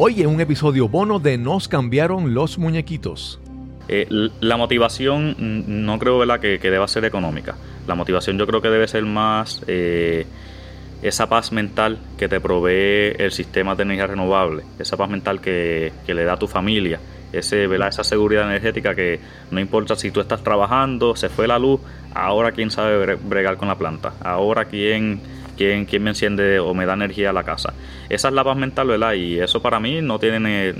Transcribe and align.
Hoy 0.00 0.22
en 0.22 0.28
un 0.28 0.40
episodio 0.40 0.88
bono 0.88 1.18
de 1.18 1.38
Nos 1.38 1.66
cambiaron 1.66 2.32
los 2.32 2.56
muñequitos. 2.56 3.40
Eh, 3.88 4.06
la 4.38 4.56
motivación 4.56 5.34
no 5.66 5.98
creo 5.98 6.20
¿verdad? 6.20 6.38
Que, 6.38 6.60
que, 6.60 6.70
deba 6.70 6.86
ser 6.86 7.04
económica. 7.04 7.56
La 7.88 7.96
motivación 7.96 8.38
yo 8.38 8.46
creo 8.46 8.62
que 8.62 8.68
debe 8.68 8.86
ser 8.86 9.04
más 9.04 9.60
eh, 9.66 10.24
esa 11.02 11.28
paz 11.28 11.50
mental 11.50 11.98
que 12.16 12.28
te 12.28 12.38
provee 12.38 13.16
el 13.18 13.32
sistema 13.32 13.74
de 13.74 13.82
energía 13.82 14.06
renovable, 14.06 14.62
esa 14.78 14.96
paz 14.96 15.10
mental 15.10 15.40
que, 15.40 15.92
le 16.06 16.24
da 16.24 16.34
a 16.34 16.38
tu 16.38 16.46
familia, 16.46 17.00
ese, 17.32 17.66
¿verdad? 17.66 17.88
esa 17.88 18.04
seguridad 18.04 18.44
energética 18.44 18.94
que 18.94 19.18
no 19.50 19.58
importa 19.58 19.96
si 19.96 20.12
tú 20.12 20.20
estás 20.20 20.44
trabajando, 20.44 21.16
se 21.16 21.28
fue 21.28 21.48
la 21.48 21.58
luz, 21.58 21.80
ahora 22.14 22.52
quién 22.52 22.70
sabe 22.70 23.16
bregar 23.16 23.56
con 23.56 23.66
la 23.66 23.76
planta, 23.76 24.14
ahora 24.22 24.66
quién, 24.66 25.20
quién, 25.58 25.84
quién 25.84 26.02
me 26.02 26.10
enciende 26.10 26.60
o 26.60 26.72
me 26.72 26.86
da 26.86 26.94
energía 26.94 27.30
a 27.30 27.32
la 27.34 27.44
casa. 27.44 27.74
Esa 28.08 28.28
es 28.28 28.34
la 28.34 28.54
mental, 28.54 28.86
¿verdad? 28.86 29.12
Y 29.14 29.38
eso 29.38 29.60
para 29.60 29.80
mí 29.80 30.00
no 30.00 30.18
tiene 30.18 30.74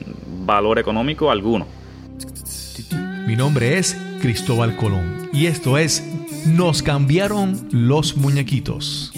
valor 0.47 0.79
económico 0.79 1.31
alguno. 1.31 1.67
Mi 3.27 3.37
nombre 3.37 3.77
es 3.77 3.95
Cristóbal 4.23 4.77
Colón 4.77 5.29
y 5.35 5.47
esto 5.47 5.77
es 5.77 6.03
Nos 6.47 6.83
cambiaron 6.83 7.69
los 7.71 8.17
muñequitos. 8.17 9.13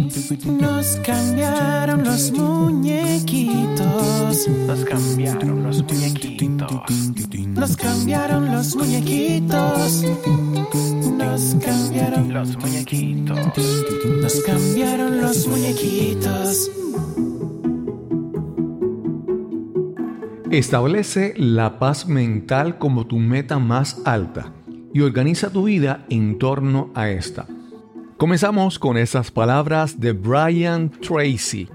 Nos 0.00 0.96
cambiaron 1.04 2.04
los 2.04 2.32
muñequitos. 2.32 4.48
Nos 4.66 4.84
cambiaron 4.84 5.62
los 5.62 5.82
muñequitos. 5.82 6.68
Nos 7.48 7.76
cambiaron 7.76 8.50
los 8.50 8.76
muñequitos. 8.76 10.04
Nos 11.18 11.54
cambiaron 11.62 12.32
los 12.32 12.56
muñequitos. 12.56 13.38
Nos 14.22 14.40
cambiaron 14.40 15.20
los 15.20 15.46
muñequitos. 15.46 16.70
Establece 20.50 21.34
la 21.36 21.78
paz 21.78 22.08
mental 22.08 22.78
como 22.78 23.06
tu 23.06 23.18
meta 23.18 23.58
más 23.58 24.00
alta 24.06 24.54
y 24.92 25.02
organiza 25.02 25.50
tu 25.50 25.64
vida 25.64 26.06
en 26.08 26.38
torno 26.38 26.90
a 26.94 27.10
esta. 27.10 27.46
Comenzamos 28.20 28.78
con 28.78 28.98
esas 28.98 29.30
palabras 29.30 29.98
de 29.98 30.12
Brian 30.12 30.90
Tracy, 30.90 31.70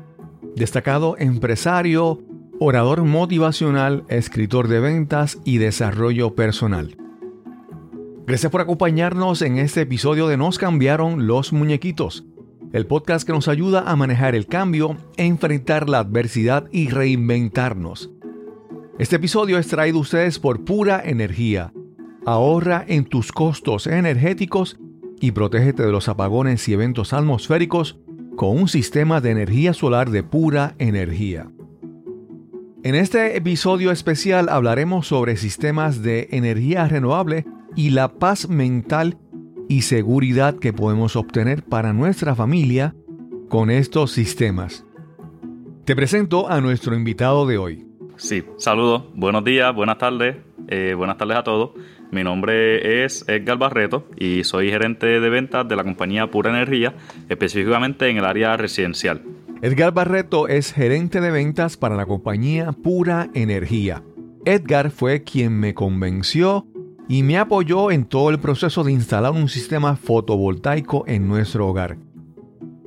destacado 0.56 1.16
empresario, 1.18 2.22
orador 2.60 3.04
motivacional, 3.04 4.04
escritor 4.10 4.68
de 4.68 4.80
ventas 4.80 5.40
y 5.44 5.58
desarrollo 5.58 6.36
personal. 6.36 6.98
Gracias 8.28 8.52
por 8.52 8.62
acompañarnos 8.62 9.42
en 9.42 9.58
este 9.58 9.82
episodio 9.82 10.28
de 10.28 10.38
Nos 10.38 10.60
cambiaron 10.60 11.26
los 11.26 11.52
muñequitos, 11.52 12.26
el 12.74 12.86
podcast 12.86 13.26
que 13.26 13.34
nos 13.34 13.48
ayuda 13.48 13.82
a 13.88 13.96
manejar 13.96 14.36
el 14.36 14.46
cambio, 14.46 14.98
enfrentar 15.18 15.90
la 15.90 15.98
adversidad 15.98 16.68
y 16.72 16.90
reinventarnos. 16.90 18.12
Este 19.00 19.16
episodio 19.16 19.58
es 19.58 19.66
traído 19.68 19.98
a 19.98 20.02
ustedes 20.02 20.38
por 20.38 20.64
Pura 20.64 21.02
Energía. 21.04 21.74
Ahorra 22.24 22.86
en 22.88 23.06
tus 23.06 23.32
costos 23.32 23.88
energéticos 23.88 24.78
y 25.20 25.32
protégete 25.32 25.84
de 25.84 25.92
los 25.92 26.10
apagones 26.10 26.68
y 26.68 26.74
eventos 26.74 27.14
atmosféricos 27.14 28.00
con 28.36 28.58
un 28.58 28.68
sistema 28.68 29.22
de 29.22 29.32
energía 29.32 29.74
solar 29.74 30.10
de 30.10 30.24
pura 30.24 30.76
energía. 30.78 31.48
En 32.84 32.94
este 32.94 33.36
episodio 33.38 33.92
especial 33.92 34.48
hablaremos 34.50 35.08
sobre 35.08 35.38
sistemas 35.38 36.04
de 36.04 36.28
energía 36.32 36.88
renovable 36.88 37.46
y 37.76 37.90
la 37.90 38.14
paz 38.14 38.48
mental 38.48 39.18
y 39.68 39.82
seguridad 39.82 40.60
que 40.60 40.74
podemos 40.74 41.16
obtener 41.16 41.64
para 41.64 41.94
nuestra 41.94 42.36
familia 42.36 42.96
con 43.50 43.72
estos 43.72 44.12
sistemas. 44.12 44.86
Te 45.86 45.96
presento 45.96 46.50
a 46.50 46.62
nuestro 46.62 46.96
invitado 46.96 47.46
de 47.48 47.58
hoy. 47.58 47.88
Sí, 48.18 48.44
saludos, 48.58 49.04
buenos 49.14 49.44
días, 49.44 49.74
buenas 49.74 49.98
tardes, 49.98 50.38
eh, 50.68 50.94
buenas 50.96 51.18
tardes 51.18 51.38
a 51.38 51.44
todos. 51.44 51.72
Mi 52.12 52.24
nombre 52.24 53.04
es 53.04 53.26
Edgar 53.28 53.58
Barreto 53.58 54.08
y 54.18 54.44
soy 54.44 54.70
gerente 54.70 55.20
de 55.20 55.30
ventas 55.30 55.68
de 55.68 55.76
la 55.76 55.84
compañía 55.84 56.30
Pura 56.32 56.50
Energía, 56.50 56.96
específicamente 57.30 58.10
en 58.10 58.18
el 58.18 58.26
área 58.26 58.56
residencial. 58.58 59.22
Edgar 59.62 59.94
Barreto 59.94 60.48
es 60.48 60.72
gerente 60.72 61.22
de 61.22 61.32
ventas 61.32 61.78
para 61.78 61.96
la 61.96 62.06
compañía 62.06 62.72
Pura 62.72 63.30
Energía. 63.34 64.04
Edgar 64.46 64.92
fue 64.92 65.24
quien 65.24 65.60
me 65.60 65.74
convenció 65.74 66.68
y 67.08 67.24
me 67.24 67.38
apoyó 67.38 67.92
en 67.92 68.06
todo 68.06 68.30
el 68.30 68.40
proceso 68.40 68.84
de 68.84 68.92
instalar 68.92 69.32
un 69.32 69.50
sistema 69.50 69.96
fotovoltaico 69.96 71.04
en 71.08 71.28
nuestro 71.28 71.68
hogar. 71.68 71.98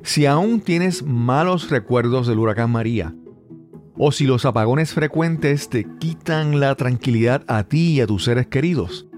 Si 0.03 0.25
aún 0.25 0.61
tienes 0.61 1.03
malos 1.03 1.69
recuerdos 1.69 2.27
del 2.27 2.39
huracán 2.39 2.71
María, 2.71 3.13
o 3.97 4.13
si 4.13 4.25
los 4.25 4.45
apagones 4.45 4.93
frecuentes 4.93 5.67
te 5.67 5.85
quitan 5.99 6.61
la 6.61 6.73
tranquilidad 6.75 7.43
a 7.47 7.65
ti 7.65 7.95
y 7.95 8.01
a 8.01 8.07
tus 8.07 8.23
seres 8.23 8.47
queridos, 8.47 9.08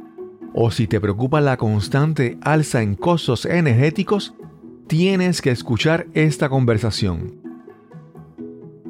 o 0.53 0.71
si 0.71 0.87
te 0.87 0.99
preocupa 0.99 1.41
la 1.41 1.57
constante 1.57 2.37
alza 2.41 2.81
en 2.81 2.95
costos 2.95 3.45
energéticos, 3.45 4.33
tienes 4.87 5.41
que 5.41 5.51
escuchar 5.51 6.07
esta 6.13 6.49
conversación. 6.49 7.41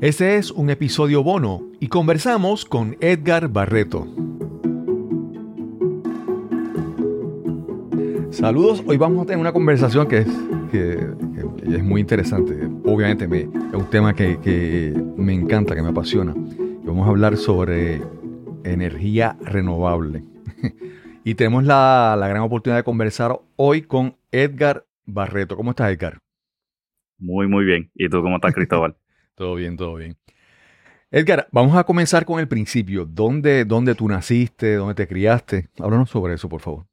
Este 0.02 0.38
es 0.38 0.50
un 0.50 0.70
episodio 0.72 1.24
bono 1.24 1.62
y 1.80 1.88
conversamos 1.88 2.66
con 2.66 2.98
Edgar 3.02 3.50
Barreto. 3.50 4.08
Saludos, 8.32 8.84
hoy 8.88 8.98
vamos 8.98 9.24
a 9.24 9.26
tener 9.26 9.40
una 9.40 9.54
conversación 9.54 10.08
que 10.08 10.20
es, 10.20 10.28
es 11.64 11.84
muy 11.84 12.02
interesante. 12.02 12.68
Obviamente 12.86 13.28
me, 13.28 13.42
es 13.42 13.74
un 13.74 13.90
tema 13.90 14.14
que, 14.14 14.94
me 15.18 15.34
encanta, 15.34 15.76
que 15.76 15.82
me 15.82 15.90
apasiona. 15.90 16.34
vamos 16.84 17.06
a 17.06 17.10
hablar 17.10 17.38
sobre 17.38 18.02
energía 18.64 19.38
renovable. 19.42 20.24
y 21.24 21.36
tenemos 21.36 21.64
la, 21.64 22.16
la 22.18 22.28
gran 22.28 22.42
oportunidad 22.42 22.80
de 22.80 22.84
conversar 22.84 23.40
hoy 23.56 23.82
con 23.84 24.16
Edgar 24.32 24.86
Barreto. 25.06 25.56
¿Cómo 25.56 25.72
estás, 25.72 25.92
Edgar? 25.92 26.20
Muy, 27.18 27.48
muy 27.48 27.66
bien. 27.66 27.92
¿Y 27.94 28.10
tú 28.10 28.22
cómo 28.22 28.36
estás, 28.38 28.54
Cristóbal? 28.54 28.96
todo 29.36 29.56
bien, 29.56 29.78
todo 29.78 29.96
bien. 29.96 30.16
Edgar, 31.12 31.48
vamos 31.52 31.76
a 31.76 31.84
comenzar 31.84 32.26
con 32.26 32.40
el 32.40 32.48
principio. 32.48 33.06
¿Dónde, 33.06 33.66
¿Dónde 33.66 33.96
tú 33.96 34.08
naciste? 34.08 34.76
¿Dónde 34.76 34.96
te 34.96 35.08
criaste? 35.08 35.68
Háblanos 35.80 36.10
sobre 36.10 36.36
eso, 36.36 36.48
por 36.48 36.62
favor. 36.62 36.86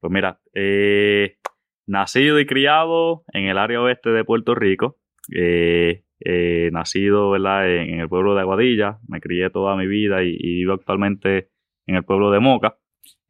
Pues 0.00 0.12
mira, 0.12 0.38
eh, 0.54 1.38
nacido 1.86 2.38
y 2.38 2.46
criado 2.46 3.24
en 3.32 3.46
el 3.46 3.58
área 3.58 3.80
oeste 3.80 4.10
de 4.10 4.24
Puerto 4.24 4.54
Rico. 4.54 4.98
Eh, 5.34 6.04
eh, 6.20 6.70
nacido 6.72 7.30
¿verdad? 7.30 7.68
En, 7.68 8.00
el 8.00 8.08
pueblo 8.08 8.34
de 8.34 8.42
Aguadilla. 8.42 8.98
Me 9.08 9.20
crié 9.20 9.50
toda 9.50 9.76
mi 9.76 9.86
vida 9.86 10.22
y, 10.22 10.36
vivo 10.36 10.74
actualmente 10.74 11.50
en 11.86 11.96
el 11.96 12.04
pueblo 12.04 12.30
de 12.30 12.40
Moca. 12.40 12.78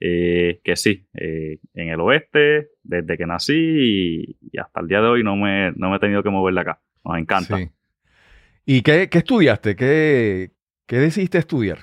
Que 0.06 0.76
sí, 0.76 1.06
en 1.14 1.88
el 1.88 2.00
oeste, 2.00 2.68
desde 2.82 3.16
que 3.16 3.26
nací 3.26 3.54
y, 3.54 4.58
hasta 4.58 4.80
el 4.80 4.88
día 4.88 5.00
de 5.00 5.08
hoy 5.08 5.24
no 5.24 5.34
me, 5.36 5.72
no 5.72 5.90
me 5.90 5.96
he 5.96 6.00
tenido 6.00 6.22
que 6.22 6.30
mover 6.30 6.54
de 6.54 6.60
acá. 6.60 6.80
Nos 7.04 7.18
encanta. 7.18 7.58
¿Y 8.66 8.82
qué, 8.82 9.08
estudiaste? 9.10 9.76
¿Qué, 9.76 10.50
¿Qué 10.86 10.98
decidiste 10.98 11.38
estudiar? 11.38 11.78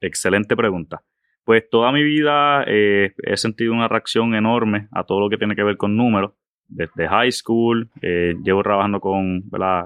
Excelente 0.00 0.56
pregunta. 0.56 1.02
Pues 1.44 1.68
toda 1.68 1.92
mi 1.92 2.02
vida 2.02 2.64
eh, 2.66 3.12
he 3.22 3.36
sentido 3.36 3.72
una 3.72 3.88
reacción 3.88 4.34
enorme 4.34 4.88
a 4.92 5.04
todo 5.04 5.20
lo 5.20 5.28
que 5.28 5.38
tiene 5.38 5.56
que 5.56 5.62
ver 5.62 5.76
con 5.76 5.96
números. 5.96 6.32
Desde 6.68 7.08
high 7.08 7.32
school, 7.32 7.90
eh, 8.00 8.34
llevo 8.42 8.62
trabajando 8.62 9.00
con, 9.00 9.44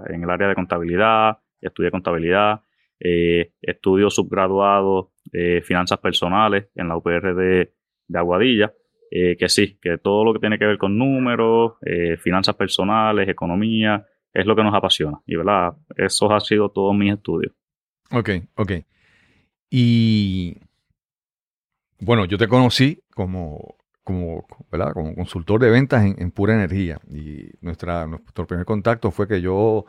en 0.09 0.23
el 0.23 0.31
área 0.31 0.49
de 0.49 0.55
contabilidad, 0.55 1.39
estudié 1.61 1.91
contabilidad, 1.91 2.61
eh, 3.01 3.53
estudio 3.61 4.11
subgraduado 4.11 5.13
finanzas 5.65 5.99
personales 5.99 6.69
en 6.77 6.89
la 6.89 6.97
UPR 6.97 7.35
de, 7.35 7.73
Aguadilla. 8.15 8.73
que 9.11 9.49
sí, 9.49 9.77
que 9.83 9.99
todo 9.99 10.25
lo 10.25 10.33
que 10.33 10.39
tiene 10.39 10.59
que 10.59 10.65
ver 10.65 10.79
con 10.79 10.97
números, 10.97 11.75
finanzas 12.19 12.55
personales, 12.55 13.29
economía, 13.29 14.07
es 14.33 14.47
lo 14.47 14.55
que 14.55 14.63
nos 14.63 14.75
apasiona. 14.75 15.21
Y 15.27 15.37
verdad, 15.37 15.75
eso 15.97 16.33
ha 16.33 16.41
sido 16.41 16.71
todos 16.71 16.95
mis 16.95 17.13
estudios. 17.13 17.53
Ok, 18.13 18.31
ok. 18.55 18.73
Y 19.71 20.57
bueno, 22.01 22.27
yo 22.27 22.39
te 22.39 22.49
conocí 22.49 23.03
como, 23.15 23.77
como, 24.05 24.47
¿verdad? 24.71 24.93
como 24.93 25.15
consultor 25.15 25.61
de 25.61 25.71
ventas 25.71 26.05
en, 26.05 26.31
pura 26.31 26.55
energía. 26.55 26.99
Y 27.11 27.51
nuestro 27.61 28.47
primer 28.47 28.67
contacto 28.67 29.11
fue 29.11 29.27
que 29.27 29.41
yo, 29.41 29.87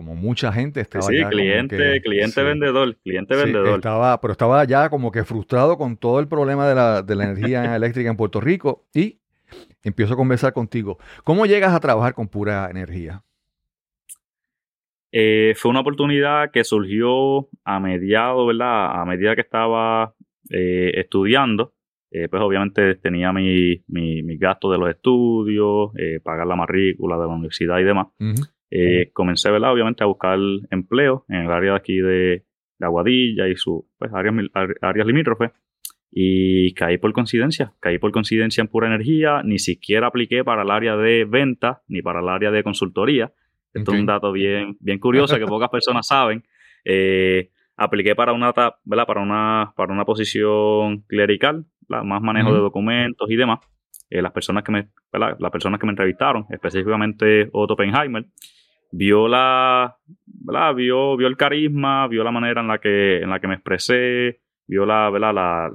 como 0.00 0.14
mucha 0.14 0.50
gente, 0.50 0.80
estaba 0.80 1.02
sí, 1.02 1.22
cliente, 1.28 2.00
cliente 2.00 2.42
vendedor, 2.42 2.96
cliente 3.04 3.36
vendedor. 3.36 3.74
Estaba, 3.74 4.18
pero 4.18 4.32
estaba 4.32 4.64
ya 4.64 4.88
como 4.88 5.12
que 5.12 5.24
frustrado 5.24 5.76
con 5.76 5.98
todo 5.98 6.20
el 6.20 6.26
problema 6.26 6.66
de 6.66 6.74
la, 6.74 7.02
de 7.02 7.14
la 7.16 7.24
energía 7.24 7.76
eléctrica 7.76 8.08
en 8.08 8.16
Puerto 8.16 8.40
Rico. 8.40 8.86
Y 8.94 9.20
empiezo 9.82 10.14
a 10.14 10.16
conversar 10.16 10.54
contigo. 10.54 10.98
¿Cómo 11.22 11.44
llegas 11.44 11.74
a 11.74 11.80
trabajar 11.80 12.14
con 12.14 12.28
pura 12.28 12.70
energía? 12.70 13.22
Eh, 15.12 15.52
fue 15.54 15.70
una 15.70 15.80
oportunidad 15.80 16.50
que 16.50 16.64
surgió 16.64 17.50
a 17.62 17.78
mediado, 17.78 18.46
¿verdad? 18.46 19.02
A 19.02 19.04
medida 19.04 19.34
que 19.34 19.42
estaba 19.42 20.14
eh, 20.48 20.92
estudiando, 20.94 21.74
eh, 22.10 22.26
pues 22.30 22.40
obviamente 22.40 22.94
tenía 22.94 23.34
mi, 23.34 23.82
mi, 23.86 24.38
gasto 24.38 24.72
de 24.72 24.78
los 24.78 24.88
estudios, 24.88 25.90
pagar 26.24 26.46
la 26.46 26.56
matrícula 26.56 27.16
de 27.18 27.26
la 27.26 27.34
universidad 27.34 27.78
y 27.80 27.84
demás. 27.84 28.06
Eh, 28.70 29.10
comencé, 29.12 29.50
¿verdad? 29.50 29.72
Obviamente 29.72 30.04
a 30.04 30.06
buscar 30.06 30.38
empleo 30.70 31.24
en 31.28 31.42
el 31.42 31.50
área 31.50 31.72
de 31.72 31.76
aquí 31.76 31.96
de, 31.96 32.44
de 32.78 32.86
Aguadilla 32.86 33.48
y 33.48 33.56
sus 33.56 33.82
pues, 33.98 34.12
áreas, 34.12 34.34
áreas 34.80 35.06
limítrofes. 35.06 35.50
Y 36.12 36.74
caí 36.74 36.98
por 36.98 37.12
coincidencia, 37.12 37.72
caí 37.78 37.98
por 37.98 38.10
coincidencia 38.10 38.62
en 38.62 38.68
pura 38.68 38.88
energía, 38.88 39.42
ni 39.44 39.58
siquiera 39.58 40.08
apliqué 40.08 40.42
para 40.42 40.62
el 40.62 40.70
área 40.70 40.96
de 40.96 41.24
venta 41.24 41.82
ni 41.86 42.02
para 42.02 42.20
el 42.20 42.28
área 42.28 42.50
de 42.50 42.64
consultoría. 42.64 43.32
Esto 43.72 43.92
Ok. 43.92 43.94
es 43.94 44.00
un 44.00 44.06
dato 44.06 44.32
bien, 44.32 44.76
bien 44.80 44.98
curioso 44.98 45.38
que 45.38 45.46
pocas 45.46 45.68
personas 45.68 46.08
saben. 46.08 46.42
Eh, 46.84 47.50
apliqué 47.76 48.16
para 48.16 48.32
una, 48.32 48.52
¿verdad? 48.84 49.06
para 49.06 49.20
una, 49.20 49.72
para 49.76 49.92
una 49.92 50.04
posición 50.04 51.02
clerical, 51.02 51.64
¿verdad? 51.88 52.04
más 52.04 52.22
manejo 52.22 52.48
Ujú. 52.48 52.56
de 52.56 52.62
documentos 52.62 53.30
y 53.30 53.36
demás. 53.36 53.60
Eh, 54.10 54.20
las 54.20 54.32
personas 54.32 54.64
que 54.64 54.72
me, 54.72 54.88
¿verdad? 55.12 55.36
las 55.38 55.52
personas 55.52 55.78
que 55.78 55.86
me 55.86 55.92
entrevistaron, 55.92 56.46
específicamente 56.50 57.48
Otto 57.52 57.74
Oppenheimer, 57.74 58.24
vio 58.92 59.28
la, 59.28 59.96
¿verdad? 60.26 60.74
Vio, 60.74 61.16
vio 61.16 61.26
el 61.28 61.36
carisma, 61.36 62.06
vio 62.08 62.24
la 62.24 62.30
manera 62.30 62.60
en 62.60 62.68
la 62.68 62.78
que, 62.78 63.18
en 63.22 63.30
la 63.30 63.38
que 63.40 63.48
me 63.48 63.54
expresé, 63.54 64.40
vio 64.66 64.86
la, 64.86 65.10
¿verdad? 65.10 65.34
La, 65.34 65.70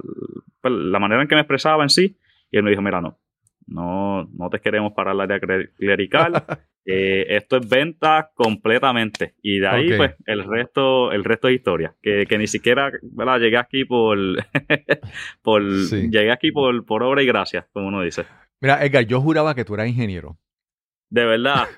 pues, 0.60 0.74
la 0.74 0.98
manera 0.98 1.22
en 1.22 1.28
que 1.28 1.34
me 1.34 1.40
expresaba 1.42 1.82
en 1.82 1.88
sí, 1.90 2.16
y 2.50 2.56
él 2.56 2.62
me 2.62 2.70
dijo, 2.70 2.82
mira, 2.82 3.00
no, 3.00 3.18
no, 3.66 4.28
no 4.32 4.50
te 4.50 4.60
queremos 4.60 4.92
para 4.92 5.12
el 5.12 5.20
área 5.20 5.38
cler- 5.40 5.70
clerical, 5.76 6.32
eh, 6.84 7.26
esto 7.30 7.56
es 7.56 7.68
venta 7.68 8.30
completamente. 8.34 9.34
Y 9.42 9.58
de 9.58 9.66
ahí, 9.68 9.96
pues, 9.96 10.14
el 10.26 10.44
resto, 10.44 11.10
el 11.12 11.24
resto 11.24 11.48
es 11.48 11.56
historia. 11.56 11.94
Que, 12.00 12.26
que 12.28 12.38
ni 12.38 12.46
siquiera, 12.46 12.92
¿verdad? 13.02 13.40
Llegué 13.40 13.56
aquí 13.56 13.84
por, 13.84 14.16
por 15.42 15.62
Sí. 15.88 16.08
llegué 16.10 16.30
aquí 16.32 16.52
por, 16.52 16.84
por 16.84 17.02
obra 17.02 17.22
y 17.22 17.26
gracia, 17.26 17.66
como 17.72 17.88
uno 17.88 18.02
dice. 18.02 18.24
Mira, 18.60 18.84
Edgar, 18.84 19.04
yo 19.06 19.20
juraba 19.20 19.54
que 19.54 19.64
tú 19.64 19.74
eras 19.74 19.88
ingeniero. 19.88 20.36
De 21.10 21.24
verdad. 21.24 21.66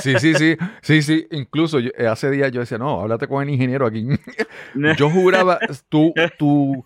Sí, 0.00 0.18
sí, 0.18 0.34
sí, 0.34 0.56
sí, 0.80 1.02
sí. 1.02 1.26
Incluso 1.30 1.78
yo- 1.78 1.90
eh, 1.98 2.06
hace 2.06 2.30
días 2.30 2.50
yo 2.52 2.60
decía, 2.60 2.78
no, 2.78 3.02
háblate 3.02 3.28
con 3.28 3.42
el 3.42 3.50
ingeniero 3.50 3.84
aquí. 3.86 4.06
Yo 4.96 5.10
juraba 5.10 5.58
tu, 5.90 6.14
tu, 6.38 6.82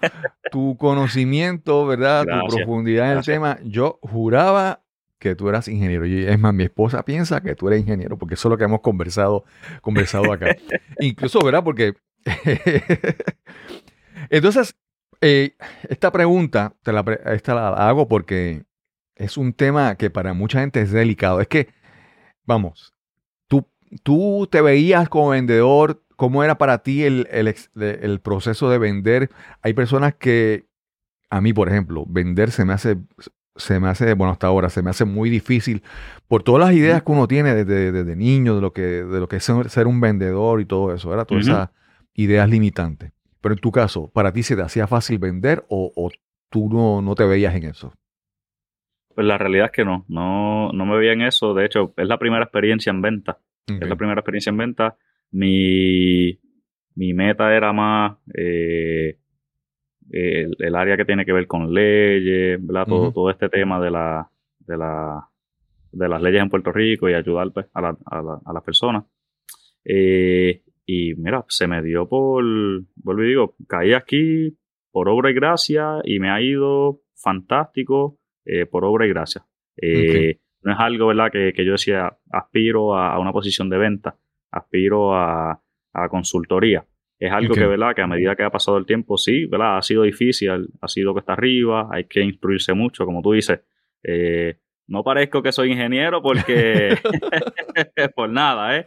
tu 0.51 0.77
conocimiento, 0.79 1.87
¿verdad? 1.87 2.25
tu 2.25 2.57
profundidad 2.57 3.13
en 3.13 3.19
el 3.19 3.25
tema. 3.25 3.59
Yo 3.63 4.01
juraba 4.03 4.83
que 5.21 5.37
tú 5.37 5.49
eras 5.49 5.69
ingeniero. 5.69 6.05
Y 6.07 6.25
es 6.27 6.37
más, 6.41 6.53
mi 6.53 6.65
esposa 6.65 7.05
piensa 7.05 7.41
que 7.41 7.55
tú 7.55 7.69
eres 7.69 7.81
ingeniero, 7.81 8.19
porque 8.19 8.35
eso 8.35 8.49
es 8.49 8.51
lo 8.51 8.59
que 8.59 8.65
hemos 8.65 8.81
conversado, 8.81 9.45
conversado 9.81 10.33
acá. 10.33 10.57
Incluso, 10.99 11.39
¿verdad? 11.45 11.63
Porque. 11.63 11.95
Entonces, 14.29 14.75
eh, 15.21 15.55
esta 15.89 16.11
pregunta 16.11 16.75
te 16.83 16.93
la, 16.93 17.05
esta 17.27 17.55
la 17.55 17.69
hago 17.89 18.09
porque 18.09 18.65
es 19.15 19.37
un 19.37 19.53
tema 19.53 19.95
que 19.95 20.11
para 20.11 20.33
mucha 20.35 20.61
gente 20.61 20.81
es 20.81 20.91
delicado. 20.91 21.41
Es 21.41 21.47
que, 21.49 21.69
vamos, 22.45 22.95
tú, 23.49 23.67
tú 24.03 24.49
te 24.51 24.61
veías 24.61 25.09
como 25.09 25.31
vendedor, 25.31 26.03
¿cómo 26.17 26.45
era 26.45 26.59
para 26.59 26.83
ti 26.83 27.03
el, 27.03 27.29
el 27.33 28.21
proceso 28.21 28.71
de 28.71 28.79
vender? 28.79 29.31
Hay 29.63 29.75
personas 29.75 30.15
que, 30.15 30.67
a 31.31 31.41
mí, 31.41 31.53
por 31.53 31.69
ejemplo, 31.69 32.05
vender 32.07 32.51
se 32.51 32.65
me 32.65 32.75
hace, 32.75 32.99
se 33.57 33.81
me 33.81 33.89
hace, 33.89 34.13
bueno, 34.15 34.33
hasta 34.33 34.47
ahora, 34.47 34.69
se 34.69 34.83
me 34.83 34.91
hace 34.91 35.05
muy 35.05 35.31
difícil 35.31 35.83
por 36.29 36.43
todas 36.43 36.67
las 36.67 36.77
ideas 36.77 37.03
que 37.03 37.13
uno 37.13 37.27
tiene 37.27 37.55
desde, 37.55 37.91
desde 37.91 38.17
niño, 38.17 38.55
de 38.55 38.61
lo 38.61 38.73
que, 38.73 38.83
de 38.83 39.19
lo 39.21 39.29
que 39.29 39.37
es 39.37 39.45
ser, 39.45 39.87
un 39.87 40.01
vendedor 40.01 40.61
y 40.61 40.67
todo 40.67 40.95
eso, 40.95 41.09
¿verdad? 41.09 41.27
Todas 41.27 41.47
esas 41.47 41.71
ideas 42.15 42.49
limitantes. 42.49 43.13
Pero 43.41 43.55
en 43.55 43.61
tu 43.61 43.73
caso, 43.73 44.09
¿para 44.09 44.33
ti 44.33 44.43
se 44.43 44.57
te 44.57 44.63
hacía 44.63 44.87
fácil 44.87 45.19
vender 45.19 45.65
o, 45.69 45.93
o 45.97 46.11
tú 46.51 46.69
no, 46.69 47.03
no 47.03 47.15
te 47.15 47.25
veías 47.25 47.55
en 47.55 47.65
eso? 47.65 47.93
Pues 49.15 49.27
la 49.27 49.39
realidad 49.39 49.67
es 49.67 49.73
que 49.73 49.85
no, 49.85 50.05
no, 50.09 50.73
no 50.73 50.87
me 50.87 50.97
veía 50.99 51.13
en 51.13 51.23
eso. 51.23 51.55
De 51.55 51.65
hecho, 51.67 51.93
es 51.97 52.07
la 52.09 52.19
primera 52.19 52.45
experiencia 52.45 52.91
en 52.91 53.03
venta. 53.03 53.39
Es 53.83 53.89
la 53.89 53.97
primera 53.97 54.21
experiencia 54.21 54.51
en 54.51 54.57
venta. 54.57 54.97
Mi, 55.31 56.39
mi 56.95 57.15
meta 57.15 57.55
era 57.55 57.73
más 57.73 58.17
eh, 58.35 59.19
el, 60.11 60.57
el 60.59 60.75
área 60.77 60.97
que 60.97 61.05
tiene 61.05 61.25
que 61.25 61.33
ver 61.33 61.47
con 61.47 61.73
leyes, 61.73 62.59
¿verdad? 62.65 62.87
Todo, 62.87 63.13
todo 63.13 63.31
este 63.31 63.49
tema 63.49 63.81
de 63.81 63.91
la, 63.91 64.29
de 64.61 64.77
la 64.77 65.29
de 65.93 66.09
las 66.09 66.23
leyes 66.23 66.41
en 66.43 66.49
Puerto 66.49 66.73
Rico 66.73 67.09
y 67.11 67.15
ayudar 67.15 67.53
pues, 67.53 67.67
a, 67.75 67.81
la- 67.83 67.99
a 68.07 68.23
la- 68.23 68.41
a 68.47 68.53
las 68.55 68.63
personas. 68.63 69.05
Eh, 69.85 70.63
y 70.87 71.15
mira, 71.17 71.45
se 71.49 71.67
me 71.67 71.83
dio 71.83 72.09
por, 72.09 72.43
vuelvo 72.97 73.23
y 73.23 73.29
digo, 73.29 73.57
caí 73.69 73.93
aquí 73.93 74.57
por 74.91 75.09
obra 75.09 75.31
y 75.31 75.35
gracia 75.35 76.01
y 76.05 76.19
me 76.19 76.31
ha 76.31 76.41
ido 76.41 77.01
fantástico 77.15 78.19
eh, 78.45 78.67
por 78.67 78.85
obra 78.85 79.07
y 79.07 79.11
gracia. 79.11 79.45
Eh, 79.77 80.39
No 80.63 80.73
es 80.73 80.79
algo, 80.79 81.09
¿verdad? 81.09 81.31
Que, 81.33 81.53
que 81.53 81.65
yo 81.65 81.73
decía, 81.73 82.17
aspiro 82.31 82.95
a, 82.95 83.15
a 83.15 83.19
una 83.19 83.33
posición 83.33 83.69
de 83.69 83.79
venta, 83.79 84.17
aspiro 84.51 85.15
a, 85.15 85.61
a 85.93 86.09
consultoría. 86.09 86.85
Es 87.19 87.31
algo 87.33 87.55
que, 87.55 87.67
¿verdad? 87.67 87.95
Que 87.95 88.03
a 88.03 88.07
medida 88.07 88.35
que 88.37 88.43
ha 88.43 88.51
pasado 88.51 88.79
el 88.79 88.87
tiempo, 88.87 89.17
sí, 89.17 89.47
¿verdad? 89.47 89.79
Ha 89.79 89.83
sido 89.83 90.03
difícil, 90.03 90.51
ha 90.81 90.89
sido 90.89 91.15
que 91.15 91.21
está 91.21 91.35
arriba, 91.35 91.89
hay 91.91 92.05
que 92.05 92.21
instruirse 92.21 92.75
mucho, 92.75 93.05
como 93.05 93.23
tú 93.23 93.33
dices. 93.33 93.61
Eh, 94.03 94.57
no 94.89 95.05
parezco 95.05 95.41
que 95.43 95.53
soy 95.53 95.71
ingeniero 95.73 96.21
porque 96.21 96.97
por 98.17 98.29
nada, 98.29 98.77
¿eh? 98.77 98.85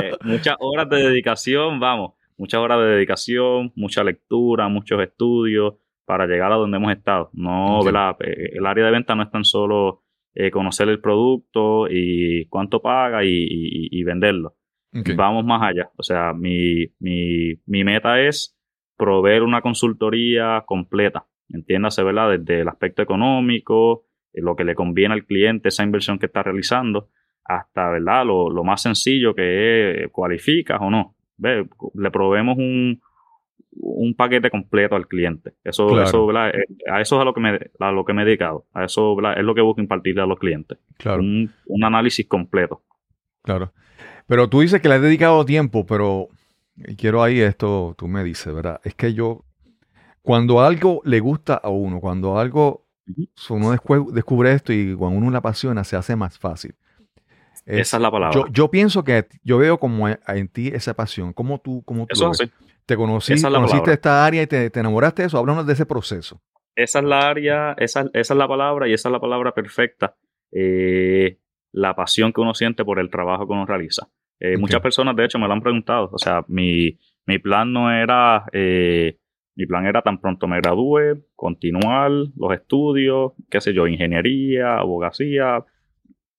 Ver, 0.00 0.18
muchas 0.24 0.56
horas 0.60 0.88
de 0.88 1.08
dedicación, 1.08 1.78
vamos, 1.78 2.14
muchas 2.38 2.60
horas 2.60 2.78
de 2.80 2.86
dedicación, 2.86 3.72
mucha 3.76 4.02
lectura, 4.02 4.68
muchos 4.68 5.00
estudios 5.02 5.74
para 6.04 6.26
llegar 6.26 6.52
a 6.52 6.56
donde 6.56 6.76
hemos 6.76 6.92
estado. 6.92 7.30
No. 7.32 7.78
¿verdad? 7.84 8.16
Eh, 8.20 8.50
El 8.54 8.66
área 8.66 8.84
de 8.86 8.90
venta 8.90 9.14
no 9.14 9.22
es 9.22 9.30
tan 9.30 9.44
solo 9.44 10.02
eh, 10.34 10.50
conocer 10.50 10.88
el 10.88 11.00
producto 11.00 11.86
y 11.88 12.46
cuánto 12.48 12.80
paga 12.82 13.24
y, 13.24 13.28
y- 13.30 13.88
y 13.90 14.02
venderlo. 14.04 14.54
Vamos 15.16 15.44
más 15.44 15.62
allá. 15.62 15.90
O 15.96 16.02
sea, 16.02 16.32
mi, 16.34 16.86
mi, 17.00 17.54
mi 17.66 17.84
meta 17.84 18.20
es 18.20 18.56
proveer 18.96 19.42
una 19.42 19.60
consultoría 19.60 20.62
completa. 20.66 21.26
Entiéndase, 21.48 22.02
¿verdad? 22.02 22.38
Desde 22.38 22.60
el 22.62 22.68
aspecto 22.68 23.02
económico, 23.02 24.06
eh, 24.32 24.40
lo 24.42 24.56
que 24.56 24.64
le 24.64 24.74
conviene 24.74 25.14
al 25.14 25.24
cliente, 25.24 25.68
esa 25.68 25.84
inversión 25.84 26.18
que 26.18 26.26
está 26.26 26.42
realizando, 26.42 27.08
hasta, 27.44 27.90
¿verdad? 27.90 28.24
Lo, 28.24 28.50
lo 28.50 28.64
más 28.64 28.82
sencillo 28.82 29.34
que 29.34 30.04
es, 30.04 30.10
¿cualificas 30.10 30.78
o 30.80 30.90
no? 30.90 31.16
¿Ve? 31.36 31.66
Le 31.94 32.10
proveemos 32.10 32.56
un, 32.56 33.00
un 33.76 34.14
paquete 34.14 34.50
completo 34.50 34.94
al 34.96 35.06
cliente. 35.08 35.54
Eso, 35.64 35.88
Claro. 35.88 36.02
eso 36.04 36.26
¿verdad? 36.26 36.50
Eh, 36.54 36.64
A 36.90 37.00
eso 37.00 37.16
es 37.16 37.22
a 37.22 37.24
lo 37.24 37.34
que 37.34 37.40
me, 37.40 37.58
a 37.80 37.90
lo 37.92 38.04
que 38.04 38.12
me 38.12 38.22
he 38.22 38.24
dedicado. 38.24 38.66
A 38.72 38.84
eso, 38.84 39.14
¿verdad? 39.16 39.38
Es 39.38 39.44
lo 39.44 39.54
que 39.54 39.60
busco 39.60 39.80
impartirle 39.80 40.22
a 40.22 40.26
los 40.26 40.38
clientes. 40.38 40.78
Claro, 40.98 41.20
Un, 41.20 41.52
un 41.66 41.84
análisis 41.84 42.26
completo. 42.26 42.82
claro. 43.42 43.72
Pero 44.26 44.48
tú 44.48 44.60
dices 44.60 44.80
que 44.80 44.88
le 44.88 44.94
has 44.94 45.02
dedicado 45.02 45.44
tiempo, 45.44 45.84
pero 45.84 46.28
quiero 46.96 47.22
ahí 47.22 47.40
esto, 47.40 47.94
tú 47.98 48.08
me 48.08 48.24
dices, 48.24 48.54
¿verdad? 48.54 48.80
Es 48.84 48.94
que 48.94 49.12
yo, 49.12 49.44
cuando 50.22 50.60
algo 50.62 51.02
le 51.04 51.20
gusta 51.20 51.54
a 51.54 51.68
uno, 51.68 52.00
cuando 52.00 52.38
algo, 52.38 52.86
uno 53.50 53.70
descubre 54.12 54.52
esto 54.52 54.72
y 54.72 54.94
cuando 54.94 55.18
uno 55.18 55.30
la 55.30 55.38
apasiona, 55.38 55.84
se 55.84 55.96
hace 55.96 56.16
más 56.16 56.38
fácil. 56.38 56.74
Es- 57.66 57.80
Esa 57.88 57.96
es 57.98 58.02
la 58.02 58.10
palabra. 58.10 58.34
yo, 58.40 58.46
yo 58.50 58.70
pienso 58.70 59.04
que 59.04 59.26
yo 59.42 59.58
veo 59.58 59.78
como 59.78 60.08
en 60.08 60.48
ti 60.48 60.68
esa 60.68 60.94
pasión. 60.94 61.32
¿Cómo 61.32 61.60
tú, 61.60 61.82
cómo 61.84 62.06
tú 62.06 62.14
Eso 62.14 62.26
lo 62.26 62.32
es 62.32 62.38
ves? 62.38 62.50
así. 62.50 62.73
Te 62.86 62.96
conocí, 62.96 63.32
es 63.32 63.42
conociste 63.42 63.76
palabra. 63.76 63.92
esta 63.94 64.26
área 64.26 64.42
y 64.42 64.46
te, 64.46 64.70
te 64.70 64.80
enamoraste 64.80 65.22
de 65.22 65.28
eso. 65.28 65.38
Háblanos 65.38 65.66
de 65.66 65.72
ese 65.72 65.86
proceso. 65.86 66.40
Esa 66.76 66.98
es 66.98 67.04
la 67.04 67.28
área, 67.28 67.74
esa, 67.78 68.10
esa 68.12 68.34
es 68.34 68.38
la 68.38 68.48
palabra 68.48 68.88
y 68.88 68.92
esa 68.92 69.08
es 69.08 69.12
la 69.12 69.20
palabra 69.20 69.52
perfecta. 69.52 70.16
Eh, 70.52 71.38
la 71.72 71.94
pasión 71.94 72.32
que 72.32 72.40
uno 72.40 72.54
siente 72.54 72.84
por 72.84 72.98
el 72.98 73.10
trabajo 73.10 73.46
que 73.46 73.52
uno 73.52 73.66
realiza. 73.66 74.08
Eh. 74.40 74.56
Muchas 74.56 74.80
personas, 74.80 75.16
de 75.16 75.24
hecho, 75.24 75.38
me 75.38 75.46
lo 75.46 75.52
han 75.52 75.62
preguntado. 75.62 76.10
O 76.12 76.18
sea, 76.18 76.44
mi, 76.48 76.98
mi 77.26 77.38
plan 77.38 77.72
no 77.72 77.90
era, 77.92 78.44
eh, 78.52 79.18
mi 79.56 79.66
plan 79.66 79.86
era 79.86 80.02
tan 80.02 80.20
pronto 80.20 80.46
me 80.46 80.58
gradúe, 80.60 81.24
continuar 81.34 82.10
los 82.10 82.52
estudios, 82.52 83.32
qué 83.50 83.60
sé 83.60 83.72
yo, 83.72 83.86
ingeniería, 83.86 84.76
abogacía. 84.76 85.64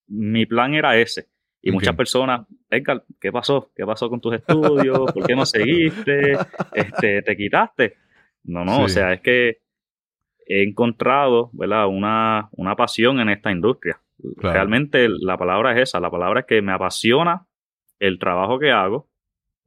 Mi 0.06 0.46
plan 0.46 0.74
era 0.74 0.96
ese. 0.96 1.28
Y 1.62 1.72
muchas 1.72 1.96
personas, 1.96 2.46
Edgar, 2.70 3.04
¿qué 3.20 3.30
pasó? 3.30 3.70
¿Qué 3.74 3.84
pasó 3.84 4.08
con 4.08 4.20
tus 4.20 4.34
estudios? 4.34 5.12
¿Por 5.12 5.26
qué 5.26 5.36
no 5.36 5.46
seguiste? 5.46 6.32
Este, 6.74 7.22
¿Te 7.22 7.36
quitaste? 7.36 7.94
No, 8.44 8.64
no, 8.64 8.82
o 8.82 8.88
sea, 8.88 9.12
es 9.12 9.20
que 9.20 9.58
he 10.46 10.62
encontrado, 10.62 11.50
¿verdad? 11.52 11.86
Una, 11.88 12.48
una 12.52 12.76
pasión 12.76 13.20
en 13.20 13.28
esta 13.28 13.50
industria. 13.50 14.00
Claro. 14.38 14.54
Realmente 14.54 15.08
la 15.08 15.36
palabra 15.36 15.72
es 15.72 15.88
esa, 15.90 16.00
la 16.00 16.10
palabra 16.10 16.40
es 16.40 16.46
que 16.46 16.62
me 16.62 16.72
apasiona 16.72 17.46
el 17.98 18.18
trabajo 18.18 18.58
que 18.58 18.70
hago, 18.70 19.08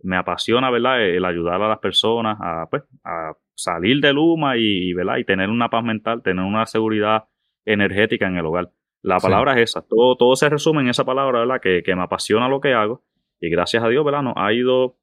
me 0.02 0.16
apasiona, 0.16 0.70
¿verdad? 0.70 1.04
El 1.04 1.26
ayudar 1.26 1.62
a 1.62 1.68
las 1.68 1.80
personas 1.80 2.38
a, 2.42 2.68
pues, 2.70 2.84
a 3.04 3.34
salir 3.54 4.00
de 4.00 4.14
Luma 4.14 4.58
y, 4.58 4.94
¿verdad? 4.94 5.18
Y 5.18 5.26
tener 5.26 5.50
una 5.50 5.70
paz 5.70 5.84
mental, 5.84 6.24
tener 6.24 6.44
una 6.44 6.66
seguridad 6.66 7.26
energética 7.66 8.28
en 8.28 8.38
el 8.38 8.46
hogar. 8.46 8.70
La 9.02 9.20
Sí. 9.20 9.26
palabra 9.28 9.54
es 9.60 9.70
esa, 9.70 9.82
todo, 9.82 10.16
todo 10.18 10.36
se 10.36 10.50
resume 10.50 10.82
en 10.82 10.90
esa 10.90 11.06
palabra, 11.06 11.40
¿verdad? 11.40 11.62
Que, 11.62 11.82
que 11.84 11.96
me 11.96 12.04
apasiona 12.04 12.48
lo 12.50 12.60
que 12.60 12.74
hago 12.74 13.04
y 13.40 13.50
gracias 13.50 13.84
a 13.84 13.88
Dios, 13.88 14.04
¿verdad? 14.04 14.22
Nos 14.24 14.34
ha 14.36 14.52
ido 14.54 14.98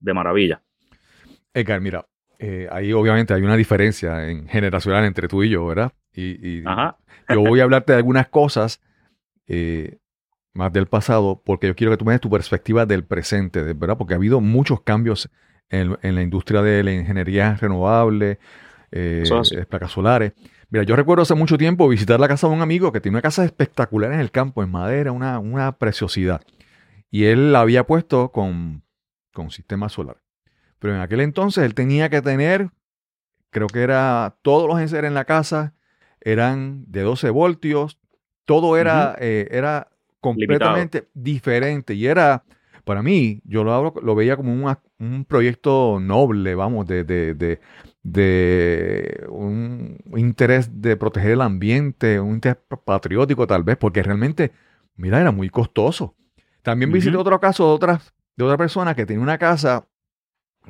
de 0.00 0.14
maravilla. 0.14 0.62
Edgar, 1.52 1.80
mira, 1.80 2.06
eh, 2.38 2.68
ahí 2.70 2.92
obviamente 2.92 3.34
hay 3.34 3.42
una 3.42 3.56
diferencia 3.56 4.28
en 4.28 4.48
generacional 4.48 5.04
entre 5.04 5.28
tú 5.28 5.42
y 5.42 5.50
yo, 5.50 5.66
¿verdad? 5.66 5.92
Y, 6.12 6.58
y 6.58 6.62
Ajá. 6.66 6.96
yo 7.28 7.40
voy 7.42 7.60
a 7.60 7.64
hablarte 7.64 7.92
de 7.92 7.98
algunas 7.98 8.28
cosas 8.28 8.80
eh, 9.46 9.98
más 10.52 10.72
del 10.72 10.86
pasado, 10.86 11.42
porque 11.44 11.66
yo 11.66 11.76
quiero 11.76 11.92
que 11.92 11.96
tú 11.98 12.04
me 12.04 12.12
des 12.12 12.20
tu 12.20 12.30
perspectiva 12.30 12.86
del 12.86 13.04
presente, 13.04 13.62
¿verdad? 13.74 13.96
Porque 13.98 14.14
ha 14.14 14.16
habido 14.16 14.40
muchos 14.40 14.80
cambios 14.82 15.28
en, 15.68 15.96
en 16.02 16.14
la 16.14 16.22
industria 16.22 16.62
de 16.62 16.82
la 16.82 16.92
ingeniería 16.92 17.56
renovable, 17.56 18.38
eh, 18.92 19.22
es 19.24 19.52
eh, 19.52 19.66
placas 19.66 19.92
solares. 19.92 20.32
Mira, 20.74 20.82
yo 20.82 20.96
recuerdo 20.96 21.22
hace 21.22 21.36
mucho 21.36 21.56
tiempo 21.56 21.86
visitar 21.86 22.18
la 22.18 22.26
casa 22.26 22.48
de 22.48 22.52
un 22.54 22.60
amigo 22.60 22.90
que 22.90 23.00
tiene 23.00 23.14
una 23.14 23.22
casa 23.22 23.44
espectacular 23.44 24.12
en 24.12 24.18
el 24.18 24.32
campo, 24.32 24.60
en 24.60 24.72
madera, 24.72 25.12
una, 25.12 25.38
una 25.38 25.78
preciosidad. 25.78 26.40
Y 27.12 27.26
él 27.26 27.52
la 27.52 27.60
había 27.60 27.86
puesto 27.86 28.32
con, 28.32 28.82
con 29.32 29.52
sistema 29.52 29.88
solar. 29.88 30.16
Pero 30.80 30.96
en 30.96 31.00
aquel 31.00 31.20
entonces 31.20 31.62
él 31.62 31.74
tenía 31.74 32.08
que 32.10 32.20
tener, 32.22 32.70
creo 33.50 33.68
que 33.68 33.82
era 33.82 34.36
todos 34.42 34.66
los 34.68 34.80
enseres 34.80 35.06
en 35.06 35.14
la 35.14 35.26
casa 35.26 35.74
eran 36.20 36.84
de 36.88 37.02
12 37.02 37.30
voltios, 37.30 38.00
todo 38.44 38.76
era, 38.76 39.14
eh, 39.20 39.46
era 39.52 39.90
completamente 40.20 41.06
diferente 41.14 41.94
y 41.94 42.06
era, 42.08 42.42
para 42.82 43.00
mí, 43.00 43.40
yo 43.44 43.62
lo, 43.62 43.72
hablo- 43.74 43.94
lo 44.02 44.16
veía 44.16 44.36
como 44.36 44.52
un, 44.52 44.62
ac- 44.64 44.82
un 44.98 45.24
proyecto 45.24 46.00
noble, 46.00 46.56
vamos, 46.56 46.84
de, 46.88 47.04
de, 47.04 47.34
de, 47.34 47.60
de 48.04 49.26
un 49.30 49.96
interés 50.14 50.82
de 50.82 50.96
proteger 50.96 51.32
el 51.32 51.40
ambiente, 51.40 52.20
un 52.20 52.34
interés 52.34 52.58
patriótico 52.84 53.46
tal 53.46 53.64
vez, 53.64 53.78
porque 53.78 54.02
realmente, 54.02 54.52
mira, 54.94 55.20
era 55.20 55.32
muy 55.32 55.48
costoso. 55.48 56.14
También 56.62 56.92
visité 56.92 57.16
otro 57.16 57.40
caso 57.40 57.66
de, 57.66 57.74
otras, 57.74 58.14
de 58.36 58.44
otra 58.44 58.58
persona 58.58 58.94
que 58.94 59.06
tenía 59.06 59.22
una 59.22 59.38
casa 59.38 59.88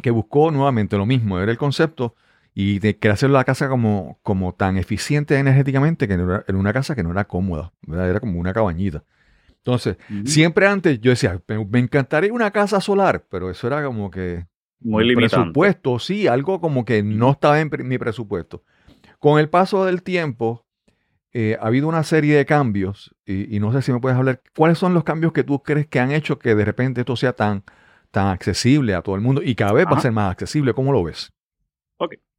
que 0.00 0.10
buscó 0.10 0.50
nuevamente 0.50 0.96
lo 0.96 1.06
mismo, 1.06 1.38
era 1.38 1.50
el 1.50 1.58
concepto, 1.58 2.14
y 2.54 2.78
de, 2.78 2.96
quería 2.98 3.14
hacer 3.14 3.30
la 3.30 3.44
casa 3.44 3.68
como, 3.68 4.18
como 4.22 4.54
tan 4.54 4.76
eficiente 4.76 5.36
energéticamente 5.36 6.06
que 6.06 6.16
no 6.16 6.32
era, 6.32 6.44
era 6.46 6.56
una 6.56 6.72
casa 6.72 6.94
que 6.94 7.02
no 7.02 7.10
era 7.10 7.24
cómoda, 7.24 7.72
¿verdad? 7.82 8.10
era 8.10 8.20
como 8.20 8.38
una 8.38 8.52
cabañita. 8.52 9.02
Entonces, 9.56 9.96
siempre 10.26 10.66
antes 10.66 11.00
yo 11.00 11.10
decía, 11.10 11.40
me, 11.48 11.64
me 11.64 11.78
encantaría 11.80 12.32
una 12.32 12.50
casa 12.50 12.80
solar, 12.80 13.24
pero 13.30 13.50
eso 13.50 13.66
era 13.66 13.82
como 13.82 14.10
que 14.10 14.46
Muy 14.80 15.04
limitante. 15.04 15.36
presupuesto, 15.36 15.98
sí, 15.98 16.26
algo 16.26 16.60
como 16.60 16.84
que 16.84 17.02
no 17.02 17.32
estaba 17.32 17.60
en 17.60 17.70
mi 17.88 17.98
presupuesto. 17.98 18.62
Con 19.18 19.38
el 19.40 19.48
paso 19.48 19.86
del 19.86 20.02
tiempo, 20.02 20.64
eh, 21.36 21.56
ha 21.60 21.66
habido 21.66 21.88
una 21.88 22.04
serie 22.04 22.36
de 22.36 22.46
cambios, 22.46 23.12
y, 23.26 23.56
y 23.56 23.58
no 23.58 23.72
sé 23.72 23.82
si 23.82 23.90
me 23.90 23.98
puedes 23.98 24.16
hablar, 24.16 24.40
¿cuáles 24.56 24.78
son 24.78 24.94
los 24.94 25.02
cambios 25.02 25.32
que 25.32 25.42
tú 25.42 25.64
crees 25.64 25.88
que 25.88 25.98
han 25.98 26.12
hecho 26.12 26.38
que 26.38 26.54
de 26.54 26.64
repente 26.64 27.00
esto 27.00 27.16
sea 27.16 27.32
tan, 27.32 27.64
tan 28.12 28.28
accesible 28.28 28.94
a 28.94 29.02
todo 29.02 29.16
el 29.16 29.20
mundo 29.20 29.42
y 29.42 29.56
cada 29.56 29.72
vez 29.72 29.86
va 29.86 29.96
a 29.96 30.00
ser 30.00 30.12
más 30.12 30.30
accesible? 30.30 30.74
¿Cómo 30.74 30.92
lo 30.92 31.02
ves? 31.02 31.32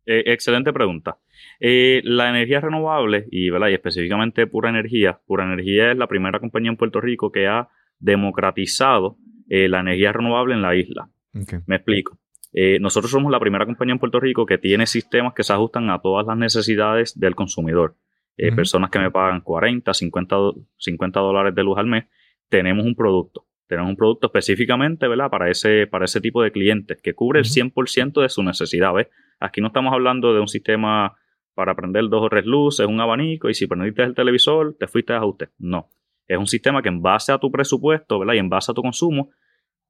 Eh, 0.06 0.24
excelente 0.27 0.72
pregunta. 0.72 1.18
Eh, 1.60 2.01
la 2.06 2.30
energía 2.30 2.62
renovable 2.62 3.27
y, 3.32 3.50
¿verdad? 3.50 3.70
y 3.70 3.74
específicamente 3.74 4.48
Pura 4.48 4.70
Energía, 4.70 5.20
Pura 5.25 5.44
Energía 5.44 5.92
es 5.92 5.98
la 5.98 6.08
primera 6.08 6.39
compañía 6.39 6.70
en 6.70 6.77
Puerto 6.77 7.01
Rico 7.01 7.32
que 7.32 7.48
ha 7.48 7.68
democratizado 8.00 9.18
la 9.48 9.80
energía 9.80 10.13
renovable 10.13 10.54
en 10.54 10.62
la 10.62 10.75
isla. 10.75 11.10
Ok. 11.34 11.56
Me 11.65 11.75
explico. 11.75 12.18
Eh, 12.58 12.80
nosotros 12.80 13.12
somos 13.12 13.30
la 13.32 13.40
primera 13.40 13.66
compañía 13.66 13.92
en 13.94 14.00
Puerto 14.00 14.18
Rico 14.20 14.46
que 14.46 14.58
tiene 14.58 14.86
sistemas 14.86 15.34
que 15.34 15.44
se 15.44 15.52
ajustan 15.52 15.90
a 15.90 16.00
todas 16.00 16.26
las 16.26 16.38
necesidades 16.38 17.20
del 17.20 17.36
consumidor. 17.36 17.96
Eh. 18.38 18.54
Personas 18.56 18.90
que 18.90 19.00
me 19.00 19.12
pagan 19.12 19.42
40, 19.42 19.94
50, 19.94 20.36
do- 20.38 20.56
50 20.78 21.20
dólares 21.20 21.54
de 21.54 21.64
luz 21.64 21.78
al 21.78 21.88
mes, 21.88 22.06
tenemos 22.48 22.86
un 22.86 22.96
producto. 22.96 23.46
Tenemos 23.68 23.90
un 23.90 23.98
producto 23.98 24.28
específicamente 24.28 25.08
¿verdad? 25.08 25.30
Para, 25.30 25.50
ese, 25.50 25.86
para 25.88 26.06
ese 26.06 26.22
tipo 26.22 26.42
de 26.44 26.52
clientes 26.52 26.98
que 27.02 27.14
cubre 27.14 27.40
el 27.40 27.46
Ujú. 27.46 27.72
100% 27.84 28.22
de 28.22 28.30
su 28.30 28.42
necesidad. 28.44 28.94
¿ves? 28.94 29.08
Aquí 29.40 29.60
no 29.60 29.68
estamos 29.68 29.92
hablando 29.94 30.34
de 30.34 30.40
un 30.40 30.48
sistema 30.48 31.16
para 31.56 31.76
prender 31.76 32.06
dos 32.10 32.22
o 32.24 32.30
tres 32.30 32.46
luces, 32.46 32.86
un 32.86 33.02
abanico, 33.02 33.50
y 33.50 33.54
si 33.54 33.66
prendiste 33.68 34.04
el 34.04 34.14
televisor, 34.16 34.76
te 34.80 34.88
fuiste 34.88 35.14
a 35.14 35.18
ajuste. 35.18 35.50
No. 35.58 35.90
Es 36.28 36.38
un 36.38 36.48
sistema 36.48 36.82
que 36.82 36.90
en 36.90 37.02
base 37.02 37.32
a 37.32 37.38
tu 37.38 37.52
presupuesto 37.52 38.20
¿verdad? 38.20 38.34
y 38.36 38.40
en 38.40 38.50
base 38.50 38.72
a 38.72 38.76
tu 38.76 38.82
consumo, 38.82 39.30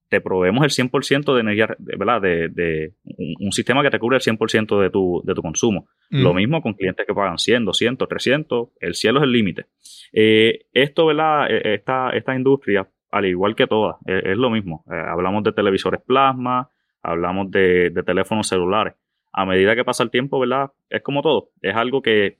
te 0.09 0.21
proveemos 0.21 0.63
el 0.63 0.69
100% 0.69 1.33
de 1.33 1.41
energía, 1.41 1.75
¿verdad? 1.79 2.21
De, 2.21 2.49
de 2.49 2.93
un, 3.39 3.51
sistema 3.51 3.81
que 3.81 3.89
te 3.89 3.97
cubre 3.99 4.17
el 4.17 4.21
100% 4.21 4.79
de 4.79 4.89
tu, 4.89 5.21
de 5.25 5.33
tu 5.33 5.41
consumo. 5.41 5.87
Lo 6.09 6.33
Mm. 6.33 6.35
mismo 6.37 6.61
con 6.61 6.73
clientes 6.73 7.05
que 7.07 7.13
pagan 7.13 7.37
100, 7.39 7.65
200, 7.65 8.07
300, 8.07 8.69
el 8.79 8.93
cielo 8.93 9.19
es 9.19 9.23
el 9.23 9.31
límite. 9.31 9.65
Eh, 10.13 10.65
esto, 10.73 11.07
¿verdad? 11.07 11.47
Eh, 11.49 11.73
Esta, 11.75 12.11
esta 12.11 12.35
industria, 12.35 12.87
al 13.11 13.25
igual 13.25 13.55
que 13.55 13.65
todas, 13.67 13.95
eh, 14.07 14.21
es 14.25 14.37
lo 14.37 14.49
mismo. 14.49 14.83
Eh, 14.91 14.95
hablamos 14.95 15.43
de 15.43 15.53
televisores 15.53 16.01
plasma, 16.05 16.69
hablamos 17.01 17.49
de, 17.49 17.89
de 17.89 18.03
teléfonos 18.03 18.47
celulares. 18.47 18.93
A 19.33 19.45
medida 19.45 19.75
que 19.75 19.83
pasa 19.83 20.03
el 20.03 20.11
tiempo, 20.11 20.39
¿verdad? 20.39 20.71
Es 20.89 21.01
como 21.01 21.21
todo. 21.21 21.49
Es 21.61 21.75
algo 21.75 22.01
que 22.01 22.37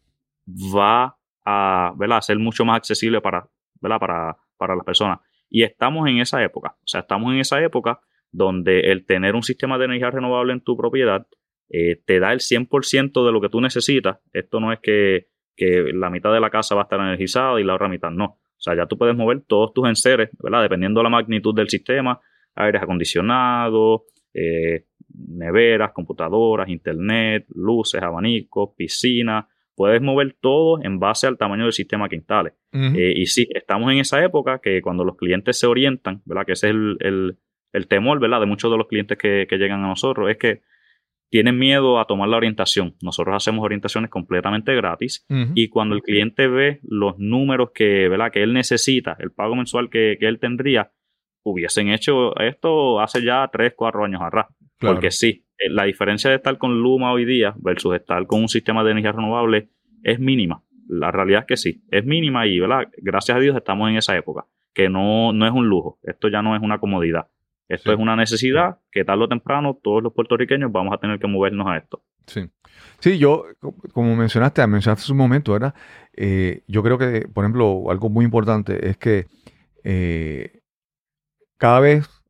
va 0.76 1.18
a, 1.44 1.94
¿verdad? 1.98 2.22
ser 2.22 2.38
mucho 2.40 2.64
más 2.64 2.78
accesible 2.78 3.22
para, 3.22 3.48
¿verdad? 3.82 4.00
Para, 4.00 4.38
para 4.58 4.76
las 4.76 4.86
personas. 4.86 5.20
Y 5.56 5.64
estamos 5.64 6.06
en 6.10 6.18
esa 6.18 6.44
época. 6.44 6.76
O 6.80 6.88
sea, 6.88 7.00
estamos 7.00 7.32
en 7.32 7.40
esa 7.40 7.64
época 7.64 8.02
donde 8.30 8.92
el 8.92 9.06
tener 9.06 9.36
un 9.36 9.42
sistema 9.42 9.78
de 9.78 9.86
energía 9.86 10.12
renovable 10.12 10.52
en 10.52 10.60
tu 10.60 10.76
propiedad 10.76 11.28
eh, 11.70 12.02
te 12.06 12.20
da 12.20 12.34
el 12.34 12.40
100% 12.40 13.26
de 13.26 13.32
lo 13.32 13.40
que 13.40 13.48
tú 13.48 13.62
necesitas. 13.62 14.18
Esto 14.34 14.60
no 14.60 14.74
es 14.74 14.80
que, 14.82 15.28
que 15.56 15.94
la 15.94 16.10
mitad 16.10 16.34
de 16.34 16.42
la 16.42 16.50
casa 16.50 16.76
va 16.76 16.82
a 16.82 16.84
estar 16.84 17.00
energizada 17.00 17.58
y 17.62 17.64
la 17.64 17.76
otra 17.76 17.88
mitad 17.88 18.12
no. 18.12 18.26
O 18.26 18.58
sea, 18.58 18.76
ya 18.76 18.86
tú 18.86 18.98
puedes 18.98 19.16
mover 19.16 19.44
todos 19.48 19.74
tus 19.74 19.88
enseres, 19.88 20.30
¿verdad? 20.44 20.62
Dependiendo 20.62 21.00
de 21.00 21.06
la 21.06 21.10
magnitud 21.10 21.56
del 21.56 21.70
sistema, 21.70 22.20
aires 22.54 22.82
acondicionados, 22.82 24.02
eh, 24.34 24.88
neveras, 25.08 25.94
computadoras, 25.94 26.68
internet, 26.68 27.46
luces, 27.56 28.02
abanicos, 28.04 28.72
piscina. 28.76 29.48
Puedes 29.76 30.02
mover 30.02 30.36
todo 30.40 30.82
en 30.84 31.00
base 31.00 31.28
al 31.28 31.38
tamaño 31.38 31.64
del 31.64 31.74
sistema 31.74 32.08
que 32.10 32.16
instales. 32.16 32.54
Eh, 32.96 33.14
y 33.16 33.26
sí, 33.26 33.48
estamos 33.54 33.92
en 33.92 34.00
esa 34.00 34.24
época 34.24 34.60
que 34.64 34.82
cuando 34.82 35.04
los 35.04 35.18
clientes 35.18 35.60
se 35.60 35.68
orientan, 35.68 36.22
¿verdad? 36.26 36.46
Que 36.46 36.54
ese 36.54 36.68
es 36.70 36.74
el, 36.76 36.98
el- 37.02 37.38
el 37.74 37.88
temor, 37.88 38.20
¿verdad? 38.22 38.40
De 38.40 38.46
muchos 38.46 38.72
de 38.72 38.78
los 38.78 38.88
clientes 38.88 39.18
que, 39.18 39.48
que 39.50 39.58
llegan 39.58 39.84
a 39.84 39.88
nosotros, 39.88 40.30
es 40.30 40.38
que 40.38 40.62
tienen 41.30 41.58
miedo 41.58 42.00
a 42.00 42.06
tomar 42.06 42.30
la 42.30 42.38
orientación. 42.38 42.96
Nosotros 43.02 43.36
hacemos 43.36 43.66
orientaciones 43.66 44.10
completamente 44.10 44.74
gratis 44.76 45.26
y 45.56 45.68
cuando 45.68 45.94
el 45.96 46.02
cliente 46.02 46.48
ve 46.48 46.80
los 46.84 47.16
números 47.18 47.72
que, 47.74 48.08
¿verdad? 48.08 48.32
que 48.32 48.44
él 48.44 48.54
necesita, 48.54 49.18
el 49.20 49.32
pago 49.32 49.56
mensual 49.58 49.90
que, 49.90 50.16
que 50.20 50.28
él 50.28 50.40
tendría, 50.40 50.92
hubiesen 51.44 51.90
hecho 51.90 52.38
esto 52.40 53.00
hace 53.02 53.24
ya 53.24 53.50
3, 53.52 53.74
4 53.76 54.06
años 54.06 54.22
atrás. 54.22 54.46
Claro. 54.78 54.96
Porque 54.96 55.12
sí, 55.12 55.45
la 55.70 55.84
diferencia 55.86 56.30
de 56.30 56.36
estar 56.38 56.58
con 56.58 56.82
Luma 56.82 57.12
hoy 57.12 57.26
día 57.26 57.54
versus 57.58 57.96
estar 57.96 58.26
con 58.28 58.42
un 58.42 58.50
sistema 58.50 58.84
de 58.84 58.92
energía 58.92 59.12
renovable 59.12 59.70
es 60.04 60.20
mínima. 60.20 60.62
La 60.88 61.12
realidad 61.12 61.42
es 61.42 61.46
que 61.48 61.58
sí, 61.58 61.84
es 61.90 62.06
mínima 62.06 62.46
y 62.48 62.60
¿verdad? 62.60 62.90
gracias 62.98 63.38
a 63.38 63.40
Dios 63.40 63.56
estamos 63.56 63.90
en 63.90 63.96
esa 63.98 64.16
época, 64.16 64.46
que 64.74 64.88
no, 64.90 65.34
no 65.34 65.46
es 65.48 65.52
un 65.52 65.68
lujo, 65.68 65.98
esto 66.04 66.28
ya 66.28 66.42
no 66.44 66.56
es 66.56 66.62
una 66.62 66.78
comodidad, 66.80 67.28
esto 67.68 67.90
Sí. 67.90 67.96
es 67.96 68.00
una 68.00 68.16
necesidad 68.16 68.78
que 68.92 69.04
tarde 69.04 69.24
o 69.24 69.28
temprano 69.28 69.80
todos 69.82 70.04
los 70.04 70.14
puertorriqueños 70.14 70.72
vamos 70.72 70.94
a 70.94 70.98
tener 71.00 71.18
que 71.20 71.28
movernos 71.28 71.66
a 71.68 71.78
esto. 71.78 72.04
Sí. 72.28 72.48
Sí, 73.00 73.18
yo, 73.18 73.46
co- 73.60 73.74
como 73.94 74.16
mencionaste, 74.16 74.66
mencionaste 74.68 75.04
hace 75.04 75.12
un 75.12 75.18
momento, 75.18 75.54
¿verdad? 75.54 75.74
Eh, 76.14 76.62
yo 76.68 76.84
creo 76.84 76.98
que, 76.98 77.28
por 77.34 77.44
ejemplo, 77.44 77.90
algo 77.90 78.10
muy 78.10 78.26
importante 78.26 78.88
es 78.90 78.98
que 78.98 79.26
eh, 79.84 80.60
cada 81.58 81.80
vez 81.80 82.08
eh, 82.08 82.25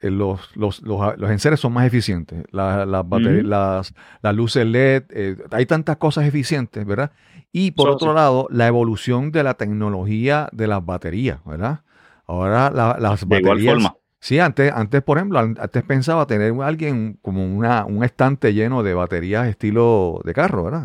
los, 0.00 0.54
los, 0.56 0.82
los, 0.82 1.18
los 1.18 1.30
enseres 1.30 1.60
son 1.60 1.72
más 1.72 1.86
eficientes. 1.86 2.44
La- 2.50 2.84
las, 2.86 3.04
las, 3.44 3.94
las 4.22 4.34
luces 4.34 4.64
LED, 4.66 5.04
eh, 5.10 5.36
hay 5.50 5.66
tantas 5.66 5.96
cosas 5.96 6.26
eficientes, 6.26 6.84
¿verdad? 6.86 7.12
Y 7.52 7.70
por 7.72 7.88
Eso 7.88 7.96
otro 7.96 8.10
sí. 8.10 8.14
lado, 8.16 8.48
la 8.50 8.66
evolución 8.66 9.32
de 9.32 9.42
la 9.42 9.54
tecnología 9.54 10.48
de 10.52 10.66
las 10.66 10.84
baterías, 10.84 11.40
¿verdad? 11.44 11.80
Ahora 12.26 12.70
la- 12.70 12.96
las 13.00 13.26
De 13.26 13.38
igual 13.38 13.56
baterías... 13.58 13.74
forma. 13.74 13.96
Sí, 14.18 14.38
antes, 14.40 14.72
antes, 14.72 15.02
por 15.02 15.18
ejemplo, 15.18 15.38
an- 15.38 15.56
antes 15.60 15.82
pensaba 15.84 16.26
tener 16.26 16.52
alguien 16.62 17.18
como 17.22 17.44
una, 17.44 17.84
un 17.84 18.02
estante 18.02 18.54
lleno 18.54 18.82
de 18.82 18.94
baterías 18.94 19.46
estilo 19.46 20.20
de 20.24 20.32
carro, 20.34 20.64
¿verdad? 20.64 20.84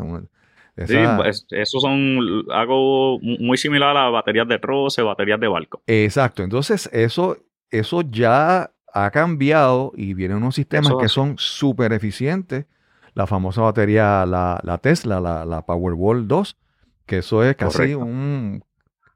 Sí, 0.77 0.83
esa- 0.93 1.27
es- 1.27 1.45
esos 1.49 1.81
son 1.81 2.19
algo 2.51 3.19
muy 3.19 3.57
similar 3.57 3.95
a 3.97 4.09
baterías 4.09 4.47
de 4.47 4.59
troce, 4.59 5.01
baterías 5.01 5.39
de 5.39 5.47
barco. 5.47 5.81
Exacto. 5.87 6.43
Entonces, 6.43 6.89
eso, 6.93 7.37
eso 7.69 8.01
ya 8.01 8.71
ha 8.93 9.11
cambiado 9.11 9.91
y 9.95 10.13
vienen 10.13 10.37
unos 10.37 10.55
sistemas 10.55 10.87
Eso 10.87 10.97
que 10.97 11.09
son 11.09 11.35
súper 11.37 11.93
eficientes. 11.93 12.65
La 13.13 13.27
famosa 13.27 13.61
batería, 13.61 14.25
la, 14.25 14.59
la 14.63 14.77
Tesla, 14.77 15.19
la, 15.19 15.45
la 15.45 15.65
Powerwall 15.65 16.27
2, 16.27 16.57
que 17.05 17.17
eso 17.19 17.43
es 17.43 17.55
casi 17.55 17.77
Correcto. 17.77 17.99
un... 17.99 18.63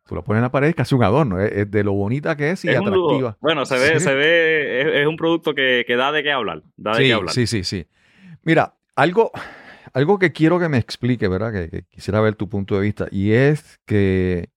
Tú 0.07 0.13
lo 0.13 0.23
pones 0.23 0.39
en 0.39 0.43
la 0.43 0.51
pared, 0.51 0.67
es 0.67 0.75
casi 0.75 0.93
un 0.93 1.03
adorno. 1.03 1.39
Es, 1.39 1.51
es 1.51 1.71
de 1.71 1.83
lo 1.83 1.93
bonita 1.93 2.35
que 2.35 2.51
es 2.51 2.63
y 2.65 2.69
Es 2.69 2.79
un 2.79 2.85
lujo. 2.91 3.05
atractiva. 3.07 3.37
Bueno, 3.41 3.65
se 3.65 3.77
ve, 3.79 3.99
Sí. 3.99 4.05
se 4.05 4.13
ve, 4.13 4.81
es, 4.81 4.87
es 5.01 5.07
un 5.07 5.15
producto 5.17 5.55
que, 5.55 5.83
que 5.87 5.95
da 5.95 6.11
de 6.11 6.21
qué 6.23 6.31
hablar. 6.31 6.61
Da 6.77 6.91
de 6.91 6.97
Sí, 6.97 7.03
qué 7.05 7.13
hablar. 7.13 7.33
sí, 7.33 7.47
sí, 7.47 7.63
sí. 7.63 7.87
Mira, 8.43 8.75
algo, 8.95 9.31
algo 9.93 10.19
que 10.19 10.31
quiero 10.31 10.59
que 10.59 10.69
me 10.69 10.77
explique, 10.77 11.27
¿verdad? 11.27 11.51
Que, 11.53 11.69
que 11.69 11.83
quisiera 11.89 12.21
ver 12.21 12.35
tu 12.35 12.47
punto 12.49 12.75
de 12.75 12.81
vista. 12.81 13.07
Y 13.11 13.31
es 13.31 13.79
que, 13.85 14.49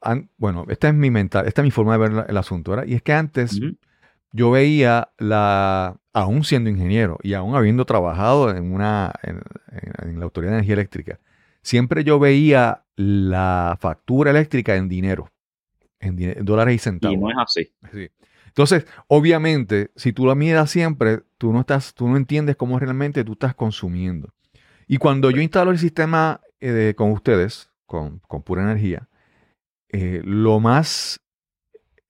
an- 0.00 0.30
bueno, 0.36 0.64
esta 0.68 0.88
es 0.88 0.94
mi 0.94 1.10
mental, 1.10 1.46
esta 1.46 1.62
es 1.62 1.64
mi 1.64 1.70
forma 1.70 1.92
de 1.92 1.98
ver 1.98 2.12
la- 2.12 2.22
el 2.22 2.36
asunto, 2.36 2.70
¿verdad? 2.72 2.86
Y 2.86 2.94
es 2.94 3.02
que 3.02 3.12
antes 3.12 3.58
yo 4.32 4.50
veía 4.50 5.08
la, 5.18 5.96
aún 6.12 6.44
siendo 6.44 6.68
ingeniero 6.70 7.18
y 7.22 7.34
aún 7.34 7.54
habiendo 7.56 7.84
trabajado 7.84 8.54
en 8.54 8.72
una, 8.72 9.12
en, 9.22 9.40
en- 9.72 10.08
en 10.10 10.18
la 10.18 10.24
Autoridad 10.24 10.52
de 10.52 10.58
Energía 10.58 10.74
Eléctrica, 10.74 11.18
siempre 11.62 12.04
yo 12.04 12.18
veía 12.18 12.84
la 12.96 13.76
factura 13.80 14.30
eléctrica 14.30 14.76
en 14.76 14.88
dinero. 14.88 15.30
en, 16.00 16.44
dólares 16.44 16.74
y 16.76 16.78
centavos. 16.78 17.16
Y 17.16 17.20
no 17.20 17.30
es 17.30 17.36
así. 17.38 17.72
Sí. 17.92 18.08
Entonces, 18.46 18.86
obviamente, 19.08 19.90
si 19.96 20.12
tú 20.12 20.26
la 20.26 20.34
miras 20.34 20.70
siempre, 20.70 21.20
tú 21.38 21.52
no 21.52 21.60
estás, 21.60 21.92
tú 21.94 22.08
no 22.08 22.16
entiendes 22.16 22.56
cómo 22.56 22.78
realmente 22.78 23.24
tú 23.24 23.32
estás 23.32 23.54
consumiendo. 23.54 24.32
Y 24.86 24.96
cuando 24.98 25.30
yo 25.30 25.40
instalo 25.42 25.70
el 25.70 25.78
sistema 25.78 26.40
eh, 26.60 26.70
de- 26.70 26.94
con 26.94 27.10
ustedes, 27.12 27.70
con, 27.86 28.20
con 28.28 28.42
pura 28.42 28.62
energía, 28.62 29.08
eh, 29.90 30.20
lo 30.24 30.60
más, 30.60 31.20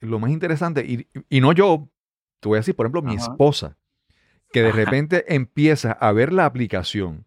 lo 0.01 0.19
más 0.19 0.31
interesante, 0.31 0.85
y, 0.85 1.07
y 1.29 1.41
no 1.41 1.53
yo, 1.53 1.89
te 2.41 2.49
voy 2.49 2.57
a 2.57 2.61
decir, 2.61 2.75
por 2.75 2.87
ejemplo, 2.87 3.03
mi 3.03 3.15
Ajá. 3.15 3.23
esposa, 3.23 3.77
que 4.53 4.63
de 4.63 4.71
Ajá. 4.71 4.85
repente 4.85 5.35
empieza 5.35 5.93
a 5.93 6.13
ver 6.13 6.33
la 6.33 6.47
aplicación 6.47 7.27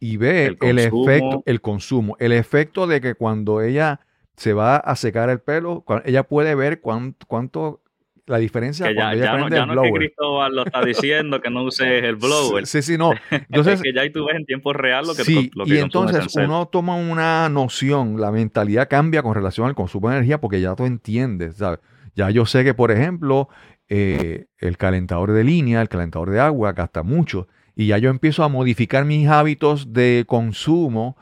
y 0.00 0.16
ve 0.16 0.46
El 0.46 0.58
el, 0.60 0.78
efecto, 0.78 1.42
el 1.46 1.60
consumo, 1.60 2.16
el 2.18 2.32
efecto 2.32 2.86
de 2.86 3.00
que 3.00 3.14
cuando 3.14 3.60
ella 3.62 4.00
se 4.36 4.52
va 4.52 4.76
a 4.76 4.96
secar 4.96 5.30
el 5.30 5.40
pelo, 5.40 5.84
ella 6.04 6.24
puede 6.24 6.54
ver 6.54 6.80
cuánto, 6.80 7.26
cuánto 7.26 7.80
la 8.26 8.38
diferencia 8.38 8.86
Que 8.88 8.94
ya, 8.94 9.00
cuando 9.00 9.16
ella 9.16 9.24
ya 9.24 9.30
no, 9.32 9.38
prende 9.38 9.56
ya 9.56 9.62
el 9.62 9.66
no 9.66 9.72
es 9.72 9.76
que 9.78 9.88
blower. 9.90 10.00
Cristóbal 10.06 10.54
lo 10.56 10.64
está 10.64 10.84
diciendo 10.84 11.40
que 11.40 11.50
no 11.50 11.62
uses 11.64 12.02
el 12.04 12.16
blower. 12.16 12.66
Sí, 12.66 12.82
sí, 12.82 12.96
no. 12.98 13.12
Entonces, 13.30 13.74
es 13.74 13.82
que 13.82 13.92
ya 13.94 14.00
ahí 14.02 14.10
tú 14.10 14.24
ves 14.26 14.36
en 14.36 14.44
tiempo 14.46 14.72
real 14.72 15.06
lo 15.06 15.14
que, 15.14 15.24
sí, 15.24 15.50
lo 15.54 15.64
que 15.64 15.74
y 15.74 15.78
entonces 15.78 16.34
uno 16.36 16.66
toma 16.66 16.96
una 16.96 17.48
noción, 17.48 18.20
la 18.20 18.30
mentalidad 18.32 18.88
cambia 18.88 19.22
con 19.22 19.34
relación 19.34 19.66
al 19.66 19.74
consumo 19.74 20.08
de 20.10 20.16
energía 20.16 20.40
porque 20.40 20.60
ya 20.60 20.74
tú 20.74 20.84
entiendes, 20.86 21.56
¿sabes? 21.56 21.80
Ya 22.14 22.30
yo 22.30 22.46
sé 22.46 22.64
que, 22.64 22.74
por 22.74 22.90
ejemplo, 22.90 23.48
eh, 23.88 24.46
el 24.58 24.76
calentador 24.78 25.32
de 25.32 25.44
línea, 25.44 25.82
el 25.82 25.88
calentador 25.88 26.30
de 26.30 26.40
agua 26.40 26.72
gasta 26.72 27.02
mucho 27.02 27.48
y 27.76 27.88
ya 27.88 27.98
yo 27.98 28.08
empiezo 28.10 28.44
a 28.44 28.48
modificar 28.48 29.04
mis 29.04 29.28
hábitos 29.28 29.92
de 29.92 30.24
consumo 30.26 31.16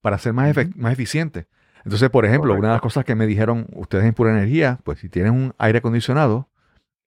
para 0.00 0.16
ser 0.18 0.32
más, 0.32 0.54
efe- 0.56 0.72
más 0.76 0.92
eficiente. 0.92 1.46
Entonces, 1.84 2.10
por 2.10 2.24
ejemplo, 2.26 2.54
una 2.54 2.68
de 2.68 2.72
las 2.74 2.80
cosas 2.80 3.04
que 3.04 3.14
me 3.14 3.26
dijeron 3.26 3.66
ustedes 3.74 4.04
en 4.04 4.14
Pura 4.14 4.30
Energía, 4.30 4.78
pues 4.84 4.98
si 5.00 5.08
tienen 5.08 5.32
un 5.32 5.54
aire 5.58 5.78
acondicionado, 5.78 6.48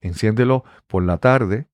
enciéndelo 0.01 0.63
por 0.87 1.03
la 1.03 1.17
tarde 1.17 1.67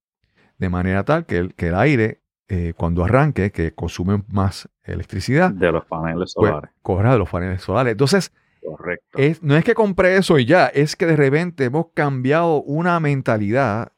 de 0.58 0.70
manera 0.70 1.04
tal 1.06 1.26
que 1.26 1.38
el, 1.38 1.54
que 1.54 1.68
el 1.68 1.76
aire, 1.76 2.22
eh, 2.50 2.74
cuando 2.76 3.04
arranque, 3.04 3.52
que 3.52 3.74
consume 3.74 4.24
más 4.30 4.68
electricidad, 4.84 5.52
de 5.52 5.72
los 5.72 5.86
paneles 5.86 6.34
pues 6.36 6.50
solares. 6.50 6.72
de 7.12 7.18
los 7.20 7.30
paneles 7.30 7.62
solares. 7.62 7.92
Entonces, 7.92 8.34
Correcto. 8.66 9.18
es, 9.20 9.44
no 9.44 9.56
es 9.56 9.64
que 9.64 9.76
compré 9.76 10.18
eso 10.18 10.40
y 10.40 10.46
ya, 10.46 10.66
es 10.68 10.96
que 10.96 11.06
de 11.06 11.16
repente 11.16 11.66
hemos 11.66 11.88
cambiado 11.94 12.62
una 12.64 13.00
mentalidad 13.00 13.92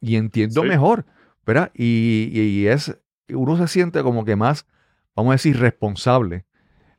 y 0.00 0.16
entiendo 0.16 0.62
Sí. 0.62 0.68
mejor, 0.68 1.04
¿verdad? 1.44 1.70
Y, 1.74 2.30
y- 2.32 2.40
y 2.62 2.66
es, 2.68 2.98
uno 3.28 3.56
se 3.58 3.68
siente 3.68 4.02
como 4.02 4.24
que 4.24 4.36
más, 4.36 4.66
vamos 5.14 5.30
a 5.32 5.34
decir, 5.34 5.58
responsable 5.60 6.45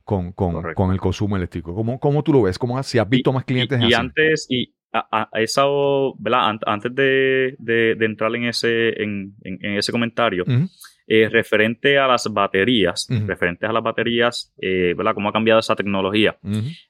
con, 0.08 0.32
con, 0.32 0.54
con 0.74 0.90
el 0.90 0.98
consumo 0.98 1.36
eléctrico. 1.36 1.74
¿Cómo, 1.74 2.00
cómo 2.00 2.22
tú 2.22 2.32
lo 2.32 2.40
ves? 2.40 2.58
¿Cómo, 2.58 2.82
si 2.82 2.98
has 2.98 3.06
visto 3.06 3.30
más 3.30 3.44
clientes 3.44 3.78
y, 3.78 3.82
y 3.90 3.92
antes, 3.92 4.46
y 4.48 4.74
a, 4.90 5.28
esa, 5.34 5.64
¿verdad? 6.18 6.48
Ant- 6.48 6.62
Antes 6.66 6.94
de, 6.94 7.54
de- 7.58 7.94
de 7.94 8.06
entrar 8.06 8.34
en 8.34 8.44
ese, 8.44 8.88
en, 9.02 9.34
en- 9.44 9.58
en 9.60 9.76
ese 9.76 9.92
comentario. 9.92 10.44
Eh, 11.10 11.26
referente 11.30 11.96
a 11.96 12.06
las 12.06 12.30
baterías, 12.30 13.08
referentes 13.26 13.66
a 13.66 13.72
las 13.72 13.82
baterías, 13.82 14.54
eh, 14.60 14.92
¿verdad? 14.94 15.14
¿Cómo 15.14 15.30
ha 15.30 15.32
cambiado 15.32 15.58
esa 15.58 15.74
tecnología? 15.74 16.36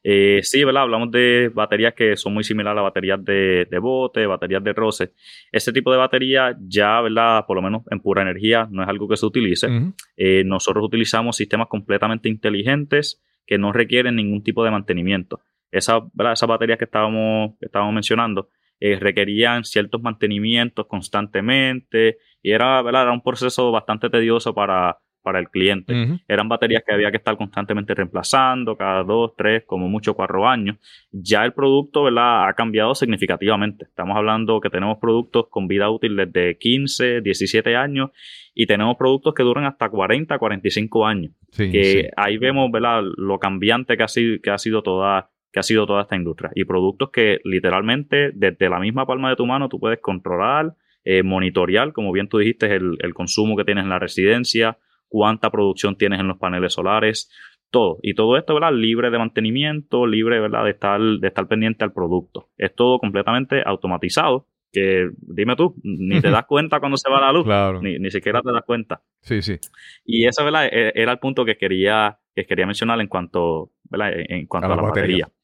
Eh, 0.02 0.40
sí, 0.42 0.64
¿verdad? 0.64 0.82
Hablamos 0.82 1.12
de 1.12 1.52
baterías 1.54 1.94
que 1.94 2.16
son 2.16 2.34
muy 2.34 2.42
similares 2.42 2.80
a 2.80 2.82
baterías 2.82 3.24
de, 3.24 3.68
de 3.70 3.78
bote, 3.78 4.26
baterías 4.26 4.64
de 4.64 4.72
roce. 4.72 5.12
Ese 5.52 5.72
tipo 5.72 5.92
de 5.92 5.98
batería 5.98 6.56
ya, 6.60 7.00
¿verdad? 7.00 7.44
Por 7.46 7.54
lo 7.54 7.62
menos 7.62 7.82
en 7.92 8.00
pura 8.00 8.22
energía, 8.22 8.66
no 8.68 8.82
es 8.82 8.88
algo 8.88 9.06
que 9.06 9.16
se 9.16 9.24
utilice. 9.24 9.68
Nosotros 10.44 10.84
utilizamos 10.84 11.36
sistemas 11.36 11.68
completamente 11.68 12.28
inteligentes 12.28 13.22
que 13.46 13.56
no 13.56 13.72
requieren 13.72 14.16
ningún 14.16 14.42
tipo 14.42 14.64
de 14.64 14.72
mantenimiento. 14.72 15.42
Esa, 15.70 16.00
¿verdad? 16.12 16.32
Esas 16.32 16.48
baterías 16.48 16.76
que 16.76 16.86
estábamos, 16.86 17.52
que 17.60 17.66
estábamos 17.66 17.94
mencionando 17.94 18.48
eh, 18.80 18.96
requerían 19.00 19.64
ciertos 19.64 20.02
mantenimientos 20.02 20.86
constantemente 20.86 22.18
y 22.42 22.52
era, 22.52 22.80
¿verdad? 22.82 23.02
era 23.02 23.12
un 23.12 23.22
proceso 23.22 23.70
bastante 23.72 24.08
tedioso 24.08 24.54
para, 24.54 24.98
para 25.22 25.40
el 25.40 25.48
cliente. 25.50 26.20
Eran 26.28 26.48
baterías 26.48 26.82
que 26.86 26.94
había 26.94 27.10
que 27.10 27.16
estar 27.16 27.36
constantemente 27.36 27.94
reemplazando 27.94 28.76
cada 28.76 29.02
dos, 29.02 29.32
tres, 29.36 29.64
como 29.66 29.88
mucho 29.88 30.14
cuatro 30.14 30.48
años. 30.48 30.76
Ya 31.10 31.44
el 31.44 31.52
producto 31.52 32.04
¿verdad? 32.04 32.48
ha 32.48 32.54
cambiado 32.54 32.94
significativamente. 32.94 33.84
Estamos 33.84 34.16
hablando 34.16 34.60
que 34.60 34.70
tenemos 34.70 34.98
productos 34.98 35.46
con 35.50 35.66
vida 35.66 35.90
útil 35.90 36.16
desde 36.16 36.56
15, 36.56 37.20
17 37.20 37.76
años 37.76 38.10
y 38.54 38.66
tenemos 38.66 38.96
productos 38.96 39.34
que 39.34 39.42
duran 39.42 39.64
hasta 39.64 39.88
40, 39.88 40.38
45 40.38 41.06
años. 41.06 41.32
Sí, 41.50 41.70
Que 41.70 41.84
sí. 41.84 42.08
ahí 42.16 42.38
vemos 42.38 42.70
¿verdad? 42.70 43.02
lo 43.16 43.38
cambiante 43.38 43.96
que 43.96 44.02
ha 44.04 44.08
sido, 44.08 44.40
que 44.40 44.50
ha 44.50 44.58
sido 44.58 44.82
toda 44.82 45.30
que 45.52 45.60
ha 45.60 45.62
sido 45.62 45.86
toda 45.86 46.02
esta 46.02 46.16
industria 46.16 46.50
y 46.54 46.64
productos 46.64 47.10
que 47.10 47.40
literalmente 47.44 48.30
desde 48.34 48.68
la 48.68 48.78
misma 48.80 49.06
palma 49.06 49.30
de 49.30 49.36
tu 49.36 49.46
mano 49.46 49.68
tú 49.68 49.78
puedes 49.80 49.98
controlar, 50.00 50.74
eh, 51.04 51.22
monitorear, 51.22 51.92
como 51.92 52.12
bien 52.12 52.28
tú 52.28 52.38
dijiste, 52.38 52.74
el, 52.74 52.96
el 53.00 53.14
consumo 53.14 53.56
que 53.56 53.64
tienes 53.64 53.84
en 53.84 53.90
la 53.90 53.98
residencia, 53.98 54.76
cuánta 55.08 55.50
producción 55.50 55.96
tienes 55.96 56.20
en 56.20 56.28
los 56.28 56.36
paneles 56.38 56.74
solares, 56.74 57.30
todo. 57.70 57.98
Y 58.02 58.14
todo 58.14 58.36
esto, 58.36 58.54
¿verdad? 58.54 58.72
Libre 58.72 59.10
de 59.10 59.18
mantenimiento, 59.18 60.06
libre, 60.06 60.40
¿verdad? 60.40 60.64
De 60.64 60.70
estar, 60.70 61.00
de 61.00 61.26
estar 61.28 61.46
pendiente 61.48 61.84
al 61.84 61.92
producto. 61.92 62.48
Es 62.58 62.74
todo 62.74 62.98
completamente 62.98 63.62
automatizado, 63.64 64.46
que 64.72 65.08
dime 65.18 65.56
tú, 65.56 65.74
ni 65.82 66.20
te 66.20 66.30
das 66.30 66.44
cuenta 66.46 66.78
cuando 66.80 66.96
se 66.98 67.10
va 67.10 67.20
la 67.20 67.32
luz, 67.32 67.44
Claro. 67.44 67.80
ni, 67.82 67.98
ni 67.98 68.10
siquiera 68.10 68.42
te 68.42 68.52
das 68.52 68.64
cuenta. 68.64 69.00
Sí, 69.22 69.40
sí. 69.42 69.56
Y 70.04 70.26
eso, 70.26 70.44
¿verdad? 70.44 70.66
E- 70.66 70.92
Era 70.94 71.12
el 71.12 71.18
punto 71.18 71.44
que 71.46 71.56
quería, 71.56 72.18
que 72.34 72.44
quería 72.44 72.66
mencionar 72.66 73.00
en 73.00 73.06
cuanto, 73.08 73.70
¿verdad? 73.90 74.12
En 74.14 74.46
cuanto 74.46 74.68
A 74.68 74.72
a, 74.72 74.76
la 74.76 74.82
la 74.82 74.88
batería. 74.88 75.24
batería. 75.26 75.37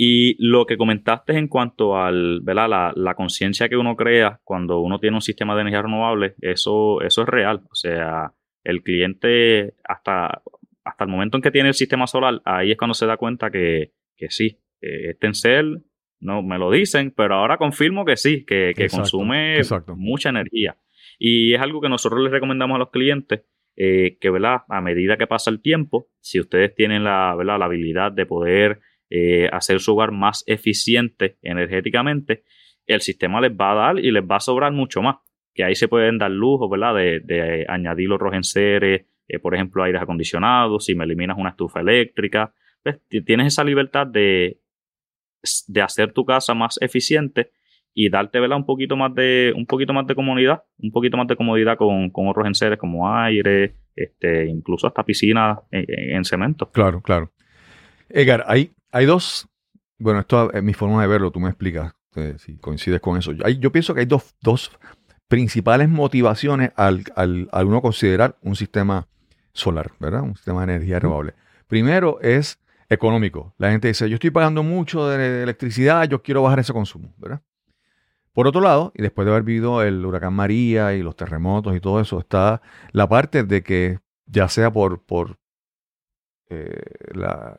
Y 0.00 0.36
lo 0.38 0.64
que 0.64 0.76
comentaste 0.76 1.36
en 1.36 1.48
cuanto 1.48 1.96
al, 1.96 2.40
¿verdad? 2.42 2.68
La, 2.68 2.92
la 2.94 3.14
conciencia 3.14 3.68
que 3.68 3.76
uno 3.76 3.96
crea 3.96 4.40
cuando 4.44 4.78
uno 4.78 5.00
tiene 5.00 5.16
un 5.16 5.22
sistema 5.22 5.56
de 5.56 5.62
energía 5.62 5.82
renovable, 5.82 6.36
eso, 6.40 7.02
eso 7.02 7.22
es 7.22 7.28
real. 7.28 7.62
O 7.68 7.74
sea, 7.74 8.32
el 8.62 8.82
cliente 8.84 9.74
hasta, 9.82 10.42
hasta 10.84 11.04
el 11.04 11.10
momento 11.10 11.36
en 11.36 11.42
que 11.42 11.50
tiene 11.50 11.70
el 11.70 11.74
sistema 11.74 12.06
solar, 12.06 12.40
ahí 12.44 12.70
es 12.70 12.78
cuando 12.78 12.94
se 12.94 13.06
da 13.06 13.16
cuenta 13.16 13.50
que, 13.50 13.92
que 14.16 14.30
sí, 14.30 14.60
que 14.80 15.10
este 15.10 15.26
Encel, 15.26 15.82
no 16.20 16.42
me 16.42 16.58
lo 16.58 16.70
dicen, 16.70 17.12
pero 17.16 17.34
ahora 17.34 17.56
confirmo 17.56 18.04
que 18.04 18.16
sí, 18.16 18.44
que, 18.44 18.74
que 18.76 18.84
Exacto, 18.84 19.02
consume 19.02 19.56
exacto. 19.56 19.96
mucha 19.96 20.28
energía. 20.28 20.76
Y 21.18 21.54
es 21.54 21.60
algo 21.60 21.80
que 21.80 21.88
nosotros 21.88 22.22
les 22.22 22.30
recomendamos 22.30 22.76
a 22.76 22.78
los 22.78 22.90
clientes, 22.90 23.42
eh, 23.76 24.16
que 24.20 24.30
¿verdad? 24.30 24.62
a 24.68 24.80
medida 24.80 25.16
que 25.16 25.26
pasa 25.26 25.50
el 25.50 25.60
tiempo, 25.60 26.08
si 26.20 26.40
ustedes 26.40 26.74
tienen 26.74 27.04
la, 27.04 27.34
¿verdad? 27.36 27.58
la 27.58 27.64
habilidad 27.64 28.12
de 28.12 28.26
poder 28.26 28.80
eh, 29.10 29.48
hacer 29.52 29.80
su 29.80 29.92
hogar 29.92 30.12
más 30.12 30.44
eficiente 30.46 31.38
energéticamente, 31.42 32.44
el 32.86 33.00
sistema 33.00 33.40
les 33.40 33.52
va 33.52 33.72
a 33.72 33.74
dar 33.74 33.98
y 33.98 34.10
les 34.10 34.22
va 34.22 34.36
a 34.36 34.40
sobrar 34.40 34.72
mucho 34.72 35.02
más. 35.02 35.16
Que 35.54 35.64
ahí 35.64 35.74
se 35.74 35.88
pueden 35.88 36.18
dar 36.18 36.30
lujos, 36.30 36.70
¿verdad? 36.70 36.94
De, 36.94 37.20
de 37.20 37.66
añadir 37.68 38.08
los 38.08 38.20
rojenseres, 38.20 39.06
eh, 39.28 39.38
por 39.38 39.54
ejemplo, 39.54 39.82
aires 39.82 40.00
acondicionados, 40.00 40.86
si 40.86 40.94
me 40.94 41.04
eliminas 41.04 41.36
una 41.38 41.50
estufa 41.50 41.80
eléctrica. 41.80 42.52
pues, 42.82 43.00
tienes 43.24 43.48
esa 43.48 43.64
libertad 43.64 44.06
de, 44.06 44.60
de 45.66 45.82
hacer 45.82 46.12
tu 46.12 46.24
casa 46.24 46.54
más 46.54 46.78
eficiente 46.80 47.50
y 47.94 48.10
darte 48.10 48.38
¿verdad? 48.40 48.58
un 48.58 48.66
poquito 48.66 48.96
más 48.96 49.14
de 49.14 49.52
un 49.56 49.66
poquito 49.66 49.92
más 49.92 50.06
de 50.06 50.14
comodidad 50.14 50.62
un 50.78 50.92
poquito 50.92 51.16
más 51.16 51.26
de 51.26 51.36
comodidad 51.36 51.76
con, 51.76 52.10
con 52.10 52.28
otros 52.28 52.46
enseres 52.46 52.78
como 52.78 53.10
aire 53.10 53.74
este 53.96 54.46
incluso 54.46 54.86
hasta 54.86 55.04
piscina 55.04 55.58
en 55.70 56.24
cemento 56.24 56.70
Claro, 56.70 57.00
claro. 57.00 57.32
Edgar, 58.08 58.44
hay, 58.46 58.72
hay 58.92 59.06
dos, 59.06 59.48
bueno, 59.98 60.20
esto 60.20 60.52
es 60.52 60.62
mi 60.62 60.74
forma 60.74 61.02
de 61.02 61.08
verlo, 61.08 61.30
tú 61.30 61.40
me 61.40 61.48
explicas 61.48 61.92
eh, 62.16 62.36
si 62.38 62.56
coincides 62.58 63.00
con 63.00 63.16
eso. 63.18 63.32
Hay- 63.44 63.58
yo 63.58 63.70
pienso 63.72 63.94
que 63.94 64.00
hay 64.00 64.06
dos, 64.06 64.34
dos 64.40 64.70
principales 65.28 65.88
motivaciones 65.88 66.70
al, 66.76 67.04
al, 67.14 67.48
al 67.52 67.66
uno 67.66 67.82
considerar 67.82 68.36
un 68.42 68.56
sistema 68.56 69.06
solar, 69.52 69.90
¿verdad? 69.98 70.22
Un 70.22 70.36
sistema 70.36 70.64
de 70.64 70.72
energía 70.74 70.98
renovable. 71.00 71.34
Primero 71.66 72.18
es 72.22 72.58
económico. 72.88 73.54
La 73.58 73.70
gente 73.70 73.88
dice, 73.88 74.08
yo 74.08 74.14
estoy 74.14 74.30
pagando 74.30 74.62
mucho 74.62 75.06
de 75.08 75.42
electricidad, 75.42 76.08
yo 76.08 76.22
quiero 76.22 76.42
bajar 76.42 76.60
ese 76.60 76.72
consumo, 76.72 77.12
¿verdad? 77.18 77.42
Por 78.32 78.46
otro 78.46 78.60
lado, 78.60 78.92
y 78.94 79.02
después 79.02 79.26
de 79.26 79.32
haber 79.32 79.42
vivido 79.42 79.82
el 79.82 80.06
huracán 80.06 80.32
María 80.32 80.94
y 80.94 81.02
los 81.02 81.16
terremotos 81.16 81.76
y 81.76 81.80
todo 81.80 82.00
eso, 82.00 82.20
está 82.20 82.62
la 82.92 83.08
parte 83.08 83.42
de 83.42 83.62
que 83.62 83.98
ya 84.26 84.48
sea 84.48 84.72
por, 84.72 85.02
por 85.02 85.38
eh, 86.50 86.80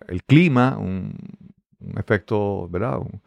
el 0.07 0.23
clima, 0.23 0.77
un, 0.77 1.15
efecto, 1.97 2.67
¿verdad? 2.69 2.99
Un, 2.99 3.21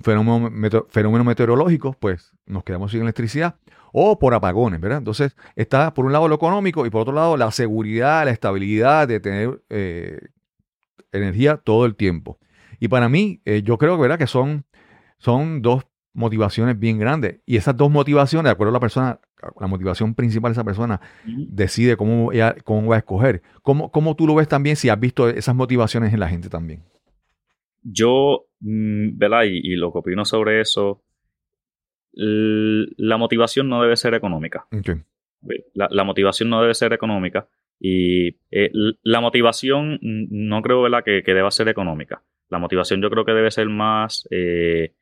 fenómeno, 0.00 0.86
fenómeno 0.88 1.24
meteorológico, 1.24 1.96
pues 1.98 2.32
nos 2.46 2.64
quedamos 2.64 2.90
sin 2.90 3.02
electricidad, 3.02 3.56
o 3.92 4.18
por 4.18 4.34
apagones, 4.34 4.80
¿verdad? 4.80 4.98
Entonces 4.98 5.36
está 5.54 5.94
por 5.94 6.04
un 6.04 6.12
lado 6.12 6.26
lo 6.26 6.34
económico 6.34 6.84
y 6.84 6.90
por 6.90 7.02
otro 7.02 7.14
lado 7.14 7.36
la 7.36 7.50
seguridad, 7.52 8.24
la 8.24 8.32
estabilidad 8.32 9.06
de 9.06 9.20
tener 9.20 9.62
eh, 9.70 10.18
energía 11.12 11.56
todo 11.58 11.86
el 11.86 11.94
tiempo. 11.94 12.38
Y 12.80 12.88
para 12.88 13.08
mí, 13.08 13.40
eh, 13.44 13.62
yo 13.62 13.78
creo 13.78 13.96
¿verdad? 13.96 14.18
que 14.18 14.26
son, 14.26 14.64
son 15.18 15.62
dos 15.62 15.86
motivaciones 16.14 16.78
bien 16.78 16.98
grandes. 16.98 17.40
Y 17.44 17.56
esas 17.56 17.76
dos 17.76 17.90
motivaciones, 17.90 18.44
de 18.44 18.50
acuerdo 18.52 18.70
a 18.70 18.74
la 18.74 18.80
persona, 18.80 19.20
la 19.60 19.66
motivación 19.66 20.14
principal 20.14 20.50
de 20.50 20.54
esa 20.54 20.64
persona, 20.64 21.00
decide 21.26 21.96
cómo, 21.96 22.32
ella- 22.32 22.56
cómo 22.64 22.88
va 22.88 22.96
a 22.96 22.98
escoger. 23.00 23.42
¿Cómo, 23.62 23.90
¿Cómo 23.90 24.14
tú 24.16 24.26
lo 24.26 24.34
ves 24.34 24.48
también 24.48 24.76
si 24.76 24.88
has 24.88 24.98
visto 24.98 25.28
esas 25.28 25.54
motivaciones 25.54 26.12
en 26.14 26.20
la 26.20 26.28
gente 26.28 26.48
también? 26.48 26.82
yo 27.86 28.46
mm, 28.60 29.18
¿verdad? 29.18 29.42
Y, 29.44 29.58
y 29.72 29.76
lo 29.76 29.92
que 29.92 29.98
opino 29.98 30.24
sobre 30.24 30.60
eso, 30.62 31.02
la 32.12 33.16
motivación 33.16 33.68
no 33.68 33.82
debe 33.82 33.96
ser 33.96 34.14
económica. 34.14 34.66
La, 35.74 35.88
la 35.90 36.04
motivación 36.04 36.48
no 36.48 36.60
debe 36.62 36.74
ser 36.74 36.92
económica 36.92 37.48
y 37.78 38.28
eh, 38.50 38.70
la 39.02 39.20
motivación 39.20 39.98
no 40.00 40.62
creo 40.62 40.80
¿verdad? 40.82 41.02
Que, 41.04 41.22
que 41.22 41.34
deba 41.34 41.50
ser 41.50 41.68
económica. 41.68 42.22
La 42.48 42.58
motivación 42.58 43.02
yo 43.02 43.10
creo 43.10 43.24
que 43.24 43.32
debe 43.32 43.50
ser 43.50 43.68
más 43.68 44.26
eh, 44.30 44.92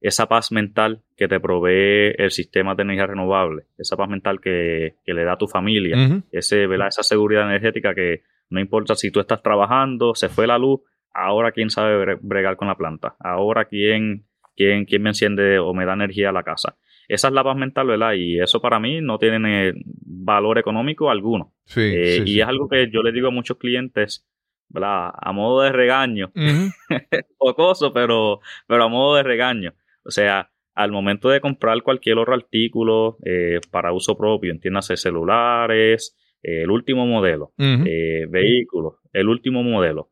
esa 0.00 0.26
paz 0.26 0.50
mental 0.52 1.02
que 1.16 1.28
te 1.28 1.38
provee 1.40 2.14
el 2.16 2.30
sistema 2.30 2.74
de 2.74 2.82
energía 2.82 3.06
renovable, 3.06 3.64
esa 3.78 3.96
paz 3.96 4.08
mental 4.08 4.40
que, 4.40 4.94
que 5.04 5.12
le 5.14 5.24
da 5.24 5.32
a 5.34 5.38
tu 5.38 5.46
familia, 5.46 5.96
ese, 6.32 6.66
¿verdad? 6.66 6.88
esa 6.88 7.02
seguridad 7.02 7.44
energética 7.48 7.94
que 7.94 8.22
no 8.48 8.60
importa 8.60 8.94
si 8.94 9.10
tú 9.10 9.20
estás 9.20 9.42
trabajando, 9.42 10.14
se 10.14 10.28
fue 10.28 10.46
la 10.46 10.58
luz, 10.58 10.80
ahora 11.12 11.52
quién 11.52 11.70
sabe 11.70 12.02
bre- 12.04 12.18
bregar 12.22 12.56
con 12.56 12.68
la 12.68 12.76
planta, 12.76 13.14
ahora 13.20 13.66
quién, 13.66 14.24
quién, 14.56 14.84
quién 14.86 15.02
me 15.02 15.10
enciende 15.10 15.58
o 15.58 15.74
me 15.74 15.84
da 15.84 15.92
energía 15.92 16.30
a 16.30 16.32
la 16.32 16.42
casa. 16.42 16.76
Esa 17.06 17.28
es 17.28 17.34
la 17.34 17.42
paz 17.44 17.56
mental, 17.56 17.88
¿verdad? 17.88 18.12
Y 18.14 18.40
eso 18.40 18.60
para 18.60 18.78
mí 18.78 19.00
no 19.00 19.18
tiene 19.18 19.74
valor 20.06 20.58
económico 20.58 21.10
alguno. 21.10 21.52
Sí, 21.64 21.80
Eh, 21.80 22.04
sí, 22.18 22.22
y 22.22 22.26
sí. 22.34 22.40
es 22.40 22.46
algo 22.46 22.68
que 22.68 22.88
yo 22.90 23.02
le 23.02 23.10
digo 23.12 23.28
a 23.28 23.32
muchos 23.32 23.56
clientes, 23.58 24.24
¿verdad? 24.68 25.10
A 25.12 25.32
modo 25.32 25.62
de 25.62 25.72
regaño, 25.72 26.30
Ujú. 26.36 26.70
pocoso, 27.38 27.92
pero, 27.92 28.40
pero 28.66 28.84
a 28.84 28.88
modo 28.88 29.16
de 29.16 29.22
regaño. 29.22 29.74
O 30.04 30.10
sea, 30.10 30.50
al 30.74 30.92
momento 30.92 31.28
de 31.28 31.40
comprar 31.40 31.82
cualquier 31.82 32.18
otro 32.18 32.34
artículo 32.34 33.18
eh, 33.24 33.60
para 33.70 33.92
uso 33.92 34.16
propio, 34.16 34.52
entiéndase 34.52 34.96
celulares, 34.96 36.16
eh, 36.42 36.62
el 36.62 36.70
último 36.70 37.06
modelo, 37.06 37.52
eh, 37.58 38.26
vehículos, 38.28 38.94
el 39.12 39.28
último 39.28 39.62
modelo. 39.62 40.08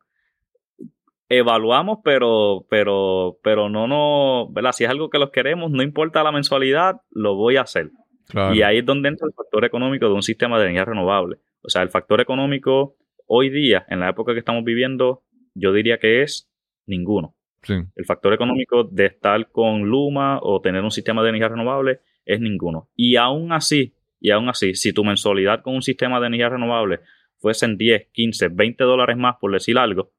Evaluamos, 1.31 1.99
pero, 2.03 2.67
pero, 2.71 3.39
pero 3.43 3.69
no, 3.69 3.87
no, 3.87 4.51
¿verdad? 4.51 4.73
Si 4.73 4.85
es 4.85 4.91
algo 4.91 5.11
que 5.11 5.19
los 5.19 5.31
queremos, 5.31 5.71
no 5.71 5.83
importa 5.83 6.23
la 6.23 6.33
mensualidad, 6.33 6.97
lo 7.11 7.35
voy 7.35 7.57
a 7.57 7.63
hacer. 7.63 7.91
Claro. 8.29 8.55
Y 8.55 8.63
ahí 8.63 8.79
es 8.79 8.87
donde 8.87 9.09
entra 9.09 9.27
el 9.27 9.35
factor 9.35 9.65
económico 9.65 10.07
de 10.07 10.15
un 10.15 10.23
sistema 10.23 10.59
de 10.59 10.65
energía 10.65 10.87
renovable. 10.87 11.37
O 11.63 11.71
sea, 11.71 11.83
el 11.83 11.91
factor 11.91 12.21
económico 12.21 12.97
hoy 13.27 13.51
día, 13.51 13.87
en 13.89 14.01
la 14.01 14.09
época 14.09 14.33
que 14.33 14.39
estamos 14.39 14.65
viviendo, 14.65 15.23
yo 15.55 15.73
diría 15.73 15.99
que 15.99 16.23
es 16.23 16.51
ninguno. 16.87 17.38
Sí. 17.63 17.75
El 17.97 18.05
factor 18.05 18.33
económico 18.33 18.85
de 18.85 19.07
estar 19.07 19.51
con 19.51 19.83
Luma 19.83 20.39
o 20.43 20.61
tener 20.61 20.83
un 20.83 20.91
sistema 20.91 21.23
de 21.23 21.31
energía 21.31 21.49
renovable 21.49 22.01
es 22.25 22.41
ninguno. 22.41 22.89
Y 22.95 23.17
aún 23.17 23.53
así, 23.53 23.95
y 24.21 24.31
aún 24.31 24.49
así, 24.49 24.75
si 24.75 24.93
tu 24.93 25.05
mensualidad 25.05 25.63
con 25.63 25.75
un 25.75 25.83
sistema 25.83 26.21
de 26.21 26.29
energía 26.29 26.49
renovable 26.51 27.01
fuesen 27.39 27.77
10, 27.77 28.09
15, 28.13 28.49
20 28.49 28.85
dólares 28.85 29.17
más, 29.17 29.37
por 29.41 29.53
decir 29.53 29.79
algo, 29.79 30.13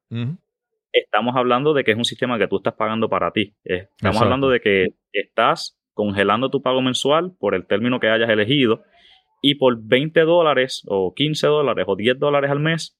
estamos 0.92 1.36
hablando 1.36 1.74
de 1.74 1.84
que 1.84 1.92
es 1.92 1.96
un 1.96 2.04
sistema 2.04 2.38
que 2.38 2.48
tú 2.48 2.56
estás 2.56 2.74
pagando 2.74 3.08
para 3.08 3.30
ti. 3.32 3.54
Eh, 3.64 3.88
Estamos 3.90 4.16
Exacto. 4.16 4.24
hablando 4.24 4.48
de 4.50 4.60
que 4.60 4.86
estás 5.12 5.78
congelando 5.94 6.50
tu 6.50 6.62
pago 6.62 6.80
mensual 6.82 7.32
por 7.38 7.54
el 7.54 7.66
término 7.66 8.00
que 8.00 8.08
hayas 8.08 8.30
elegido 8.30 8.82
y 9.42 9.56
por 9.56 9.78
20 9.82 10.20
dólares 10.22 10.82
o 10.88 11.14
15 11.14 11.46
dólares 11.46 11.84
o 11.88 11.96
10 11.96 12.18
dólares 12.18 12.50
al 12.50 12.60
mes 12.60 12.99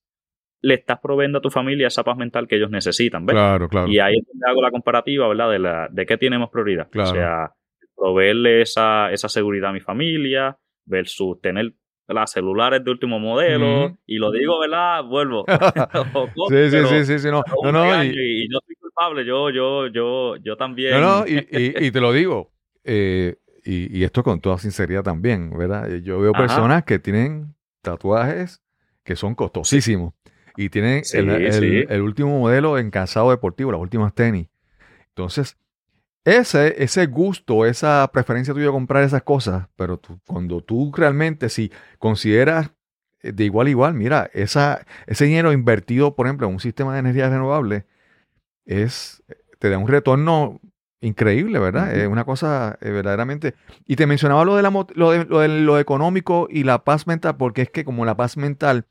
le 0.63 0.75
estás 0.75 0.99
proveyendo 1.01 1.39
a 1.39 1.41
tu 1.41 1.51
familia 1.51 1.87
esa 1.87 2.05
paz 2.05 2.17
mental 2.17 2.47
que 2.47 2.57
ellos 2.57 2.71
necesitan. 2.71 3.25
¿ves? 3.27 3.35
Claro, 3.35 3.69
claro. 3.69 3.89
Y 3.89 3.99
ahí 3.99 4.15
es 4.19 4.27
donde 4.27 4.47
hago 4.49 4.63
la 4.63 4.71
comparativa, 4.71 5.27
¿verdad? 5.29 5.51
De, 5.51 5.59
la, 5.59 5.89
de 5.91 6.07
qué 6.07 6.17
tenemos 6.17 6.51
prioridad. 6.51 6.89
Claro. 6.91 7.11
O 7.11 7.15
sea, 7.15 7.53
proveerle 7.97 8.63
esa, 8.63 9.11
esa 9.13 9.29
seguridad 9.29 9.71
a 9.71 9.73
mi 9.73 9.81
familia 9.81 10.59
versus 10.85 11.41
tener 11.41 11.75
las 12.09 12.33
celulares 12.33 12.85
de 12.85 12.91
último 12.91 13.19
modelo. 13.21 13.97
Y 14.07 14.17
lo 14.17 14.31
digo, 14.33 14.59
¿verdad? 14.59 15.05
Vuelvo. 15.05 15.45
Sí, 16.49 16.71
sí, 16.71 16.79
sí, 16.87 17.05
sí, 17.05 17.19
sí, 17.21 17.29
no, 17.31 17.43
no, 17.63 17.73
no, 17.73 18.05
y, 18.05 18.09
y, 18.09 18.53
yo 18.53 18.59
soy 18.67 18.75
culpable, 18.77 19.25
yo, 19.25 19.51
yo, 19.51 19.87
yo, 19.87 20.37
yo 20.37 20.57
también. 20.57 21.01
no, 21.01 21.21
no, 21.21 21.27
y, 21.27 21.35
y- 21.51 21.87
y 21.87 21.91
te 21.91 22.01
lo 22.01 22.13
digo, 22.13 22.53
eh, 22.85 23.37
y, 23.65 23.97
y 23.99 24.05
esto 24.05 24.23
con 24.23 24.41
toda 24.41 24.59
sinceridad 24.59 25.03
también, 25.03 25.57
¿verdad? 25.57 25.89
Yo 26.03 26.21
veo 26.21 26.33
Ajá. 26.35 26.43
personas 26.47 26.85
que 26.85 26.99
tienen 26.99 27.55
tatuajes 27.83 28.63
que 29.05 29.17
son 29.17 29.35
costosísimos 29.35 30.15
y 30.57 30.69
tienen 30.69 31.05
Sí, 31.05 31.19
el, 31.19 31.31
el- 31.31 31.53
sí. 31.53 31.87
el 31.89 32.01
último 32.03 32.39
modelo 32.39 32.79
en 32.79 32.91
calzado 32.91 33.31
deportivo, 33.31 33.73
las 33.73 33.81
últimas 33.81 34.15
tenis. 34.15 34.49
Entonces, 35.09 35.57
ese, 36.25 36.83
ese 36.83 37.07
gusto, 37.07 37.65
esa 37.67 38.09
preferencia 38.13 38.53
tuya 38.55 38.67
de 38.67 38.73
comprar 38.73 39.03
esas 39.05 39.23
cosas, 39.23 39.69
pero 39.77 39.99
tú- 39.99 40.21
cuando 40.27 40.61
tú 40.63 40.93
realmente, 40.95 41.49
si 41.49 41.73
consideras 41.99 42.71
eh, 43.23 43.33
de 43.33 43.45
igual 43.45 43.67
a 43.67 43.71
igual, 43.71 43.95
mira, 43.95 44.31
esa, 44.35 44.85
ese 45.07 45.25
dinero 45.27 45.53
invertido, 45.53 46.15
por 46.15 46.27
ejemplo, 46.27 46.47
en 46.47 46.55
un 46.55 46.61
sistema 46.61 46.93
de 46.95 47.01
energía 47.01 47.29
renovable, 47.31 47.87
es, 48.65 49.23
te 49.59 49.71
da 49.71 49.79
un 49.79 49.89
retorno 49.89 50.61
increíble, 51.01 51.59
¿verdad? 51.59 51.95
Es 51.97 52.07
una 52.09 52.25
cosa 52.25 52.79
eh, 52.83 52.91
verdaderamente. 52.91 53.55
Y 53.87 53.97
te 53.97 54.07
mencionaba 54.07 54.45
lo 54.45 54.57
de, 54.57 54.63
la, 54.63 54.71
lo, 54.71 55.11
de, 55.11 55.25
lo 55.25 55.41
de 55.41 55.49
lo 55.49 55.79
económico 55.79 56.47
y 56.51 56.65
la 56.65 56.85
paz 56.85 57.07
mental, 57.07 57.37
porque 57.37 57.63
es 57.63 57.71
que 57.71 57.85
como 57.85 58.05
la 58.05 58.17
paz 58.17 58.37
mental, 58.37 58.87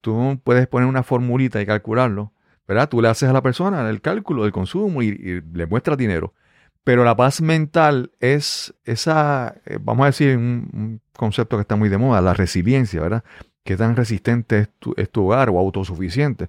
tú 0.00 0.40
puedes 0.44 0.66
poner 0.66 0.88
una 0.88 1.02
formulita 1.02 1.60
y 1.60 1.66
calcularlo, 1.66 2.32
¿verdad? 2.66 2.88
Tú 2.88 3.00
le 3.02 3.08
haces 3.08 3.28
a 3.28 3.32
la 3.32 3.42
persona 3.42 3.88
el 3.88 4.00
cálculo 4.00 4.44
del 4.44 4.52
consumo 4.52 5.02
y, 5.02 5.08
y 5.08 5.40
le 5.56 5.66
muestras 5.66 5.98
dinero. 5.98 6.34
Pero 6.84 7.04
la 7.04 7.14
paz 7.14 7.42
mental 7.42 8.10
es 8.20 8.74
esa, 8.84 9.54
eh, 9.66 9.78
vamos 9.80 10.04
a 10.04 10.06
decir, 10.06 10.36
un, 10.36 10.70
un 10.72 11.00
concepto 11.14 11.56
que 11.56 11.62
está 11.62 11.76
muy 11.76 11.88
de 11.88 11.98
moda, 11.98 12.20
la 12.20 12.34
resiliencia, 12.34 13.00
¿verdad? 13.00 13.22
Qué 13.64 13.76
tan 13.76 13.94
resistente 13.96 14.58
es 14.60 14.68
tu, 14.78 14.94
es 14.96 15.10
tu 15.10 15.26
hogar 15.26 15.50
o 15.50 15.58
autosuficiente. 15.58 16.48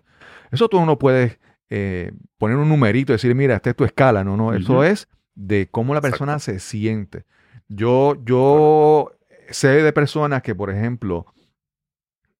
Eso 0.51 0.69
tú 0.69 0.83
no 0.85 0.97
puedes 0.97 1.37
eh, 1.69 2.13
poner 2.37 2.57
un 2.57 2.69
numerito 2.69 3.11
y 3.11 3.15
decir, 3.15 3.35
mira, 3.35 3.55
esta 3.55 3.71
es 3.71 3.75
tu 3.75 3.83
escala. 3.83 4.23
No, 4.23 4.37
no, 4.37 4.53
eso 4.53 4.83
es 4.83 5.09
de 5.35 5.67
cómo 5.69 5.93
la 5.93 6.01
persona 6.01 6.39
se 6.39 6.59
siente. 6.59 7.25
Yo, 7.67 8.15
yo 8.23 9.11
sé 9.49 9.69
de 9.69 9.93
personas 9.93 10.41
que, 10.41 10.55
por 10.55 10.69
ejemplo, 10.69 11.25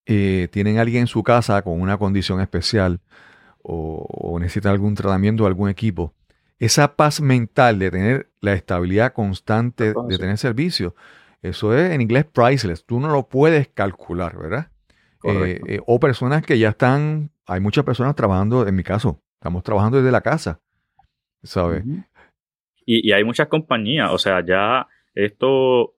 eh, 0.06 0.48
tienen 0.52 0.78
a 0.78 0.82
alguien 0.82 1.02
en 1.02 1.08
su 1.08 1.24
casa 1.24 1.62
con 1.62 1.80
una 1.80 1.98
condición 1.98 2.42
especial 2.42 3.00
o, 3.62 4.06
o 4.10 4.40
necesitan 4.40 4.72
algún 4.72 4.96
tratamiento 4.96 5.44
o 5.44 5.48
algún 5.48 5.70
equipo. 5.70 6.14
Esa 6.60 6.96
paz 6.96 7.22
mental 7.22 7.80
de 7.80 7.90
tener 7.90 8.32
la 8.40 8.54
estabilidad 8.54 9.14
constante 9.14 9.94
de 9.94 10.18
tener 10.18 10.38
servicio, 10.38 10.96
eso 11.42 11.76
es 11.76 11.92
en 11.92 12.02
inglés 12.02 12.26
priceless. 12.26 12.86
Tú 12.86 13.00
no 13.00 13.10
lo 13.10 13.28
puedes 13.28 13.68
calcular, 13.70 14.38
¿verdad? 14.38 14.72
Eh, 15.24 15.60
eh, 15.68 15.80
o 15.86 16.00
personas 16.00 16.44
que 16.44 16.60
ya 16.60 16.70
están, 16.70 17.32
hay 17.48 17.60
muchas 17.60 17.84
personas 17.84 18.16
trabajando, 18.16 18.68
en 18.68 18.76
mi 18.76 18.84
caso, 18.84 19.22
estamos 19.40 19.64
trabajando 19.64 19.98
desde 19.98 20.12
la 20.12 20.22
casa, 20.22 20.60
¿sabes? 21.44 21.84
Y, 22.86 23.08
y 23.08 23.12
hay 23.12 23.24
muchas 23.24 23.48
compañías, 23.48 24.12
o 24.12 24.18
sea, 24.18 24.46
ya 24.46 24.88
esto, 25.14 25.96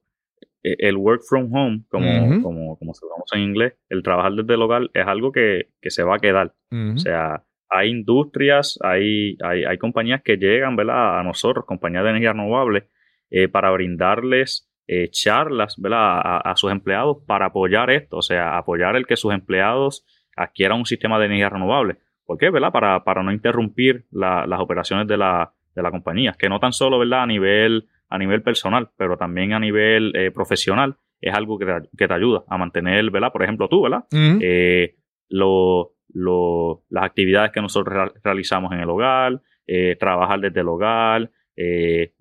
el 0.63 0.95
work 0.97 1.21
from 1.27 1.53
home, 1.53 1.83
como, 1.89 2.27
como, 2.41 2.77
como 2.79 2.93
se 2.93 3.05
llama 3.05 3.23
en 3.33 3.49
inglés, 3.49 3.73
el 3.89 4.01
trabajar 4.03 4.33
desde 4.33 4.53
el 4.53 4.61
hogar 4.61 4.89
es 4.93 5.05
algo 5.05 5.31
que, 5.31 5.67
que 5.81 5.89
se 5.91 6.03
va 6.03 6.15
a 6.15 6.19
quedar. 6.19 6.53
O 6.95 6.97
sea, 6.97 7.43
hay 7.69 7.89
industrias, 7.89 8.79
hay, 8.81 9.37
hay, 9.43 9.65
hay 9.65 9.77
compañías 9.77 10.21
que 10.23 10.37
llegan, 10.37 10.75
¿verdad? 10.75 11.19
A 11.19 11.23
nosotros, 11.23 11.65
compañías 11.65 12.03
de 12.03 12.09
energía 12.11 12.31
renovable, 12.33 12.87
eh, 13.29 13.47
para 13.47 13.71
brindarles 13.71 14.69
eh, 14.87 15.09
charlas, 15.09 15.75
¿verdad? 15.77 16.19
A, 16.23 16.37
a 16.51 16.55
sus 16.55 16.71
empleados 16.71 17.17
para 17.25 17.47
apoyar 17.47 17.89
esto, 17.89 18.17
o 18.17 18.21
sea, 18.21 18.57
apoyar 18.57 18.95
el 18.95 19.05
que 19.07 19.15
sus 19.17 19.33
empleados 19.33 20.05
adquieran 20.35 20.77
un 20.79 20.85
sistema 20.85 21.19
de 21.19 21.25
energía 21.25 21.49
renovable. 21.49 21.97
¿Por 22.25 22.37
qué, 22.37 22.49
verdad? 22.49 22.71
Para, 22.71 23.03
para 23.03 23.21
no 23.23 23.31
interrumpir 23.31 24.05
la- 24.11 24.45
las 24.47 24.59
operaciones 24.59 25.07
de 25.07 25.17
la, 25.17 25.53
de 25.75 25.81
la 25.81 25.91
compañía, 25.91 26.35
que 26.37 26.47
no 26.49 26.59
tan 26.59 26.73
solo, 26.73 26.99
¿verdad? 26.99 27.23
A 27.23 27.27
nivel, 27.27 27.87
a 28.09 28.17
nivel 28.17 28.41
personal, 28.41 28.89
pero 28.97 29.17
también 29.17 29.53
a 29.53 29.59
nivel 29.59 30.11
eh, 30.15 30.31
profesional, 30.31 30.95
es 31.21 31.33
algo 31.33 31.57
que 31.57 31.65
te, 31.65 31.73
que 31.97 32.07
te 32.07 32.13
ayuda 32.13 32.43
a 32.47 32.57
mantener, 32.57 33.09
¿verdad? 33.09 33.31
Por 33.31 33.43
ejemplo, 33.43 33.67
tú, 33.69 33.81
¿verdad? 33.83 34.03
Eh, 34.41 34.95
lo- 35.29 35.91
lo- 36.13 36.83
las 36.89 37.05
actividades 37.05 37.51
que 37.51 37.61
nosotros 37.61 37.93
rea- 37.95 38.11
realizamos 38.23 38.71
en 38.73 38.81
el 38.81 38.89
hogar, 38.89 39.41
eh, 39.65 39.95
trabajar 39.99 40.39
desde 40.41 40.59
el 40.59 40.67
hogar, 40.67 41.31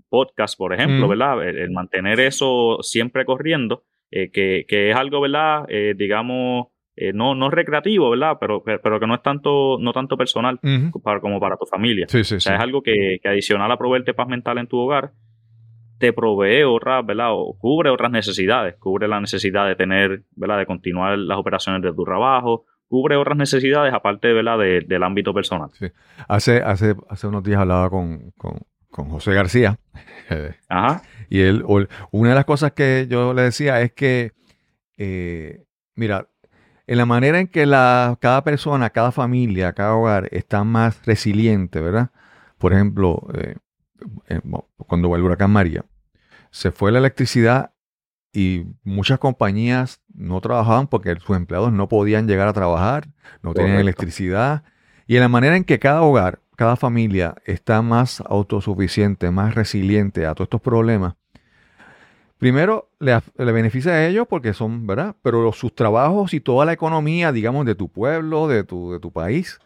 podcast, 0.09 0.57
por 0.59 0.73
ejemplo. 0.75 1.09
¿verdad? 1.09 1.47
El, 1.49 1.59
el 1.59 1.71
mantener 1.71 2.21
eso 2.21 2.79
siempre 2.83 3.25
corriendo, 3.25 3.85
que, 4.11 4.65
que 4.69 4.91
es 4.91 4.97
algo, 4.97 5.21
¿verdad? 5.21 5.67
Digamos, 5.97 6.67
eh, 6.97 7.13
no, 7.15 7.35
no 7.35 7.51
recreativo, 7.51 8.11
¿verdad? 8.11 8.37
Pero, 8.39 8.63
pero, 8.63 8.81
pero 8.83 9.01
que 9.01 9.07
no 9.07 9.15
es 9.15 9.23
tanto, 9.23 9.79
no 9.81 9.93
tanto 9.93 10.17
personal 10.19 10.61
para, 11.03 11.21
como 11.21 11.41
para 11.41 11.57
tu 11.57 11.65
familia. 11.67 12.07
Sí, 12.09 12.23
sí, 12.25 12.35
O 12.37 12.41
sí. 12.41 12.47
sea, 12.49 12.57
es 12.57 12.61
algo 12.63 12.83
que, 12.83 13.19
que 13.23 13.29
adicional 13.29 13.71
a 13.73 13.79
proveerte 13.79 14.13
paz 14.15 14.29
mental 14.29 14.59
en 14.59 14.67
tu 14.67 14.77
hogar, 14.79 15.13
te 16.03 16.13
provee 16.13 16.65
otras, 16.65 17.07
¿verdad? 17.07 17.29
O 17.31 17.57
cubre 17.57 17.89
otras 17.89 18.11
necesidades. 18.11 18.75
Cubre 18.81 19.07
la 19.07 19.21
necesidad 19.21 19.69
de 19.69 19.77
tener, 19.77 20.25
¿verdad? 20.35 20.59
De 20.59 20.67
continuar 20.67 21.17
las 21.17 21.39
operaciones 21.39 21.81
de 21.81 21.93
tu 21.93 22.03
trabajo. 22.03 22.65
Cubre 22.89 23.15
otras 23.17 23.39
necesidades 23.39 23.95
aparte, 23.95 24.33
¿verdad? 24.33 24.59
De- 24.59 24.81
del 24.81 25.03
ámbito 25.05 25.33
personal. 25.33 25.71
Hace, 26.27 26.57
hace, 26.57 26.97
hace 27.09 27.27
unos 27.29 27.45
días 27.45 27.61
hablaba 27.61 27.89
con, 27.89 28.33
con, 28.37 28.59
con 28.91 29.09
José 29.11 29.33
García. 29.33 29.79
eh, 30.31 30.55
Ajá. 30.69 31.03
Y 31.31 31.41
él, 31.41 31.65
una 32.11 32.29
de 32.31 32.35
las 32.35 32.45
cosas 32.45 32.73
que 32.73 33.07
yo 33.09 33.33
le 33.33 33.43
decía 33.43 33.81
es 33.81 33.93
que, 33.93 34.33
eh, 34.99 35.63
mira, 35.95 36.27
en 36.89 36.99
la 36.99 37.07
manera 37.07 37.39
en 37.39 37.47
que 37.47 37.65
la, 37.65 38.19
cada 38.21 38.43
persona, 38.43 38.91
cada 38.91 39.13
familia, 39.13 39.73
cada 39.73 39.95
hogar 39.95 40.29
está 40.33 40.65
más 40.65 41.07
resiliente, 41.07 41.81
¿verdad? 41.81 42.11
por 42.59 42.73
ejemplo, 42.73 43.27
eh, 43.35 43.57
eh, 44.29 44.41
cuando 44.87 45.15
el 45.17 45.23
huracán 45.23 45.51
María, 45.51 45.85
se 46.53 46.71
fue 46.71 46.93
la 46.93 46.99
electricidad 47.01 47.73
y 48.33 48.67
muchas 48.85 49.19
compañías 49.19 50.01
no 50.15 50.41
trabajaban 50.41 50.87
porque 50.87 51.17
sus 51.17 51.37
empleados 51.37 51.73
no 51.73 51.89
podían 51.89 52.29
llegar 52.29 52.47
a 52.47 52.53
trabajar, 52.53 53.09
no 53.43 53.53
tenían 53.55 53.79
electricidad. 53.81 54.63
Y 55.07 55.17
en 55.17 55.23
la 55.23 55.29
manera 55.29 55.57
en 55.57 55.65
que 55.65 55.79
cada 55.81 56.03
hogar, 56.03 56.39
cada 56.57 56.77
familia 56.77 57.35
está 57.45 57.83
más 57.83 58.23
autosuficiente, 58.27 59.31
más 59.31 59.55
resiliente 59.55 60.25
a 60.27 60.35
todos 60.35 60.47
estos 60.47 60.61
problemas, 60.61 61.15
primero 62.39 62.91
le, 62.99 63.19
beneficia 63.53 63.93
a 63.93 64.07
ellos 64.07 64.27
porque 64.29 64.53
son, 64.53 64.87
¿verdad? 64.87 65.17
Pero 65.23 65.43
los- 65.43 65.57
sus 65.59 65.75
trabajos 65.75 66.35
y 66.35 66.41
toda 66.41 66.65
la 66.65 66.73
economía, 66.73 67.33
digamos, 67.33 67.67
de 67.67 67.75
tu 67.75 67.89
pueblo, 67.89 68.49
de 68.49 68.65
tu, 68.65 68.93
de 68.93 69.01
tu 69.01 69.13
país, 69.13 69.59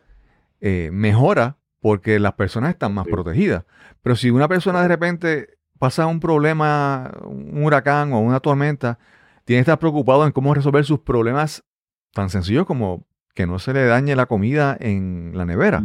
eh, 0.61 0.91
mejora 0.93 1.57
porque 1.81 2.19
las 2.19 2.33
personas 2.35 2.71
están 2.71 2.95
más 2.95 3.05
Sí. 3.07 3.11
protegidas. 3.13 3.65
Pero 4.03 4.17
si 4.17 4.31
una 4.31 4.49
persona 4.49 4.83
de 4.83 4.89
repente 4.89 5.59
pasa 5.79 6.07
un 6.07 6.21
problema, 6.21 7.13
un 7.25 7.63
huracán 7.65 8.13
o 8.13 8.21
una 8.21 8.41
tormenta, 8.41 8.99
tiene 9.45 9.59
que 9.59 9.63
estar 9.71 9.79
preocupado 9.79 10.25
en 10.27 10.33
cómo 10.33 10.55
resolver 10.55 10.85
sus 10.85 11.01
problemas 11.01 11.65
tan 12.13 12.31
sencillos 12.31 12.67
como 12.67 13.07
que 13.35 13.47
no 13.47 13.59
se 13.59 13.73
le 13.73 13.85
dañe 13.85 14.17
la 14.17 14.27
comida 14.27 14.77
en 14.81 15.33
la 15.35 15.45
nevera. 15.45 15.83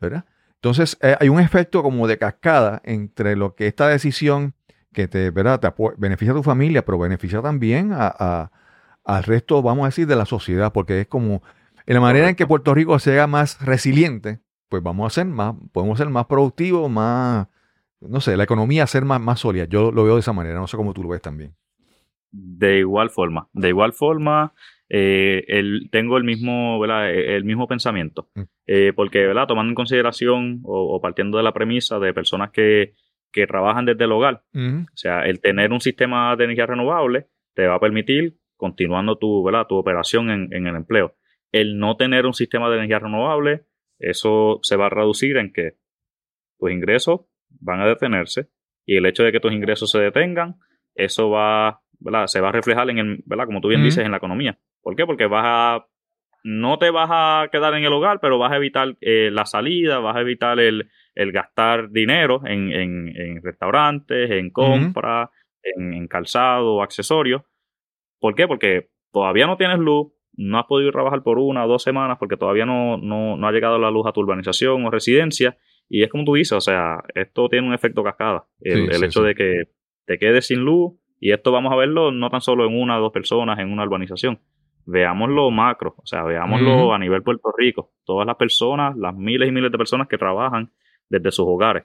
¿verdad? 0.00 0.24
Entonces 0.54 0.96
eh, 1.00 1.16
hay 1.18 1.28
un 1.28 1.40
efecto 1.40 1.82
como 1.82 2.06
de 2.06 2.18
cascada 2.18 2.80
entre 2.84 3.34
lo 3.36 3.54
que 3.54 3.66
esta 3.66 3.88
decisión 3.88 4.54
que 4.92 5.08
te, 5.08 5.30
¿verdad? 5.30 5.58
te 5.60 5.72
beneficia 5.98 6.32
a 6.32 6.36
tu 6.36 6.42
familia, 6.42 6.84
pero 6.84 6.98
beneficia 6.98 7.40
también 7.42 7.92
a, 7.92 8.06
a- 8.18 8.52
al 9.04 9.24
resto, 9.24 9.62
vamos 9.62 9.82
a 9.82 9.86
decir, 9.86 10.06
de 10.06 10.14
la 10.14 10.26
sociedad, 10.26 10.72
porque 10.72 11.00
es 11.00 11.06
como 11.08 11.42
en 11.86 11.94
la 11.94 12.00
manera 12.00 12.28
en 12.28 12.36
que 12.36 12.46
Puerto 12.46 12.72
Rico 12.72 12.96
se 13.00 13.12
haga 13.14 13.26
más 13.26 13.60
resiliente, 13.60 14.38
pues 14.68 14.80
vamos 14.82 15.10
a 15.10 15.14
ser 15.14 15.26
más, 15.26 15.54
podemos 15.72 15.98
ser 15.98 16.08
más 16.08 16.26
productivos, 16.26 16.88
más, 16.88 17.48
no 18.08 18.20
sé, 18.20 18.36
la 18.36 18.44
economía 18.44 18.86
ser 18.86 19.04
más, 19.04 19.20
más 19.20 19.40
sólida. 19.40 19.64
Yo 19.66 19.90
lo 19.92 20.04
veo 20.04 20.14
de 20.14 20.20
esa 20.20 20.32
manera, 20.32 20.58
no 20.58 20.66
sé 20.66 20.76
cómo 20.76 20.92
tú 20.94 21.02
lo 21.02 21.10
ves 21.10 21.22
también. 21.22 21.54
De 22.30 22.78
igual 22.78 23.10
forma, 23.10 23.48
de 23.52 23.68
igual 23.68 23.92
forma, 23.92 24.54
eh, 24.88 25.44
el- 25.48 25.88
tengo 25.90 26.16
el 26.16 26.24
mismo, 26.24 26.80
¿verdad? 26.80 27.10
Eh, 27.10 27.36
el 27.36 27.44
mismo 27.44 27.68
pensamiento. 27.68 28.30
Mm. 28.34 28.42
Eh, 28.66 28.92
porque, 28.96 29.26
¿verdad? 29.26 29.46
Tomando 29.46 29.70
en 29.70 29.74
consideración 29.74 30.60
o, 30.64 30.94
o 30.96 31.00
partiendo 31.00 31.36
de 31.38 31.44
la 31.44 31.52
premisa 31.52 31.98
de 31.98 32.14
personas 32.14 32.50
que, 32.50 32.94
que 33.32 33.46
trabajan 33.46 33.84
desde 33.84 34.04
el 34.04 34.12
hogar, 34.12 34.44
o 34.54 34.96
sea, 34.96 35.22
el 35.26 35.40
tener 35.40 35.72
un 35.72 35.80
sistema 35.80 36.34
de 36.36 36.44
energía 36.44 36.66
renovable 36.66 37.26
te 37.54 37.66
va 37.66 37.74
a 37.76 37.80
permitir 37.80 38.38
continuando 38.56 39.16
tu, 39.18 39.42
¿verdad? 39.42 39.66
tu 39.68 39.76
operación 39.76 40.30
en, 40.30 40.52
en 40.52 40.66
el 40.66 40.76
empleo. 40.76 41.16
El 41.50 41.78
no 41.78 41.96
tener 41.96 42.24
un 42.24 42.32
sistema 42.34 42.70
de 42.70 42.76
energía 42.76 42.98
renovable, 42.98 43.64
eso 43.98 44.58
se 44.62 44.76
va 44.76 44.86
a 44.86 44.90
reducir 44.90 45.36
en 45.36 45.52
que 45.52 45.76
tus 46.58 46.70
ingresos 46.70 47.22
van 47.60 47.80
a 47.80 47.86
detenerse 47.86 48.48
y 48.84 48.96
el 48.96 49.06
hecho 49.06 49.22
de 49.22 49.32
que 49.32 49.40
tus 49.40 49.52
ingresos 49.52 49.90
se 49.90 49.98
detengan, 50.00 50.56
eso 50.94 51.30
va, 51.30 51.80
¿verdad? 51.98 52.26
Se 52.26 52.40
va 52.40 52.48
a 52.48 52.52
reflejar 52.52 52.90
en 52.90 52.98
el, 52.98 53.22
¿verdad? 53.26 53.46
Como 53.46 53.60
tú 53.60 53.68
bien 53.68 53.82
dices, 53.82 54.04
en 54.04 54.10
la 54.10 54.16
economía. 54.16 54.58
¿Por 54.82 54.96
qué? 54.96 55.06
Porque 55.06 55.26
vas 55.26 55.44
a, 55.46 55.86
no 56.44 56.78
te 56.78 56.90
vas 56.90 57.08
a 57.10 57.48
quedar 57.50 57.74
en 57.74 57.84
el 57.84 57.92
hogar, 57.92 58.18
pero 58.20 58.38
vas 58.38 58.52
a 58.52 58.56
evitar 58.56 58.96
eh, 59.00 59.30
la 59.32 59.46
salida, 59.46 60.00
vas 60.00 60.16
a 60.16 60.20
evitar 60.20 60.58
el, 60.58 60.90
el 61.14 61.32
gastar 61.32 61.90
dinero 61.90 62.42
en, 62.44 62.72
en, 62.72 63.08
en 63.16 63.42
restaurantes, 63.42 64.30
en 64.30 64.50
compras, 64.50 65.30
en, 65.62 65.94
en 65.94 66.08
calzado 66.08 66.74
o 66.74 66.82
accesorios. 66.82 67.42
¿Por 68.18 68.34
qué? 68.34 68.48
Porque 68.48 68.90
todavía 69.12 69.46
no 69.46 69.56
tienes 69.56 69.78
luz, 69.78 70.12
no 70.34 70.58
has 70.58 70.66
podido 70.66 70.90
trabajar 70.90 71.22
por 71.22 71.38
una 71.38 71.64
o 71.64 71.68
dos 71.68 71.82
semanas 71.82 72.16
porque 72.18 72.36
todavía 72.36 72.66
no, 72.66 72.96
no, 72.96 73.36
no 73.36 73.46
ha 73.46 73.52
llegado 73.52 73.78
la 73.78 73.90
luz 73.90 74.06
a 74.06 74.12
tu 74.12 74.20
urbanización 74.20 74.84
o 74.84 74.90
residencia. 74.90 75.56
Y 75.88 76.02
es 76.02 76.10
como 76.10 76.24
tú 76.24 76.34
dices, 76.34 76.52
o 76.52 76.60
sea, 76.60 77.02
esto 77.14 77.48
tiene 77.48 77.66
un 77.68 77.74
efecto 77.74 78.02
cascada. 78.02 78.46
El, 78.60 78.72
Sí, 78.72 78.84
el 78.84 78.94
sí, 78.94 79.04
hecho 79.04 79.20
sí. 79.20 79.26
de 79.26 79.34
que 79.34 79.62
te 80.06 80.18
quedes 80.18 80.46
sin 80.46 80.60
luz, 80.60 80.94
y 81.20 81.32
esto 81.32 81.52
vamos 81.52 81.72
a 81.72 81.76
verlo 81.76 82.10
no 82.10 82.30
tan 82.30 82.40
solo 82.40 82.66
en 82.66 82.76
una 82.76 82.98
o 82.98 83.00
dos 83.00 83.12
personas 83.12 83.58
en 83.58 83.70
una 83.70 83.84
urbanización. 83.84 84.40
Veámoslo 84.84 85.50
macro, 85.52 85.94
o 85.96 86.06
sea, 86.06 86.24
veámoslo 86.24 86.92
a 86.92 86.98
nivel 86.98 87.22
Puerto 87.22 87.52
Rico. 87.56 87.92
Todas 88.04 88.26
las 88.26 88.34
personas, 88.34 88.96
las 88.96 89.14
miles 89.14 89.48
y 89.48 89.52
miles 89.52 89.70
de 89.70 89.78
personas 89.78 90.08
que 90.08 90.18
trabajan 90.18 90.72
desde 91.08 91.30
sus 91.30 91.46
hogares. 91.46 91.84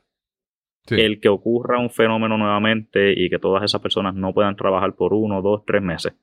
El 0.89 1.19
que 1.19 1.29
ocurra 1.29 1.79
un 1.79 1.89
fenómeno 1.89 2.37
nuevamente 2.37 3.13
y 3.15 3.29
que 3.29 3.39
todas 3.39 3.61
esas 3.63 3.81
personas 3.81 4.15
no 4.15 4.33
puedan 4.33 4.55
trabajar 4.55 4.95
por 4.95 5.13
uno, 5.13 5.41
dos, 5.41 5.63
tres 5.65 5.83
meses. 5.83 6.15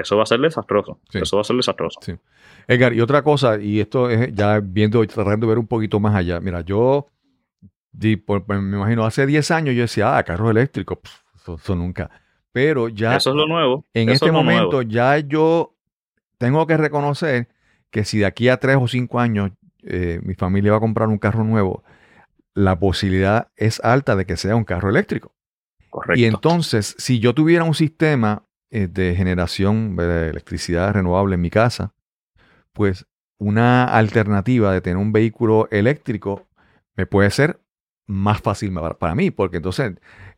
Eso 0.00 0.16
va 0.16 0.22
a 0.22 0.26
ser 0.26 0.40
desastroso. 0.40 1.00
Sí. 1.10 1.18
Eso 1.22 1.36
va 1.36 1.40
a 1.42 1.44
ser 1.44 1.56
desastroso. 1.56 1.98
Sí. 2.02 2.14
Edgar, 2.66 2.92
y 2.92 3.00
otra 3.00 3.22
cosa, 3.22 3.58
y 3.60 3.80
esto 3.80 4.10
es 4.10 4.34
ya 4.34 4.60
viendo, 4.60 5.04
tratando 5.06 5.46
de 5.46 5.50
ver 5.50 5.58
un 5.58 5.66
poquito 5.66 5.98
más 6.00 6.14
allá. 6.14 6.40
Mira, 6.40 6.60
yo, 6.62 7.06
di- 7.92 8.16
por- 8.16 8.44
por- 8.44 8.60
me 8.60 8.76
imagino, 8.76 9.04
hace 9.04 9.26
10 9.26 9.50
años 9.50 9.74
yo 9.74 9.82
decía, 9.82 10.16
ah, 10.16 10.22
carros 10.22 10.50
eléctricos, 10.50 10.98
eso, 11.36 11.54
eso 11.56 11.74
nunca. 11.74 12.10
Pero 12.52 12.88
ya 12.88 13.16
Eso 13.16 13.30
es 13.30 13.36
lo 13.36 13.46
nuevo. 13.46 13.84
en 13.94 14.08
Eso 14.08 14.14
este 14.14 14.26
es 14.26 14.32
momento, 14.32 14.64
nuevo. 14.72 14.82
ya 14.82 15.18
yo 15.18 15.74
tengo 16.38 16.66
que 16.66 16.76
reconocer 16.76 17.48
que 17.90 18.04
si 18.04 18.18
de 18.18 18.26
aquí 18.26 18.48
a 18.48 18.58
3 18.58 18.76
o 18.80 18.88
5 18.88 19.20
años 19.20 19.50
eh, 19.82 20.20
mi 20.22 20.34
familia 20.34 20.72
va 20.72 20.78
a 20.78 20.80
comprar 20.80 21.08
un 21.08 21.18
carro 21.18 21.44
nuevo, 21.44 21.82
la 22.54 22.78
posibilidad 22.78 23.48
es 23.56 23.80
alta 23.84 24.16
de 24.16 24.26
que 24.26 24.36
sea 24.36 24.56
un 24.56 24.64
carro 24.64 24.90
eléctrico. 24.90 25.32
Correcto. 25.88 26.20
Y 26.20 26.24
entonces, 26.24 26.94
si 26.98 27.18
yo 27.20 27.32
tuviera 27.34 27.64
un 27.64 27.74
sistema 27.74 28.42
de 28.70 29.14
generación 29.16 29.96
de 29.96 30.28
electricidad 30.28 30.92
renovable 30.92 31.34
en 31.34 31.40
mi 31.40 31.50
casa, 31.50 31.94
pues 32.72 33.06
una 33.38 33.84
alternativa 33.84 34.72
de 34.72 34.80
tener 34.80 34.96
un 34.96 35.12
vehículo 35.12 35.68
eléctrico 35.70 36.46
me 36.96 37.06
puede 37.06 37.30
ser 37.30 37.60
más 38.06 38.40
fácil 38.40 38.72
para, 38.98 39.14
mí, 39.14 39.30
porque 39.30 39.58
entonces 39.58 39.92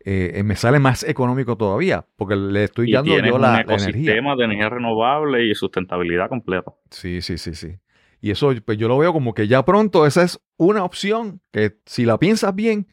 eh, 0.05 0.33
eh, 0.35 0.43
me 0.43 0.57
sale 0.57 0.81
más 0.81 1.05
económico 1.05 1.57
todavía, 1.57 2.05
porque 2.17 2.35
le 2.37 2.65
estoy 2.65 2.91
y 2.91 2.93
dando 2.93 3.13
yo 3.13 3.19
un 3.19 3.41
la, 3.41 3.53
la 3.53 3.61
energía. 3.61 3.81
ecosistema 3.93 4.37
de 4.37 4.45
energía 4.45 4.69
renovable 4.69 5.47
y 5.47 5.55
sustentabilidad 5.55 6.29
completa. 6.29 6.73
Sí, 6.91 7.23
sí, 7.23 7.39
sí, 7.39 7.55
sí. 7.55 7.79
Y 8.21 8.33
eso 8.33 8.53
pues 8.65 8.77
yo 8.77 8.89
lo 8.89 8.99
veo 8.99 9.13
como 9.13 9.35
que 9.35 9.49
ya 9.49 9.65
pronto 9.65 10.05
esa 10.05 10.23
es 10.23 10.41
una 10.57 10.85
opción 10.85 11.41
que 11.53 11.79
si 11.87 12.05
la 12.05 12.19
piensas 12.19 12.55
bien, 12.55 12.89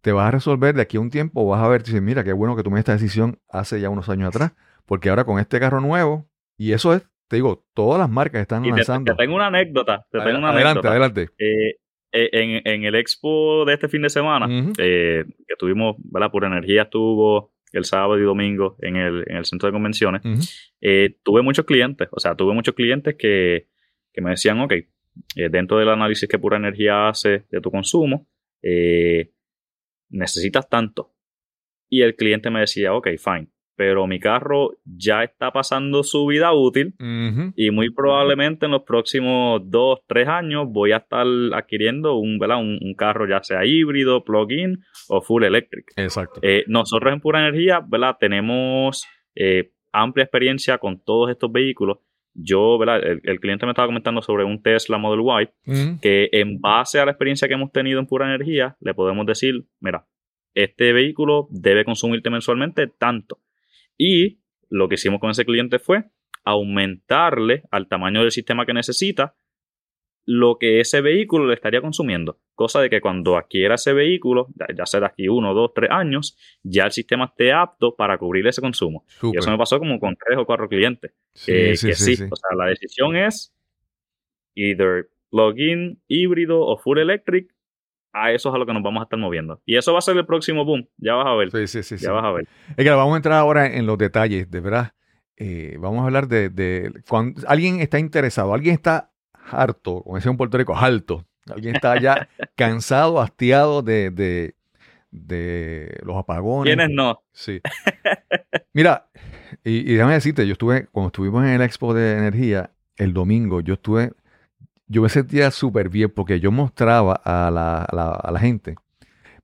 te 0.00 0.12
vas 0.12 0.28
a 0.28 0.30
resolver 0.32 0.74
de 0.74 0.82
aquí 0.82 0.96
a 0.96 1.00
un 1.00 1.10
tiempo, 1.10 1.46
vas 1.46 1.62
a 1.62 1.68
ver, 1.68 1.84
dices, 1.84 2.02
mira, 2.02 2.24
qué 2.24 2.32
bueno 2.32 2.56
que 2.56 2.62
tomé 2.62 2.80
esta 2.80 2.92
decisión 2.92 3.38
hace 3.48 3.80
ya 3.80 3.90
unos 3.90 4.08
años 4.08 4.28
atrás, 4.28 4.54
porque 4.86 5.08
ahora 5.10 5.24
con 5.24 5.38
este 5.38 5.58
carro 5.60 5.80
nuevo, 5.80 6.28
y 6.56 6.72
eso 6.72 6.94
es, 6.94 7.02
te 7.28 7.36
digo, 7.36 7.64
todas 7.74 7.98
las 7.98 8.10
marcas 8.10 8.42
están 8.42 8.64
Y 8.64 8.70
te, 8.70 8.76
lanzando. 8.76 9.12
te 9.16 9.22
tengo 9.24 9.36
una 9.36 9.46
anécdota. 9.46 10.06
Te 10.10 10.18
tengo 10.20 10.38
una 10.38 10.50
adelante, 10.50 10.86
anécdota. 10.86 10.90
adelante. 10.90 11.28
Eh, 11.38 11.76
eh, 12.12 12.28
en, 12.32 12.62
en 12.70 12.84
el 12.84 12.94
expo 12.94 13.64
de 13.64 13.74
este 13.74 13.88
fin 13.88 14.02
de 14.02 14.10
semana, 14.10 14.46
eh, 14.78 15.24
que 15.48 15.54
tuvimos, 15.58 15.96
¿verdad? 15.98 16.30
Por 16.30 16.44
energía 16.44 16.82
estuvo 16.82 17.52
el 17.72 17.84
sábado 17.86 18.18
y 18.18 18.22
domingo 18.22 18.76
en 18.82 18.96
el, 18.96 19.24
en 19.28 19.36
el 19.38 19.44
centro 19.46 19.66
de 19.66 19.72
convenciones. 19.72 20.20
Eh, 20.82 21.16
tuve 21.22 21.40
muchos 21.40 21.64
clientes, 21.64 22.06
o 22.12 22.20
sea, 22.20 22.34
tuve 22.34 22.52
muchos 22.52 22.74
clientes 22.74 23.14
que, 23.18 23.68
que 24.12 24.20
me 24.20 24.28
decían, 24.30 24.60
ok, 24.60 24.72
eh, 24.72 25.48
dentro 25.50 25.78
del 25.78 25.88
análisis 25.88 26.28
que 26.28 26.38
Pura 26.38 26.58
Energía 26.58 27.08
hace 27.08 27.46
de 27.50 27.60
tu 27.62 27.70
consumo, 27.70 28.28
eh, 28.62 29.32
necesitas 30.10 30.68
tanto. 30.68 31.14
Y 31.88 32.02
el 32.02 32.14
cliente 32.14 32.50
me 32.50 32.60
decía, 32.60 32.92
ok, 32.92 33.08
fine, 33.18 33.48
pero 33.76 34.06
mi 34.06 34.20
carro 34.20 34.72
ya 34.84 35.24
está 35.24 35.50
pasando 35.50 36.02
su 36.02 36.26
vida 36.26 36.52
útil 36.52 36.94
y 37.56 37.70
muy 37.70 37.90
probablemente 37.90 38.66
en 38.66 38.72
los 38.72 38.82
próximos 38.82 39.62
dos, 39.64 40.00
tres 40.06 40.28
años 40.28 40.66
voy 40.68 40.92
a 40.92 40.98
estar 40.98 41.26
adquiriendo 41.54 42.16
un, 42.16 42.42
un, 42.42 42.78
un 42.80 42.94
carro 42.94 43.28
ya 43.28 43.42
sea 43.42 43.64
híbrido, 43.64 44.24
plug-in 44.24 44.78
o 45.08 45.20
full 45.20 45.44
electric. 45.44 45.92
Exacto. 45.96 46.40
Eh, 46.42 46.64
nosotros 46.66 47.12
en 47.12 47.20
Pura 47.20 47.40
Energía, 47.40 47.80
¿verdad? 47.86 48.16
Tenemos 48.18 49.06
eh, 49.34 49.72
amplia 49.92 50.24
experiencia 50.24 50.78
con 50.78 51.02
todos 51.02 51.30
estos 51.30 51.50
vehículos. 51.50 51.98
Yo, 52.34 52.78
¿verdad? 52.78 53.04
El, 53.04 53.20
el 53.24 53.40
cliente 53.40 53.66
me 53.66 53.72
estaba 53.72 53.88
comentando 53.88 54.22
sobre 54.22 54.44
un 54.44 54.62
Tesla 54.62 54.96
Model 54.96 55.48
Y, 55.66 55.98
que 56.00 56.30
en 56.32 56.60
base 56.60 56.98
a 56.98 57.04
la 57.04 57.10
experiencia 57.10 57.46
que 57.46 57.54
hemos 57.54 57.72
tenido 57.72 58.00
en 58.00 58.06
Pura 58.06 58.26
Energía, 58.26 58.76
le 58.80 58.94
podemos 58.94 59.26
decir, 59.26 59.66
mira, 59.80 60.06
este 60.54 60.92
vehículo 60.92 61.48
debe 61.50 61.84
consumirte 61.84 62.30
mensualmente 62.30 62.86
tanto. 62.86 63.38
Y 64.04 64.40
lo 64.68 64.88
que 64.88 64.94
hicimos 64.96 65.20
con 65.20 65.30
ese 65.30 65.44
cliente 65.44 65.78
fue 65.78 66.04
aumentarle 66.44 67.62
al 67.70 67.86
tamaño 67.86 68.22
del 68.22 68.32
sistema 68.32 68.66
que 68.66 68.72
necesita 68.74 69.36
lo 70.24 70.56
que 70.58 70.80
ese 70.80 71.00
vehículo 71.00 71.46
le 71.46 71.54
estaría 71.54 71.80
consumiendo. 71.80 72.38
Cosa 72.54 72.80
de 72.80 72.88
que 72.90 73.00
cuando 73.00 73.36
adquiera 73.36 73.74
ese 73.76 73.92
vehículo, 73.92 74.48
ya- 74.76 74.86
sea 74.86 75.00
de 75.00 75.06
aquí 75.06 75.28
uno, 75.28 75.52
dos, 75.54 75.72
tres 75.74 75.90
años, 75.90 76.36
ya 76.62 76.84
el 76.86 76.92
sistema 76.92 77.26
esté 77.26 77.52
apto 77.52 77.94
para 77.94 78.18
cubrir 78.18 78.46
ese 78.46 78.60
consumo. 78.60 79.04
Y 79.32 79.38
eso 79.38 79.50
me 79.52 79.58
pasó 79.58 79.78
como 79.78 79.98
con 80.00 80.16
tres 80.16 80.38
o 80.38 80.46
cuatro 80.46 80.68
clientes. 80.68 81.12
Sí, 81.34 81.52
sí, 81.76 81.86
que 81.88 81.94
sí, 81.94 82.16
sí. 82.16 82.22
O 82.30 82.36
sea, 82.36 82.56
la 82.56 82.66
decisión 82.66 83.16
es 83.16 83.54
either 84.54 85.08
plug-in, 85.30 86.00
híbrido 86.08 86.60
o 86.60 86.76
full 86.78 86.98
electric. 86.98 87.52
A 88.12 88.30
eso 88.32 88.50
es 88.50 88.54
a 88.54 88.58
lo 88.58 88.66
que 88.66 88.74
nos 88.74 88.82
vamos 88.82 89.00
a 89.00 89.04
estar 89.04 89.18
moviendo. 89.18 89.60
Y 89.64 89.76
eso 89.76 89.92
va 89.92 89.98
a 89.98 90.02
ser 90.02 90.16
el 90.16 90.26
próximo 90.26 90.64
boom. 90.64 90.86
Ya 90.98 91.14
vas 91.14 91.26
a 91.26 91.34
ver. 91.34 91.50
Sí, 91.50 91.66
sí, 91.66 91.82
sí, 91.82 91.98
sí. 91.98 92.04
ya 92.04 92.12
vas 92.12 92.24
a 92.24 92.30
ver. 92.30 92.46
Es 92.76 92.84
que 92.84 92.90
vamos 92.90 93.14
a 93.14 93.16
entrar 93.16 93.38
ahora 93.38 93.66
en 93.66 93.86
los 93.86 93.96
detalles, 93.96 94.50
de 94.50 94.60
verdad. 94.60 94.92
Eh, 95.36 95.76
vamos 95.80 96.02
a 96.02 96.04
hablar 96.04 96.28
de, 96.28 96.50
de 96.50 96.92
cuando 97.08 97.40
alguien 97.48 97.80
está 97.80 97.98
interesado, 97.98 98.52
alguien 98.52 98.74
está 98.74 99.12
harto, 99.32 100.02
como 100.02 100.16
decía 100.16 100.30
en 100.30 100.36
Puerto 100.36 100.58
Rico, 100.58 100.76
harto 100.76 101.26
Alguien 101.50 101.74
está 101.74 102.00
ya 102.00 102.28
cansado, 102.54 103.20
hastiado 103.20 103.82
de, 103.82 104.10
de, 104.10 104.54
de 105.10 105.98
los 106.04 106.16
apagones. 106.16 106.74
¿Quiénes 106.74 106.94
no? 106.94 107.22
Sí. 107.32 107.60
Mira, 108.72 109.08
y, 109.64 109.78
y 109.78 109.94
déjame 109.94 110.14
decirte, 110.14 110.46
yo 110.46 110.52
estuve, 110.52 110.86
cuando 110.92 111.08
estuvimos 111.08 111.44
en 111.44 111.50
el 111.50 111.62
Expo 111.62 111.94
de 111.94 112.12
Energía, 112.12 112.70
el 112.96 113.12
domingo, 113.12 113.60
yo 113.60 113.74
estuve, 113.74 114.12
yo 114.92 115.02
me 115.02 115.08
sentía 115.08 115.50
súper 115.50 115.88
bien 115.88 116.10
porque 116.10 116.38
yo 116.40 116.52
mostraba 116.52 117.14
a 117.24 117.50
la, 117.50 117.82
a 117.82 117.94
la, 117.96 118.10
a 118.12 118.30
la 118.30 118.38
gente 118.38 118.76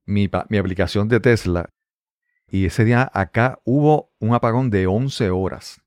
mi, 0.07 0.31
mi 0.49 0.59
aplicación 0.59 1.09
de 1.09 1.21
Tesla 1.21 1.71
y 2.51 2.67
ese 2.67 2.85
día 2.85 3.11
acá 3.13 3.59
hubo 3.65 4.11
un 4.21 4.35
apagón 4.35 4.71
de 4.71 4.87
11 4.87 5.31
horas. 5.31 5.81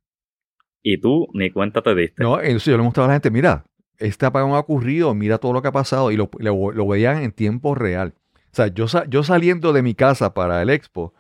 Y 0.84 1.00
tú 1.00 1.28
ni 1.34 1.52
cuenta 1.52 1.82
te 1.82 1.94
diste. 1.96 2.24
No, 2.24 2.40
entonces 2.40 2.66
yo 2.66 2.78
le 2.78 2.84
mostraba 2.84 3.06
a 3.06 3.10
la 3.10 3.16
gente, 3.16 3.32
mira, 3.32 3.66
este 3.98 4.26
apagón 4.26 4.54
ha 4.54 4.60
ocurrido, 4.60 5.14
mira 5.14 5.38
todo 5.38 5.54
lo 5.54 5.62
que 5.62 5.68
ha 5.68 5.72
pasado 5.72 6.12
y 6.12 6.18
lo, 6.18 6.30
lo- 6.40 6.72
lo 6.72 6.88
veían 6.88 7.22
en 7.24 7.32
tiempo 7.32 7.76
real. 7.76 8.14
O 8.52 8.56
sea, 8.56 8.68
yo, 8.68 8.88
sa- 8.88 9.06
yo 9.08 9.24
saliendo 9.24 9.74
de 9.74 9.82
mi 9.84 9.94
casa 9.96 10.34
para 10.34 10.62
el 10.62 10.70
expo, 10.70 11.14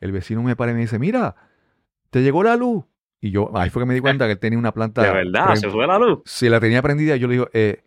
el 0.00 0.12
vecino 0.12 0.42
me 0.42 0.56
para 0.56 0.72
y 0.72 0.74
me 0.74 0.80
dice, 0.80 0.98
mira, 0.98 1.34
te 2.10 2.22
llegó 2.22 2.42
la 2.42 2.56
luz. 2.56 2.84
Y 3.20 3.30
yo, 3.30 3.50
ahí 3.54 3.70
fue 3.70 3.82
que 3.82 3.86
me 3.86 3.94
di 3.94 4.00
cuenta 4.00 4.26
que 4.26 4.32
él 4.32 4.38
tenía 4.38 4.58
una 4.58 4.72
planta. 4.72 5.02
de 5.06 5.10
verdad, 5.10 5.54
se 5.54 5.68
fue 5.68 5.86
la 5.86 5.98
luz. 5.98 6.20
Si 6.24 6.48
la 6.48 6.58
tenía 6.60 6.80
prendida, 6.82 7.16
yo 7.16 7.28
le 7.28 7.34
digo, 7.34 7.48
eh, 7.52 7.82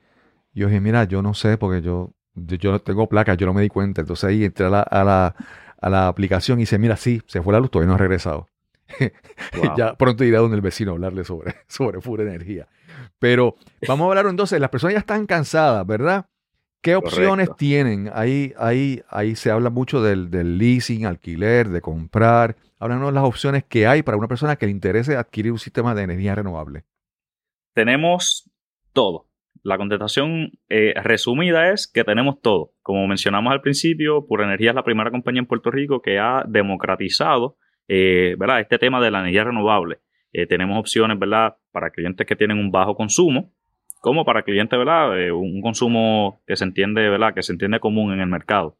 yo 0.53 0.67
dije, 0.67 0.79
mira, 0.79 1.05
yo 1.05 1.21
no 1.21 1.33
sé 1.33 1.57
porque 1.57 1.81
yo, 1.81 2.11
yo, 2.35 2.57
yo 2.57 2.71
no 2.71 2.79
tengo 2.79 3.07
placas, 3.09 3.37
yo 3.37 3.47
no 3.47 3.53
me 3.53 3.61
di 3.61 3.69
cuenta. 3.69 4.01
Entonces 4.01 4.23
ahí 4.25 4.45
entré 4.45 4.67
a 4.67 4.69
la, 4.69 4.81
a 4.81 5.03
la, 5.03 5.35
a 5.81 5.89
la 5.89 6.07
aplicación 6.07 6.59
y 6.59 6.63
dice, 6.63 6.77
mira, 6.77 6.95
sí, 6.95 7.21
se 7.25 7.41
fue 7.41 7.53
la 7.53 7.59
luz, 7.59 7.71
todavía 7.71 7.89
no 7.89 7.95
ha 7.95 7.97
regresado. 7.97 8.47
Wow. 9.55 9.75
ya 9.77 9.95
pronto 9.95 10.23
iré 10.23 10.37
a 10.37 10.39
donde 10.39 10.55
el 10.55 10.61
vecino 10.61 10.91
a 10.91 10.93
hablarle 10.95 11.23
sobre, 11.23 11.55
sobre 11.67 11.99
pura 11.99 12.23
energía. 12.23 12.67
Pero 13.17 13.55
vamos 13.87 14.05
a 14.05 14.09
hablar 14.09 14.27
entonces, 14.27 14.59
las 14.59 14.69
personas 14.69 14.93
ya 14.93 14.99
están 14.99 15.25
cansadas, 15.25 15.85
¿verdad? 15.87 16.27
¿Qué 16.83 16.95
opciones 16.95 17.47
Correcto. 17.47 17.55
tienen? 17.55 18.11
Ahí, 18.13 18.53
ahí, 18.57 19.01
ahí 19.09 19.35
se 19.35 19.49
habla 19.49 19.69
mucho 19.69 20.03
del, 20.03 20.29
del 20.29 20.57
leasing, 20.57 21.05
alquiler, 21.05 21.69
de 21.69 21.79
comprar. 21.79 22.57
Háblanos 22.77 23.07
de 23.07 23.13
las 23.13 23.23
opciones 23.23 23.63
que 23.63 23.87
hay 23.87 24.03
para 24.03 24.17
una 24.17 24.27
persona 24.27 24.57
que 24.57 24.65
le 24.65 24.73
interese 24.73 25.15
adquirir 25.15 25.53
un 25.53 25.59
sistema 25.59 25.95
de 25.95 26.03
energía 26.03 26.35
renovable. 26.35 26.83
Tenemos 27.73 28.51
todo. 28.91 29.27
La 29.63 29.77
contestación 29.77 30.51
eh, 30.67 30.93
resumida 31.01 31.71
es 31.71 31.87
que 31.87 32.03
tenemos 32.03 32.41
todo. 32.41 32.73
Como 32.81 33.07
mencionamos 33.07 33.53
al 33.53 33.61
principio, 33.61 34.27
Pura 34.27 34.43
Energía 34.43 34.71
es 34.71 34.75
la 34.75 34.83
primera 34.83 35.09
compañía 35.09 35.39
en 35.39 35.45
Puerto 35.45 35.71
Rico 35.71 36.01
que 36.01 36.19
ha 36.19 36.43
democratizado 36.45 37.55
eh, 37.87 38.35
¿verdad? 38.37 38.59
este 38.59 38.77
tema 38.77 38.99
de 38.99 39.09
la 39.09 39.21
energía 39.21 39.45
renovable. 39.45 40.01
Eh, 40.33 40.47
tenemos 40.47 40.77
opciones 40.77 41.17
¿verdad? 41.17 41.55
para 41.71 41.91
clientes 41.91 42.27
que 42.27 42.35
tienen 42.35 42.57
un 42.57 42.71
bajo 42.71 42.93
consumo, 42.95 43.53
como 44.03 44.25
para 44.25 44.43
clientes 44.43 44.77
¿verdad? 44.77 45.17
Eh, 45.17 45.31
un 45.31 45.61
consumo 45.61 46.41
que 46.45 46.57
se 46.57 46.65
entiende 46.65 47.07
¿verdad? 47.07 47.33
que 47.33 47.41
se 47.41 47.53
entiende 47.53 47.79
común 47.79 48.11
en 48.11 48.19
el 48.19 48.27
mercado. 48.27 48.77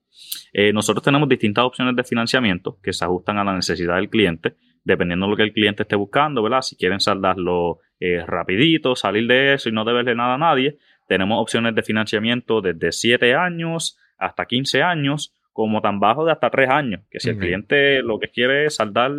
Eh, 0.52 0.74
nosotros 0.74 1.02
tenemos 1.02 1.30
distintas 1.30 1.64
opciones 1.64 1.96
de 1.96 2.04
financiamiento 2.04 2.78
que 2.84 2.92
se 2.92 3.06
ajustan 3.06 3.38
a 3.38 3.46
la 3.46 3.56
necesidad 3.56 3.96
del 3.96 4.10
cliente, 4.10 4.58
dependiendo 4.84 5.26
de 5.26 5.30
lo 5.30 5.38
que 5.38 5.44
el 5.44 5.54
cliente 5.54 5.84
esté 5.84 5.96
buscando, 5.96 6.44
¿verdad? 6.44 6.60
Si 6.60 6.76
quieren 6.76 7.00
saldarlo 7.00 7.80
eh, 8.02 8.22
rapidito, 8.28 8.98
salir 8.98 9.26
de 9.28 9.54
eso 9.54 9.70
y 9.70 9.72
no 9.72 9.86
deberle 9.86 10.14
nada 10.14 10.34
a 10.34 10.38
nadie, 10.38 10.78
tenemos 11.08 11.42
opciones 11.42 11.74
de 11.74 11.84
financiamiento 11.84 12.60
desde 12.60 12.92
7 12.92 13.34
años 13.34 13.98
hasta 14.18 14.46
15 14.46 14.84
años, 14.84 15.34
como 15.54 15.80
tan 15.80 16.02
bajo 16.02 16.26
de 16.26 16.34
hasta 16.34 16.50
3 16.50 16.70
años, 16.70 17.02
que 17.10 17.22
si 17.22 17.30
el 17.30 17.38
cliente 17.38 18.04
lo 18.04 18.20
que 18.20 18.28
quiere 18.28 18.66
es 18.66 18.76
saldar 18.76 19.14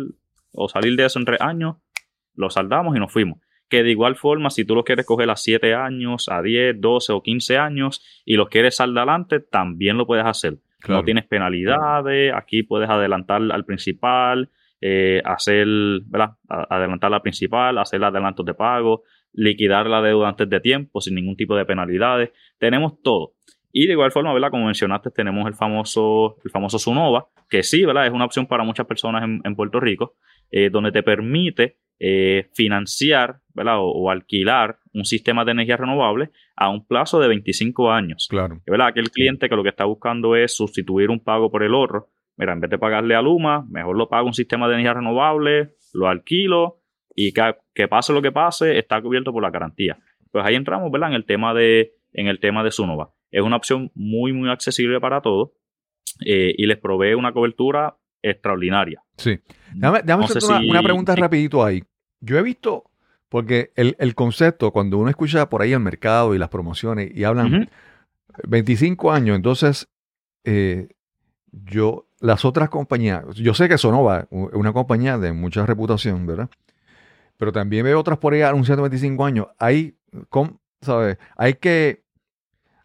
o 0.51 0.69
salir 0.69 0.95
de 0.97 1.05
eso 1.05 1.17
en 1.17 1.25
3 1.25 1.41
años, 1.41 1.77
lo 2.35 2.51
saldamos 2.51 2.95
y 2.95 2.99
nos 2.99 3.11
fuimos. 3.11 3.39
Que 3.69 3.83
de 3.83 3.91
igual 3.91 4.15
forma, 4.15 4.49
si 4.49 4.63
tú 4.65 4.75
lo 4.75 4.83
quieres 4.83 5.05
coger 5.05 5.29
a 5.29 5.35
7 5.35 5.73
años, 5.73 6.29
a 6.29 6.41
10, 6.41 6.79
12 6.79 7.13
o 7.13 7.21
15 7.21 7.57
años 7.57 8.03
y 8.25 8.35
los 8.35 8.49
quieres 8.49 8.75
saldar 8.75 9.09
adelante, 9.09 9.39
también 9.39 9.97
lo 9.97 10.05
puedes 10.05 10.25
hacer. 10.25 10.57
Claro. 10.79 11.01
No 11.01 11.05
tienes 11.05 11.25
penalidades, 11.25 12.31
aquí 12.35 12.63
puedes 12.63 12.89
adelantar 12.89 13.41
al 13.51 13.65
principal, 13.65 14.49
eh, 14.81 15.21
hacer, 15.25 15.67
¿verdad? 16.05 16.35
Adelantar 16.47 17.09
la 17.09 17.21
principal, 17.21 17.77
hacer 17.79 18.03
adelantos 18.03 18.45
de 18.45 18.53
pago, 18.53 19.03
liquidar 19.33 19.87
la 19.87 20.01
deuda 20.01 20.29
antes 20.29 20.49
de 20.49 20.59
tiempo 20.59 21.01
sin 21.01 21.15
ningún 21.15 21.35
tipo 21.35 21.55
de 21.55 21.65
penalidades. 21.65 22.31
Tenemos 22.59 23.01
todo. 23.01 23.33
Y 23.71 23.87
de 23.87 23.93
igual 23.93 24.11
forma, 24.11 24.31
¿verdad? 24.33 24.51
Como 24.51 24.65
mencionaste, 24.65 25.11
tenemos 25.11 25.47
el 25.47 25.53
famoso, 25.53 26.37
el 26.45 26.51
famoso 26.51 26.79
Sunova, 26.79 27.27
que 27.49 27.63
sí, 27.63 27.83
¿verdad? 27.83 28.07
Es 28.07 28.13
una 28.13 28.25
opción 28.25 28.45
para 28.45 28.63
muchas 28.63 28.85
personas 28.85 29.23
en, 29.23 29.41
en 29.43 29.55
Puerto 29.55 29.79
Rico, 29.79 30.15
eh, 30.51 30.69
donde 30.69 30.91
te 30.91 31.03
permite 31.03 31.77
eh, 31.99 32.49
financiar, 32.53 33.39
¿verdad? 33.53 33.79
O, 33.79 33.91
o 33.91 34.09
alquilar 34.09 34.79
un 34.93 35.05
sistema 35.05 35.45
de 35.45 35.51
energía 35.51 35.77
renovable 35.77 36.31
a 36.55 36.69
un 36.69 36.85
plazo 36.85 37.19
de 37.19 37.27
25 37.27 37.91
años. 37.91 38.27
Claro. 38.29 38.61
Verdad, 38.65 38.87
aquel 38.87 39.11
cliente 39.11 39.49
que 39.49 39.55
lo 39.55 39.63
que 39.63 39.69
está 39.69 39.85
buscando 39.85 40.35
es 40.35 40.55
sustituir 40.55 41.09
un 41.09 41.19
pago 41.19 41.51
por 41.51 41.63
el 41.63 41.73
otro. 41.73 42.09
Mira, 42.37 42.53
en 42.53 42.59
vez 42.59 42.69
de 42.69 42.77
pagarle 42.77 43.15
a 43.15 43.21
Luma, 43.21 43.65
mejor 43.69 43.97
lo 43.97 44.09
pago 44.09 44.27
un 44.27 44.33
sistema 44.33 44.67
de 44.67 44.73
energía 44.73 44.93
renovable, 44.93 45.75
lo 45.93 46.07
alquilo 46.07 46.81
y 47.15 47.31
que, 47.31 47.55
que 47.73 47.87
pase 47.87 48.13
lo 48.13 48.21
que 48.21 48.31
pase, 48.31 48.77
está 48.77 49.01
cubierto 49.01 49.31
por 49.31 49.41
la 49.41 49.51
garantía. 49.51 49.97
Pues 50.31 50.45
ahí 50.45 50.55
entramos, 50.55 50.91
¿verdad? 50.91 51.09
En 51.09 51.15
el 51.15 51.25
tema 51.25 51.53
de, 51.53 51.93
en 52.11 52.27
el 52.27 52.39
tema 52.39 52.63
de 52.63 52.71
Sunova. 52.71 53.13
Es 53.31 53.41
una 53.41 53.55
opción 53.55 53.91
muy, 53.95 54.33
muy 54.33 54.49
accesible 54.49 54.99
para 54.99 55.21
todos 55.21 55.51
eh, 56.25 56.53
y 56.57 56.65
les 56.65 56.77
provee 56.77 57.13
una 57.13 57.31
cobertura 57.31 57.97
extraordinaria. 58.21 59.04
Sí. 59.17 59.39
Déjame, 59.73 60.01
déjame 60.03 60.21
No 60.23 60.27
sé 60.27 60.37
hacerte 60.39 60.45
una, 60.47 60.59
si- 60.59 60.69
una 60.69 60.83
pregunta 60.83 61.15
rapidito 61.15 61.63
ahí. 61.63 61.83
Yo 62.21 62.37
he 62.37 62.41
visto, 62.43 62.83
porque 63.29 63.71
el, 63.75 63.95
el 63.99 64.15
concepto, 64.15 64.71
cuando 64.71 64.97
uno 64.97 65.09
escucha 65.09 65.49
por 65.49 65.61
ahí 65.61 65.73
el 65.73 65.79
mercado 65.79 66.33
y 66.35 66.37
las 66.37 66.49
promociones 66.49 67.11
y 67.13 67.23
hablan 67.23 67.53
Ujú. 67.53 67.65
25 68.47 69.11
años, 69.11 69.35
entonces 69.35 69.87
eh, 70.43 70.89
yo, 71.51 72.07
las 72.19 72.45
otras 72.45 72.69
compañías, 72.69 73.23
yo 73.35 73.53
sé 73.53 73.69
que 73.69 73.77
Sonova 73.77 74.21
es 74.21 74.27
una 74.31 74.73
compañía 74.73 75.17
de 75.17 75.31
mucha 75.33 75.65
reputación, 75.65 76.25
¿verdad? 76.25 76.49
Pero 77.37 77.51
también 77.51 77.83
veo 77.83 77.99
otras 77.99 78.17
por 78.17 78.33
ahí 78.33 78.41
anunciando 78.41 78.83
25 78.83 79.25
años. 79.25 79.47
Hay, 79.59 79.95
¿sabes? 80.81 81.17
Hay 81.35 81.55
que, 81.55 82.03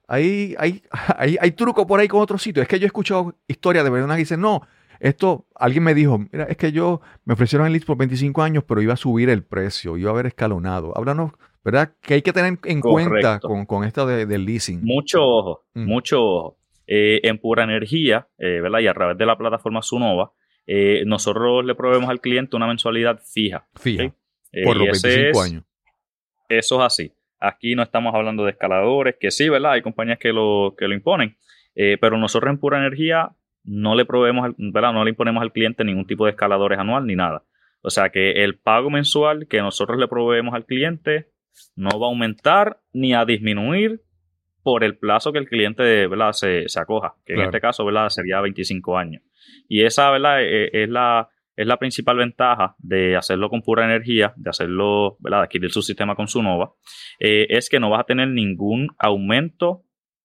hay, 0.09 0.55
hay, 0.59 0.83
hay, 1.17 1.37
hay 1.41 1.51
truco 1.53 1.87
por 1.87 2.01
ahí 2.01 2.09
con 2.09 2.21
otros 2.21 2.43
sitios. 2.43 2.63
Es 2.63 2.69
que 2.69 2.79
yo 2.79 2.85
he 2.85 2.87
escuchado 2.87 3.35
historias 3.47 3.85
de 3.85 3.91
personas 3.91 4.17
que 4.17 4.21
dicen, 4.23 4.41
no, 4.41 4.63
esto, 5.01 5.47
alguien 5.55 5.83
me 5.85 5.95
dijo, 5.95 6.19
mira, 6.19 6.45
es 6.45 6.57
que 6.57 6.73
yo 6.73 7.01
me 7.25 7.35
ofrecieron 7.35 7.67
el 7.67 7.73
list 7.73 7.87
por 7.87 7.97
25 7.97 8.43
años, 8.43 8.65
pero 8.67 8.81
iba 8.83 8.93
a 8.95 8.97
subir 8.97 9.29
el 9.31 9.43
precio, 9.43 9.97
iba 9.97 10.11
a 10.11 10.13
haber 10.13 10.27
escalonado. 10.27 10.97
Háblanos, 10.97 11.33
¿verdad? 11.65 11.95
Que 12.01 12.15
hay 12.15 12.23
que 12.23 12.33
tener 12.33 12.59
en 12.65 12.81
cuenta 12.81 13.41
con, 13.41 13.67
con 13.67 13.85
esto 13.85 14.07
de- 14.07 14.27
del 14.27 14.45
leasing. 14.45 14.81
Mucho 14.85 15.23
ojo, 15.23 15.65
Mm. 15.75 15.85
mucho 15.87 16.23
ojo. 16.23 16.57
Eh, 16.87 17.21
en 17.23 17.39
pura 17.39 17.65
energía, 17.65 18.29
eh, 18.39 18.61
¿verdad? 18.61 18.81
Y 18.81 18.89
a 18.89 18.95
través 18.95 19.17
de 19.17 19.25
la 19.25 19.39
plataforma 19.39 19.81
Sunova, 19.81 20.33
eh, 20.67 21.05
nosotros 21.07 21.65
le 21.65 21.75
proveemos 21.75 22.11
al 22.11 22.21
cliente 22.21 22.57
una 22.57 22.67
mensualidad 22.67 23.21
fija. 23.25 23.67
Fija. 23.81 24.13
Eh, 24.53 24.65
por 24.65 24.77
los 24.77 24.89
ese 24.99 25.09
25 25.09 25.45
es- 25.45 25.51
años. 25.53 25.65
Eso 26.49 26.81
es 26.81 26.87
así. 26.87 27.13
Aquí 27.39 27.75
no 27.77 27.83
estamos 27.85 28.13
hablando 28.15 28.45
de 28.45 28.51
escaladores, 28.51 29.15
que 29.21 29.31
sí, 29.31 29.49
¿verdad? 29.49 29.73
Hay 29.73 29.83
compañías 29.83 30.19
que 30.19 30.33
lo, 30.33 30.75
que 30.77 30.89
lo 30.89 30.95
imponen. 30.95 31.37
Pero 31.75 32.19
nosotros 32.19 32.51
en 32.51 32.59
pura 32.59 32.79
energía 32.79 33.31
no 33.65 33.95
le 33.95 34.05
proveemos, 34.05 34.51
¿verdad? 34.59 34.93
No 34.93 35.05
le 35.05 35.11
imponemos 35.11 35.43
al 35.43 35.53
cliente 35.53 35.85
ningún 35.85 36.07
tipo 36.07 36.25
de 36.25 36.31
escaladores 36.33 36.79
anual 36.79 37.07
ni 37.07 37.15
nada. 37.17 37.45
O 37.83 37.91
sea 37.91 38.11
que 38.11 38.45
el 38.45 38.59
pago 38.59 38.91
mensual 38.91 39.47
que 39.49 39.61
nosotros 39.61 39.99
le 39.99 40.09
proveemos 40.09 40.55
al 40.55 40.67
cliente 40.67 41.31
no 41.77 41.99
va 41.99 42.07
a 42.07 42.11
aumentar 42.11 42.81
ni 42.93 43.15
a 43.15 43.25
disminuir 43.25 44.03
por 44.63 44.85
el 44.85 44.99
plazo 44.99 45.33
que 45.33 45.39
el 45.39 45.49
cliente 45.49 46.07
¿verdad? 46.07 46.33
Se, 46.33 46.69
se 46.69 46.81
acoja, 46.81 47.15
que 47.25 47.33
Claro. 47.35 47.43
en 47.43 47.49
este 47.49 47.61
caso 47.61 47.85
¿verdad? 47.85 48.09
sería 48.11 48.41
25 48.41 48.99
años. 48.99 49.23
Y 49.69 49.83
esa 49.85 50.11
¿verdad? 50.11 50.43
Eh, 50.43 50.71
es, 50.83 50.89
la, 50.91 51.29
es 51.57 51.67
la 51.67 51.79
principal 51.79 52.19
ventaja 52.19 52.75
de 52.79 53.17
hacerlo 53.17 53.49
con 53.49 53.63
pura 53.63 53.85
energía, 53.85 54.35
de 54.37 54.51
hacerlo, 54.51 55.17
¿verdad? 55.21 55.39
de 55.39 55.45
adquirir 55.45 55.71
su 55.71 55.81
sistema 55.83 56.15
con 56.15 56.29
su 56.29 56.43
Nova, 56.43 56.73
eh, 57.19 57.47
es 57.49 57.71
que 57.71 57.81
no 57.81 57.89
vas 57.91 58.01
a 58.01 58.05
tener 58.05 58.29
ningún 58.29 58.89
aumento 58.99 59.85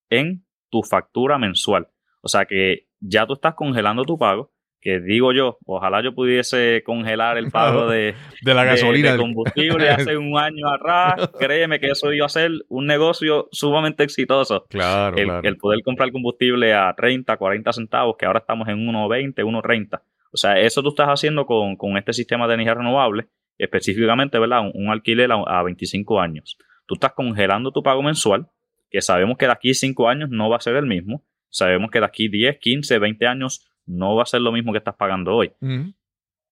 en 0.09 0.45
tu 0.69 0.83
factura 0.83 1.37
mensual. 1.37 1.87
O 2.21 2.27
sea 2.27 2.45
que 2.45 2.87
ya 3.07 3.25
tú 3.25 3.33
estás 3.33 3.55
congelando 3.55 4.03
tu 4.03 4.17
pago, 4.17 4.51
que 4.81 4.99
digo 4.99 5.33
yo, 5.33 5.57
ojalá 5.65 6.03
yo 6.03 6.13
pudiese 6.13 6.83
congelar 6.85 7.37
el 7.39 7.49
pago 7.49 7.87
de, 7.89 8.13
De 8.43 8.53
la 8.53 8.61
de- 8.63 8.67
gasolina. 8.69 9.13
de, 9.13 9.17
combustible 9.17 9.89
hace 9.89 10.15
un 10.15 10.37
año 10.37 10.67
atrás. 10.71 11.31
Créeme 11.39 11.79
que 11.79 11.87
eso 11.87 12.13
iba 12.13 12.27
a 12.27 12.29
ser 12.29 12.51
un 12.69 12.85
negocio 12.85 13.47
sumamente 13.51 14.03
exitoso. 14.03 14.65
claro, 14.69 15.17
El, 15.17 15.25
claro. 15.25 15.47
el 15.47 15.57
poder 15.57 15.81
comprar 15.83 16.11
combustible 16.11 16.73
a 16.75 16.93
30, 16.95 17.35
40 17.35 17.73
centavos, 17.73 18.15
que 18.17 18.27
ahora 18.27 18.39
estamos 18.39 18.67
en 18.67 18.77
1.20, 18.87 19.33
1.30. 19.43 20.01
O 20.31 20.37
sea, 20.37 20.59
eso 20.59 20.83
tú 20.83 20.89
estás 20.89 21.07
haciendo 21.07 21.45
con, 21.47 21.77
con 21.77 21.97
este 21.97 22.13
sistema 22.13 22.47
de 22.47 22.53
energía 22.53 22.75
renovable, 22.75 23.25
específicamente, 23.57 24.37
¿verdad? 24.37 24.61
Un, 24.61 24.71
un 24.75 24.89
alquiler 24.91 25.31
a, 25.31 25.35
a 25.59 25.63
25 25.63 26.19
años. 26.19 26.57
Tú 26.85 26.93
estás 26.95 27.13
congelando 27.13 27.71
tu 27.71 27.81
pago 27.81 28.03
mensual, 28.03 28.47
que 28.91 29.01
sabemos 29.01 29.37
que 29.37 29.45
de 29.47 29.51
aquí 29.51 29.73
5 29.73 30.07
años 30.07 30.29
no 30.29 30.49
va 30.49 30.57
a 30.57 30.61
ser 30.61 30.75
el 30.75 30.85
mismo. 30.85 31.23
Sabemos 31.55 31.89
que 31.89 31.99
de 31.99 32.05
aquí 32.05 32.27
10, 32.27 32.57
15, 32.59 32.99
20 32.99 33.27
años 33.27 33.65
no 33.85 34.13
va 34.15 34.23
a 34.23 34.25
ser 34.25 34.41
lo 34.41 34.51
mismo 34.51 34.73
que 34.73 34.79
estás 34.79 34.95
pagando 34.95 35.33
hoy. 35.33 35.53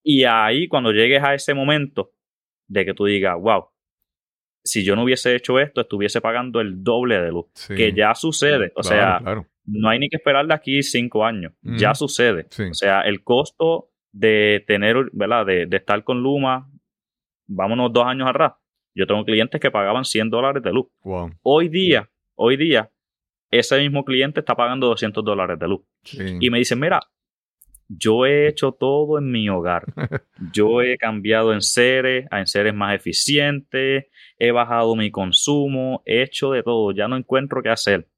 Y 0.02 0.24
ahí, 0.24 0.70
cuando 0.70 0.92
llegues 0.94 1.22
a 1.22 1.34
ese 1.34 1.54
momento 1.54 2.12
de 2.70 2.86
que 2.86 2.94
tú 2.94 3.04
digas, 3.06 3.36
wow, 3.38 3.66
si 4.64 4.86
yo 4.86 4.96
no 4.96 5.04
hubiese 5.04 5.36
hecho 5.36 5.60
esto, 5.60 5.82
estuviese 5.82 6.22
pagando 6.22 6.62
el 6.62 6.84
doble 6.84 7.20
de 7.20 7.32
luz, 7.32 7.48
Sí. 7.54 7.76
que 7.76 7.92
ya 7.92 8.16
sucede. 8.16 8.72
O 8.78 8.82
Claro, 8.82 8.84
sea, 8.84 9.20
claro. 9.20 9.48
no 9.66 9.90
hay 9.90 10.00
ni 10.00 10.08
que 10.08 10.16
esperar 10.16 10.48
de 10.48 10.54
aquí 10.54 10.82
cinco 10.84 11.26
años, 11.26 11.52
ya 11.62 11.94
sucede. 11.96 12.48
Sí. 12.50 12.64
O 12.64 12.74
sea, 12.74 13.02
el 13.02 13.24
costo 13.26 13.90
de 14.14 14.64
tener, 14.68 15.10
¿verdad? 15.12 15.46
De, 15.46 15.66
de 15.66 15.78
estar 15.78 16.02
con 16.06 16.24
Luma, 16.24 16.70
vámonos 17.48 17.92
dos 17.92 18.06
años 18.06 18.30
atrás. 18.30 18.54
Yo 18.96 19.06
tengo 19.06 19.26
clientes 19.26 19.60
que 19.60 19.70
pagaban 19.70 20.06
100 20.06 20.30
dólares 20.30 20.64
de 20.64 20.72
luz. 20.72 20.86
Wow. 21.04 21.32
Hoy 21.42 21.68
día, 21.68 22.10
hoy 22.36 22.56
día, 22.56 22.90
ese 23.60 23.80
mismo 23.80 24.04
cliente 24.04 24.40
está 24.40 24.56
pagando 24.56 24.88
200 24.88 25.24
dólares 25.24 25.60
de 25.60 25.68
luz. 25.68 25.82
Sí. 26.04 26.38
Y 26.40 26.50
me 26.50 26.60
dicen, 26.60 26.80
mira, 26.80 27.00
yo 27.88 28.26
he 28.26 28.48
hecho 28.48 28.72
todo 28.72 29.18
en 29.18 29.32
mi 29.32 29.50
hogar. 29.50 29.86
Yo 30.54 30.82
he 30.82 30.98
cambiado 30.98 31.54
en 31.54 31.62
seres 31.62 32.28
a 32.32 32.40
en 32.40 32.48
seres 32.48 32.74
más 32.74 32.96
eficientes, 32.96 34.06
he 34.38 34.52
bajado 34.52 34.96
mi 34.96 35.10
consumo, 35.12 36.02
he 36.06 36.22
hecho 36.22 36.52
de 36.52 36.64
todo, 36.64 36.92
ya 36.92 37.08
no 37.08 37.16
encuentro 37.16 37.62
qué 37.62 37.70
hacer. 37.70 38.10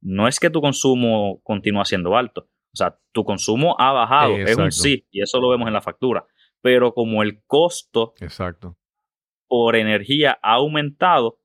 No 0.00 0.28
es 0.28 0.40
que 0.40 0.50
tu 0.50 0.60
consumo 0.60 1.40
continúa 1.42 1.84
siendo 1.84 2.16
alto, 2.16 2.48
o 2.72 2.76
sea, 2.76 2.98
tu 3.12 3.24
consumo 3.24 3.76
ha 3.78 3.92
bajado, 3.92 4.36
es 4.36 4.56
un 4.56 4.72
sí, 4.72 5.06
y 5.10 5.22
eso 5.22 5.40
lo 5.40 5.50
vemos 5.50 5.68
en 5.68 5.74
la 5.74 5.82
factura. 5.82 6.26
Pero 6.62 6.94
como 6.94 7.22
el 7.22 7.42
costo 7.44 8.14
Exacto. 8.20 8.78
por 9.46 9.76
energía 9.76 10.38
ha 10.42 10.54
aumentado, 10.54 11.38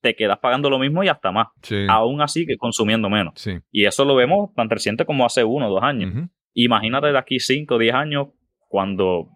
te 0.00 0.14
quedas 0.14 0.38
pagando 0.38 0.70
lo 0.70 0.78
mismo 0.78 1.02
y 1.02 1.08
hasta 1.08 1.30
más. 1.32 1.48
Sí. 1.62 1.86
Aún 1.88 2.20
así 2.22 2.46
que 2.46 2.56
consumiendo 2.56 3.08
menos. 3.10 3.34
Sí. 3.36 3.58
Y 3.72 3.84
eso 3.86 4.04
lo 4.04 4.14
vemos 4.14 4.54
tan 4.54 4.70
reciente 4.70 5.04
como 5.04 5.24
hace 5.26 5.44
uno 5.44 5.68
o 5.68 5.70
dos 5.70 5.82
años. 5.82 6.12
Imagínate 6.54 7.08
de 7.08 7.18
aquí 7.18 7.40
5 7.40 7.74
o 7.74 7.78
10 7.78 7.94
años 7.94 8.28
cuando 8.68 9.28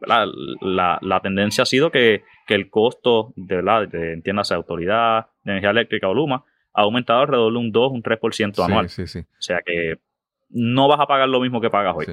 la, 0.61 0.99
la 1.01 1.21
tendencia 1.21 1.63
ha 1.63 1.67
sido 1.67 1.91
que, 1.91 2.23
que 2.47 2.55
el 2.55 2.69
costo 2.69 3.33
de, 3.37 3.57
¿verdad? 3.57 3.89
de 3.89 4.13
entiéndase, 4.15 4.55
autoridad 4.55 5.27
de 5.45 5.53
energía 5.53 5.71
eléctrica 5.71 6.09
o 6.09 6.15
Luma 6.15 6.45
ha 6.75 6.83
aumentado 6.83 7.21
alrededor 7.21 7.53
de 7.53 7.59
un 7.59 7.73
2, 7.73 7.93
un 7.93 8.03
3% 8.03 8.65
anual. 8.65 8.89
Sí, 8.89 9.07
sí, 9.07 9.21
sí. 9.21 9.27
O 9.27 9.41
sea 9.43 9.61
que 9.65 9.97
no 10.51 10.89
vas 10.89 11.01
a 11.01 11.07
pagar 11.07 11.29
lo 11.29 11.41
mismo 11.41 11.61
que 11.61 11.71
pagas 11.71 11.95
hoy. 11.97 12.07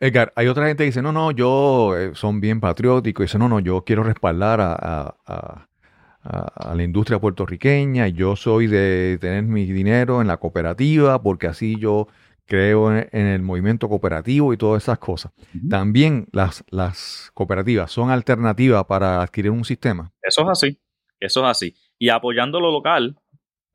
Edgar, 0.00 0.32
hay 0.36 0.46
otra 0.48 0.66
gente 0.66 0.82
que 0.82 0.86
dice, 0.86 1.00
no, 1.02 1.12
no, 1.12 1.30
yo 1.30 1.96
eh, 1.96 2.10
son 2.14 2.40
bien 2.40 2.60
patrióticos. 2.60 3.24
Dice, 3.24 3.38
no, 3.38 3.48
no, 3.48 3.60
yo 3.60 3.82
quiero 3.84 4.02
respaldar 4.02 4.60
a, 4.60 4.72
a- 4.74 5.14
a- 5.26 5.65
a- 6.28 6.70
a 6.70 6.74
la 6.74 6.82
industria 6.82 7.18
puertorriqueña. 7.18 8.08
y 8.08 8.12
Yo 8.12 8.36
soy 8.36 8.66
de 8.66 9.18
tener 9.20 9.44
mi 9.44 9.64
dinero 9.66 10.20
en 10.20 10.26
la 10.26 10.36
cooperativa 10.38 11.22
porque 11.22 11.46
así 11.46 11.76
yo 11.78 12.08
creo 12.46 12.92
en, 12.96 13.08
en 13.12 13.26
el 13.26 13.42
movimiento 13.42 13.88
cooperativo 13.88 14.52
y 14.52 14.56
todas 14.56 14.82
esas 14.82 14.98
cosas. 14.98 15.32
También 15.68 16.26
las, 16.32 16.64
las 16.70 17.30
cooperativas 17.34 17.90
son 17.90 18.10
alternativas 18.10 18.84
para 18.84 19.20
adquirir 19.22 19.50
un 19.50 19.64
sistema. 19.64 20.12
Eso 20.22 20.42
es 20.42 20.48
así. 20.48 20.80
Eso 21.18 21.40
es 21.44 21.46
así. 21.50 21.74
Y 21.98 22.08
apoyando 22.10 22.60
lo 22.60 22.70
local, 22.70 23.16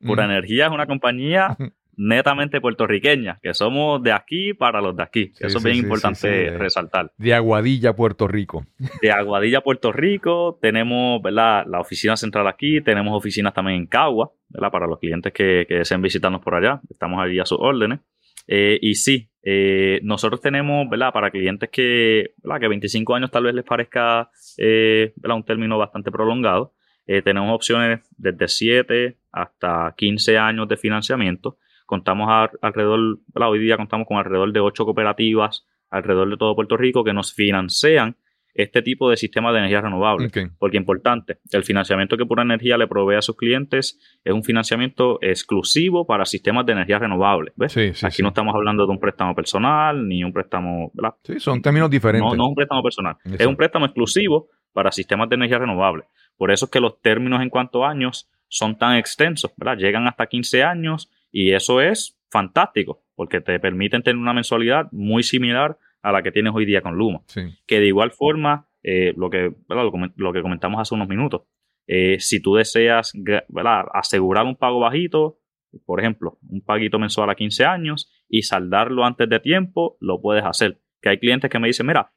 Pura. 0.04 0.26
Energía 0.26 0.66
es 0.68 0.72
una 0.72 0.88
compañía. 0.88 1.56
Netamente 1.97 2.61
puertorriqueña, 2.61 3.39
que 3.41 3.53
somos 3.53 4.01
de 4.01 4.11
aquí 4.11 4.53
para 4.53 4.81
los 4.81 4.95
de 4.95 5.03
aquí. 5.03 5.31
Sí, 5.33 5.45
Eso 5.45 5.57
es 5.57 5.63
sí, 5.63 5.69
bien 5.69 5.75
sí, 5.77 5.83
importante 5.83 6.57
resaltar. 6.57 7.11
De 7.17 7.33
Aguadilla, 7.33 7.95
Puerto 7.95 8.27
Rico. 8.27 8.65
de 9.01 9.11
Aguadilla, 9.11 9.61
Puerto 9.61 9.91
Rico. 9.91 10.57
Tenemos 10.61 11.21
¿verdad? 11.21 11.65
la 11.67 11.79
oficina 11.79 12.15
central 12.15 12.47
aquí, 12.47 12.81
tenemos 12.81 13.15
oficinas 13.17 13.53
también 13.53 13.77
en 13.77 13.87
Cagua, 13.87 14.31
¿verdad? 14.49 14.71
para 14.71 14.87
los 14.87 14.99
clientes 14.99 15.33
que, 15.33 15.65
que 15.67 15.75
deseen 15.75 16.01
visitarnos 16.01 16.41
por 16.41 16.55
allá. 16.55 16.81
Estamos 16.89 17.19
allí 17.21 17.39
a 17.39 17.45
sus 17.45 17.57
órdenes. 17.59 17.99
Eh, 18.47 18.79
y 18.81 18.95
sí, 18.95 19.29
eh, 19.43 19.99
nosotros 20.03 20.41
tenemos, 20.41 20.89
¿verdad? 20.89 21.11
Para 21.13 21.31
clientes 21.31 21.69
que, 21.69 22.33
¿verdad? 22.43 22.59
que 22.59 22.67
25 22.67 23.15
años 23.15 23.31
tal 23.31 23.43
vez 23.43 23.55
les 23.55 23.65
parezca 23.65 24.29
eh, 24.57 25.13
¿verdad? 25.15 25.37
un 25.37 25.43
término 25.43 25.77
bastante 25.77 26.11
prolongado, 26.11 26.73
eh, 27.07 27.21
tenemos 27.21 27.53
opciones 27.53 28.01
desde 28.17 28.47
7 28.47 29.17
hasta 29.31 29.93
15 29.97 30.37
años 30.37 30.67
de 30.67 30.77
financiamiento. 30.77 31.57
Contamos 31.91 32.29
a- 32.29 32.49
alrededor, 32.61 33.19
hoy 33.35 33.59
día 33.59 33.75
contamos 33.75 34.07
con 34.07 34.15
alrededor 34.15 34.53
de 34.53 34.61
8 34.61 34.85
cooperativas 34.85 35.67
alrededor 35.89 36.29
de 36.29 36.37
todo 36.37 36.55
Puerto 36.55 36.77
Rico 36.77 37.03
que 37.03 37.11
nos 37.11 37.33
financian 37.33 38.15
este 38.53 38.81
tipo 38.81 39.09
de 39.09 39.17
sistemas 39.17 39.51
de 39.51 39.59
energía 39.59 39.81
renovable. 39.81 40.27
Ok. 40.27 40.53
Porque 40.57 40.77
importante, 40.77 41.39
el 41.51 41.65
financiamiento 41.65 42.15
que 42.15 42.25
Pura 42.25 42.43
Energía 42.43 42.77
le 42.77 42.87
provee 42.87 43.15
a 43.15 43.21
sus 43.21 43.35
clientes 43.35 43.99
es 44.23 44.33
un 44.33 44.41
financiamiento 44.41 45.19
exclusivo 45.21 46.05
para 46.07 46.23
sistemas 46.23 46.65
de 46.65 46.71
energía 46.71 46.97
renovable. 46.97 47.51
¿ves? 47.57 47.73
Sí, 47.73 47.93
sí, 47.93 48.05
Aquí 48.05 48.15
sí. 48.15 48.23
no 48.23 48.29
estamos 48.29 48.55
hablando 48.55 48.85
de 48.85 48.91
un 48.93 48.99
préstamo 48.99 49.35
personal 49.35 50.07
ni 50.07 50.23
un 50.23 50.31
préstamo, 50.31 50.91
¿verdad? 50.93 51.15
Sí, 51.25 51.41
son 51.41 51.61
términos 51.61 51.89
diferentes. 51.89 52.29
No, 52.31 52.37
no 52.37 52.43
es 52.45 52.49
un 52.49 52.55
préstamo 52.55 52.81
personal. 52.83 53.17
Es 53.37 53.45
un 53.45 53.57
préstamo 53.57 53.85
exclusivo 53.85 54.47
para 54.71 54.93
sistemas 54.93 55.27
de 55.27 55.35
energía 55.35 55.59
renovable. 55.59 56.05
Por 56.37 56.51
eso 56.51 56.65
es 56.65 56.71
que 56.71 56.79
los 56.79 57.01
términos 57.01 57.41
en 57.41 57.49
cuanto 57.49 57.83
a 57.83 57.89
años 57.89 58.29
son 58.47 58.77
tan 58.77 58.95
extensos, 58.95 59.51
¿verdad? 59.57 59.77
Llegan 59.77 60.07
hasta 60.07 60.25
15 60.27 60.63
años 60.63 61.11
y 61.32 61.51
eso 61.53 61.82
es 61.82 62.17
fantástico 62.29 63.03
porque 63.15 63.41
te 63.41 63.59
permiten 63.59 64.03
tener 64.03 64.17
una 64.17 64.34
mensualidad 64.34 64.88
muy 64.91 65.23
similar 65.23 65.77
a 66.01 66.11
la 66.11 66.23
que 66.23 66.32
tienes 66.32 66.53
hoy 66.55 66.65
día 66.65 66.82
con 66.82 66.95
Luma 66.95 67.21
Sí. 67.27 67.41
que 67.67 67.79
de 67.79 67.88
igual 67.88 68.11
forma, 68.11 68.67
eh, 68.84 69.13
lo, 69.15 69.29
que. 69.29 69.53
Lo, 70.15 70.34
que 70.34 70.41
comentamos 70.41 70.82
hace 70.82 70.95
unos 70.95 71.07
minutos, 71.07 71.43
eh, 71.88 72.19
si 72.19 72.41
tú 72.41 72.55
deseas 72.55 73.13
asegurar 73.93 74.45
un 74.45 74.55
pago 74.55 74.79
bajito, 74.79 75.38
por 75.86 75.99
ejemplo, 75.99 76.38
un 76.49 76.61
paguito 76.61 76.99
mensual 76.99 77.29
a 77.29 77.36
15 77.36 77.65
años 77.65 78.11
y 78.27 78.41
saldarlo 78.43 79.05
antes 79.05 79.29
de 79.29 79.39
tiempo, 79.39 79.97
lo 79.99 80.19
puedes 80.21 80.43
hacer. 80.43 80.79
Que 81.01 81.09
hay 81.09 81.17
clientes 81.19 81.49
que 81.49 81.59
me 81.59 81.67
dicen, 81.67 81.86
mira, 81.88 82.11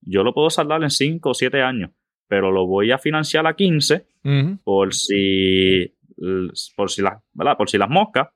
yo 0.00 0.22
lo 0.24 0.34
puedo 0.34 0.50
saldar 0.50 0.82
en 0.82 0.90
5 0.90 1.30
o 1.30 1.34
7 1.34 1.62
años, 1.62 1.90
pero 2.26 2.50
lo 2.50 2.66
voy 2.66 2.90
a 2.90 2.98
financiar 2.98 3.46
a 3.46 3.54
15 3.54 4.06
Ujú. 4.24 4.58
por 4.64 4.94
si, 4.94 5.94
por 6.76 6.90
si, 6.90 7.02
las, 7.02 7.22
¿verdad? 7.32 7.56
por 7.56 7.68
si 7.70 7.78
las 7.78 7.88
moscas, 7.88 8.28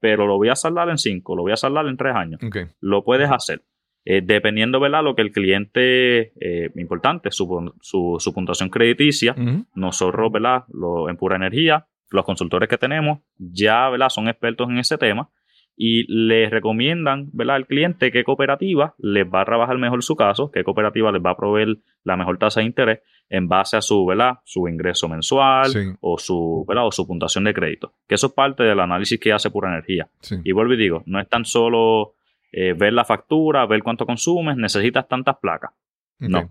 pero 0.00 0.26
lo 0.26 0.36
voy 0.36 0.48
a 0.48 0.56
saldar 0.56 0.88
en 0.90 0.98
5, 0.98 1.36
lo 1.36 1.42
voy 1.42 1.52
a 1.52 1.56
saldar 1.56 1.86
en 1.86 1.96
3 1.96 2.14
años 2.14 2.40
Ok. 2.46 2.56
lo 2.80 3.02
puedes 3.04 3.30
hacer. 3.30 3.62
Eh, 4.08 4.20
dependiendo, 4.24 4.78
¿verdad? 4.78 5.02
Lo 5.02 5.16
que 5.16 5.22
el 5.22 5.32
cliente, 5.32 6.32
eh, 6.40 6.70
importante, 6.76 7.32
su, 7.32 7.72
su, 7.80 8.16
su 8.20 8.32
puntuación 8.32 8.68
crediticia, 8.70 9.34
Ujú. 9.36 9.66
nosotros, 9.74 10.30
¿verdad? 10.30 10.64
Lo, 10.72 11.08
en 11.10 11.16
Pura 11.16 11.34
Energía, 11.36 11.86
los 12.10 12.24
consultores 12.24 12.68
que 12.68 12.78
tenemos 12.78 13.18
ya, 13.36 13.88
¿verdad? 13.90 14.08
Son 14.10 14.28
expertos 14.28 14.68
en 14.70 14.78
ese 14.78 14.96
tema 14.96 15.28
y 15.76 16.04
les 16.10 16.50
recomiendan, 16.50 17.28
¿verdad? 17.32 17.56
Al 17.56 17.66
cliente 17.66 18.10
qué 18.10 18.24
cooperativa 18.24 18.94
les 18.98 19.26
va 19.26 19.42
a 19.42 19.44
trabajar 19.44 19.76
mejor 19.78 20.02
su 20.02 20.16
caso, 20.16 20.50
qué 20.50 20.64
cooperativa 20.64 21.12
les 21.12 21.22
va 21.22 21.32
a 21.32 21.36
proveer 21.36 21.76
la 22.02 22.16
mejor 22.16 22.38
tasa 22.38 22.60
de 22.60 22.66
interés 22.66 23.00
en 23.28 23.46
base 23.48 23.76
a 23.76 23.82
su, 23.82 24.06
¿verdad? 24.06 24.38
Su 24.44 24.68
ingreso 24.68 25.08
mensual 25.08 25.66
Sí. 25.66 25.80
o 26.00 26.16
su, 26.16 26.64
¿verdad? 26.66 26.86
O 26.86 26.92
su 26.92 27.06
puntuación 27.06 27.44
de 27.44 27.52
crédito. 27.52 27.92
Que 28.08 28.14
eso 28.14 28.28
es 28.28 28.32
parte 28.32 28.62
del 28.62 28.80
análisis 28.80 29.20
que 29.20 29.32
hace 29.32 29.50
Pura 29.50 29.68
Energía. 29.68 30.08
Sí. 30.20 30.36
Y 30.44 30.52
vuelvo 30.52 30.72
y 30.74 30.76
digo, 30.78 31.02
no 31.06 31.20
es 31.20 31.28
tan 31.28 31.44
solo 31.44 32.14
eh, 32.52 32.72
ver 32.72 32.94
la 32.94 33.04
factura, 33.04 33.66
ver 33.66 33.82
cuánto 33.82 34.06
consumes, 34.06 34.56
necesitas 34.56 35.06
tantas 35.08 35.36
placas. 35.38 35.72
No. 36.18 36.48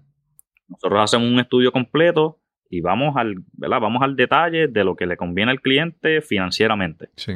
Nosotros 0.67 0.99
hacemos 1.01 1.28
un 1.32 1.39
estudio 1.39 1.71
completo 1.71 2.38
y 2.69 2.82
vamos 2.82 3.15
al, 3.17 3.36
¿verdad? 3.53 3.80
Vamos 3.80 4.03
al 4.03 4.15
detalle 4.15 4.67
de 4.67 4.84
lo 4.84 4.95
que 4.95 5.05
le 5.07 5.17
conviene 5.17 5.51
al 5.51 5.61
cliente 5.61 6.21
financieramente. 6.21 7.09
Sí. 7.15 7.34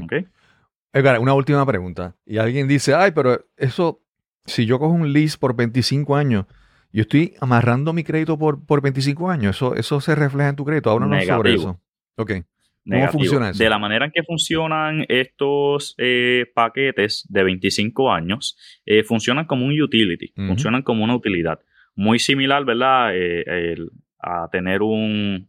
Edgar, 0.93 1.19
una 1.19 1.33
última 1.33 1.65
pregunta. 1.65 2.15
Y 2.25 2.37
alguien 2.37 2.67
dice, 2.67 2.93
ay, 2.95 3.11
pero 3.11 3.45
eso, 3.57 4.01
si 4.45 4.65
yo 4.65 4.79
cojo 4.79 4.93
un 4.93 5.13
lease 5.13 5.37
por 5.37 5.55
25 5.55 6.15
años, 6.15 6.45
yo 6.91 7.01
estoy 7.01 7.35
amarrando 7.39 7.93
mi 7.93 8.03
crédito 8.03 8.37
por, 8.39 8.65
por 8.65 8.81
25 8.81 9.29
años, 9.29 9.55
eso, 9.55 9.75
eso 9.75 10.01
se 10.01 10.15
refleja 10.15 10.49
en 10.49 10.55
tu 10.55 10.65
crédito. 10.65 10.89
Háblanos 10.89 11.23
sobre 11.25 11.53
eso. 11.53 11.79
Ok. 12.15 12.31
Negativo. 12.85 13.19
funciona 13.19 13.49
eso? 13.51 13.61
De 13.63 13.69
la 13.69 13.77
manera 13.77 14.05
en 14.05 14.11
que 14.11 14.23
funcionan 14.23 15.05
estos 15.09 15.93
eh, 15.99 16.45
paquetes 16.55 17.27
de 17.29 17.43
25 17.43 18.11
años, 18.11 18.57
eh, 18.85 19.03
funcionan 19.03 19.45
como 19.45 19.65
un 19.65 19.79
utility, 19.79 20.33
funcionan 20.35 20.81
como 20.81 21.03
una 21.03 21.15
utilidad. 21.15 21.59
Muy 21.95 22.17
similar, 22.17 22.65
¿verdad? 22.65 23.15
Eh, 23.15 23.43
el- 23.73 23.91
a 24.21 24.49
tener 24.51 24.81
un, 24.81 25.49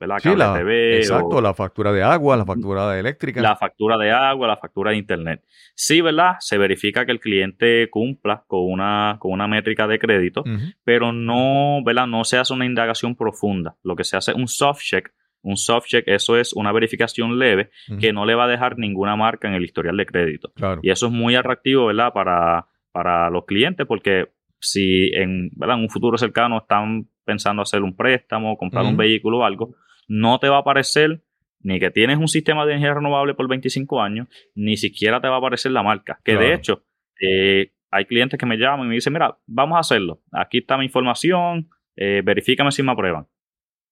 ¿verdad? 0.00 0.16
Sí, 0.20 0.34
la, 0.34 0.54
TV 0.54 0.96
exacto, 0.96 1.36
o- 1.36 1.40
la 1.40 1.52
factura 1.54 1.92
de 1.92 2.02
agua, 2.02 2.36
la 2.36 2.44
factura 2.46 2.90
de 2.90 3.00
eléctrica. 3.00 3.40
la 3.42 3.54
factura 3.54 3.98
de 3.98 4.10
agua, 4.10 4.48
la 4.48 4.56
factura 4.56 4.90
de 4.92 4.96
internet. 4.96 5.44
Sí, 5.74 6.00
¿verdad? 6.00 6.36
Se 6.40 6.56
verifica 6.58 7.04
que 7.04 7.12
el 7.12 7.20
cliente 7.20 7.88
cumpla 7.90 8.42
con 8.46 8.60
una, 8.64 9.16
con 9.20 9.30
una 9.32 9.46
métrica 9.46 9.86
de 9.86 9.98
crédito, 9.98 10.42
pero 10.82 11.12
no, 11.12 11.84
¿verdad? 11.84 12.06
No 12.06 12.24
se 12.24 12.38
hace 12.38 12.52
una 12.54 12.64
indagación 12.66 13.14
profunda. 13.14 13.76
Lo 13.84 13.94
que 13.94 14.04
se 14.04 14.16
hace 14.16 14.30
es 14.32 14.36
un 14.36 14.48
soft 14.48 14.80
check. 14.82 15.10
Un 15.42 15.56
soft 15.56 15.86
check, 15.86 16.04
eso 16.06 16.36
es 16.36 16.52
una 16.52 16.70
verificación 16.70 17.38
leve 17.38 17.70
que 17.98 18.12
no 18.12 18.26
le 18.26 18.34
va 18.34 18.44
a 18.44 18.48
dejar 18.48 18.76
ninguna 18.76 19.16
marca 19.16 19.48
en 19.48 19.54
el 19.54 19.64
historial 19.64 19.96
de 19.96 20.04
crédito. 20.04 20.50
Claro. 20.54 20.80
Y 20.82 20.90
eso 20.90 21.06
es 21.06 21.12
muy 21.12 21.34
atractivo, 21.34 21.86
¿verdad? 21.86 22.12
Para, 22.12 22.66
para 22.92 23.30
los 23.30 23.46
clientes, 23.46 23.86
porque 23.86 24.28
si 24.58 25.10
en, 25.14 25.48
¿verdad? 25.56 25.76
en 25.76 25.84
un 25.84 25.88
futuro 25.88 26.18
cercano 26.18 26.58
están 26.58 27.06
pensando 27.24 27.62
hacer 27.62 27.80
un 27.82 27.96
préstamo, 27.96 28.58
comprar 28.58 28.84
un 28.84 28.96
vehículo 28.98 29.38
o 29.38 29.44
algo, 29.44 29.74
no 30.10 30.40
te 30.40 30.48
va 30.48 30.56
a 30.56 30.60
aparecer 30.60 31.22
ni 31.60 31.78
que 31.78 31.90
tienes 31.90 32.18
un 32.18 32.26
sistema 32.26 32.66
de 32.66 32.72
energía 32.72 32.94
renovable 32.94 33.34
por 33.34 33.48
25 33.48 34.02
años, 34.02 34.28
ni 34.54 34.76
siquiera 34.76 35.20
te 35.20 35.28
va 35.28 35.36
a 35.36 35.38
aparecer 35.38 35.72
la 35.72 35.82
marca. 35.82 36.18
Que 36.24 36.36
de 36.36 36.54
hecho, 36.54 36.84
eh, 37.20 37.72
hay 37.90 38.06
clientes 38.06 38.38
que 38.38 38.46
me 38.46 38.56
llaman 38.56 38.86
y 38.86 38.88
me 38.88 38.94
dicen, 38.94 39.12
mira, 39.12 39.38
vamos 39.46 39.76
a 39.76 39.80
hacerlo. 39.80 40.22
Aquí 40.32 40.58
está 40.58 40.78
mi 40.78 40.86
información, 40.86 41.68
eh, 41.96 42.22
verifícame 42.24 42.72
si 42.72 42.82
me 42.82 42.92
aprueban. 42.92 43.26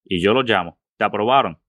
Y 0.03 0.19
yo 0.19 0.33
los 0.33 0.49
llamo. 0.49 0.79
¿Te 0.97 1.05
aprobaron? 1.05 1.59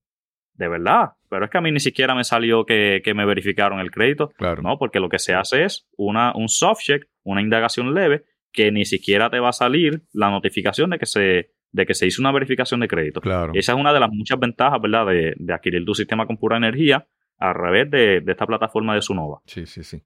de 0.61 0.67
verdad, 0.67 1.13
pero 1.27 1.45
es 1.45 1.51
que 1.51 1.57
a 1.57 1.61
mí 1.61 1.71
ni 1.71 1.79
siquiera 1.79 2.13
me 2.13 2.23
salió 2.23 2.65
que, 2.65 3.01
que 3.03 3.15
me 3.15 3.25
verificaron 3.25 3.79
el 3.79 3.89
crédito. 3.89 4.29
Claro. 4.37 4.61
No, 4.61 4.77
porque 4.77 4.99
lo 4.99 5.09
que 5.09 5.17
se 5.17 5.33
hace 5.33 5.63
es 5.63 5.89
una, 5.97 6.33
un 6.35 6.49
soft 6.49 6.81
check, 6.83 7.07
una 7.23 7.41
indagación 7.41 7.95
leve, 7.95 8.25
que 8.51 8.71
ni 8.71 8.85
siquiera 8.85 9.31
te 9.31 9.39
va 9.39 9.49
a 9.49 9.53
salir 9.53 10.03
la 10.13 10.29
notificación 10.29 10.91
de 10.91 10.99
que 10.99 11.07
se, 11.07 11.51
de 11.71 11.85
que 11.85 11.93
se 11.93 12.05
hizo 12.07 12.21
una 12.21 12.31
verificación 12.31 12.79
de 12.81 12.87
crédito. 12.87 13.21
Claro. 13.21 13.51
Y 13.55 13.59
esa 13.59 13.71
es 13.73 13.77
una 13.77 13.93
de 13.93 13.99
las 13.99 14.09
muchas 14.11 14.39
ventajas, 14.39 14.81
¿verdad?, 14.81 15.05
de, 15.07 15.33
de 15.37 15.53
adquirir 15.53 15.85
tu 15.85 15.93
sistema 15.95 16.25
con 16.27 16.37
pura 16.37 16.57
energía 16.57 17.05
a 17.39 17.53
través 17.53 17.89
de, 17.89 18.21
de 18.21 18.31
esta 18.31 18.45
plataforma 18.45 18.93
de 18.95 19.01
Sunova. 19.01 19.41
Sí, 19.45 19.65
sí, 19.65 19.83
sí. 19.83 20.01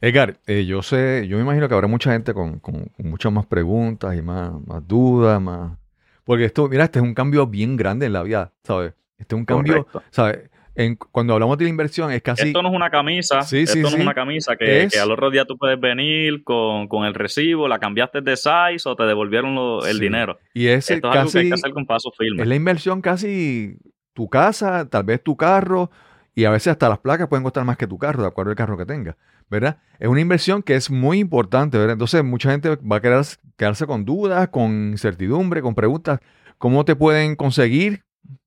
Edgar, 0.00 0.38
eh, 0.46 0.66
yo 0.66 0.82
sé, 0.82 1.26
yo 1.28 1.36
me 1.36 1.44
imagino 1.44 1.66
que 1.68 1.74
habrá 1.74 1.86
mucha 1.86 2.12
gente 2.12 2.34
con, 2.34 2.58
con- 2.58 2.86
con 2.86 3.08
muchas 3.08 3.32
más 3.32 3.46
preguntas 3.46 4.14
y 4.16 4.22
más, 4.22 4.52
más 4.66 4.86
dudas, 4.86 5.40
más. 5.40 5.78
Porque 6.24 6.44
esto, 6.46 6.68
mira, 6.68 6.84
este 6.84 6.98
es 6.98 7.02
un 7.04 7.14
cambio 7.14 7.46
bien 7.46 7.76
grande 7.76 8.06
en 8.06 8.12
la 8.12 8.22
vida, 8.22 8.52
¿sabes? 8.64 8.92
Este 9.16 9.34
es 9.34 9.38
un 9.38 9.44
cambio, 9.46 9.84
Correcto. 9.84 10.02
¿sabes? 10.10 10.50
En, 10.76 10.96
cuando 10.96 11.34
hablamos 11.34 11.56
de 11.58 11.64
la 11.64 11.70
inversión 11.70 12.10
es 12.10 12.20
casi. 12.22 12.48
Esto 12.48 12.60
no 12.62 12.68
es 12.70 12.74
una 12.74 12.90
camisa, 12.90 13.42
Sí, 13.42 13.58
esto 13.58 13.74
sí, 13.74 13.80
no 13.82 13.88
sí. 13.90 13.94
es 13.96 14.00
una 14.02 14.14
camisa 14.14 14.56
que, 14.56 14.82
Es- 14.84 14.92
que 14.92 14.98
al 14.98 15.10
otro 15.12 15.30
día 15.30 15.44
tú 15.44 15.56
puedes 15.56 15.78
venir 15.78 16.42
con, 16.42 16.88
con 16.88 17.04
el 17.04 17.14
recibo, 17.14 17.68
la 17.68 17.78
cambiaste 17.78 18.20
de 18.22 18.36
size 18.36 18.80
o 18.88 18.96
te 18.96 19.04
devolvieron 19.04 19.54
lo- 19.54 19.86
el 19.86 20.00
dinero. 20.00 20.38
Y 20.52 20.66
es 20.66 20.90
Esto 20.90 21.10
es 21.10 21.16
algo 21.16 21.30
que 21.30 21.38
hay 21.38 21.44
casi. 21.44 21.48
que 21.48 21.54
hacer 21.54 21.72
con 21.72 21.86
paso 21.86 22.10
firme. 22.18 22.42
Es 22.42 22.48
la 22.48 22.54
inversión 22.56 23.00
casi 23.00 23.76
tu 24.14 24.28
casa, 24.28 24.88
tal 24.88 25.04
vez 25.04 25.22
tu 25.22 25.36
carro, 25.36 25.90
y 26.34 26.44
a 26.44 26.50
veces 26.50 26.68
hasta 26.72 26.88
las 26.88 26.98
placas 26.98 27.28
pueden 27.28 27.44
costar 27.44 27.64
más 27.64 27.76
que 27.76 27.86
tu 27.86 27.96
carro, 27.98 28.22
de 28.22 28.28
acuerdo 28.28 28.50
al 28.50 28.56
carro 28.56 28.76
que 28.76 28.84
tengas, 28.86 29.14
¿verdad? 29.48 29.78
Es 30.00 30.08
una 30.08 30.20
inversión 30.20 30.62
que 30.64 30.74
es 30.74 30.90
muy 30.90 31.20
importante, 31.20 31.78
¿verdad? 31.78 31.92
Entonces, 31.92 32.24
mucha 32.24 32.50
gente 32.50 32.70
va 32.76 32.96
a 32.96 33.00
querer 33.00 33.22
quedarse 33.56 33.86
con 33.86 34.04
dudas, 34.04 34.48
con 34.48 34.72
incertidumbre, 34.90 35.62
con 35.62 35.76
preguntas. 35.76 36.18
¿Cómo 36.58 36.84
te 36.84 36.96
pueden 36.96 37.36
conseguir 37.36 38.02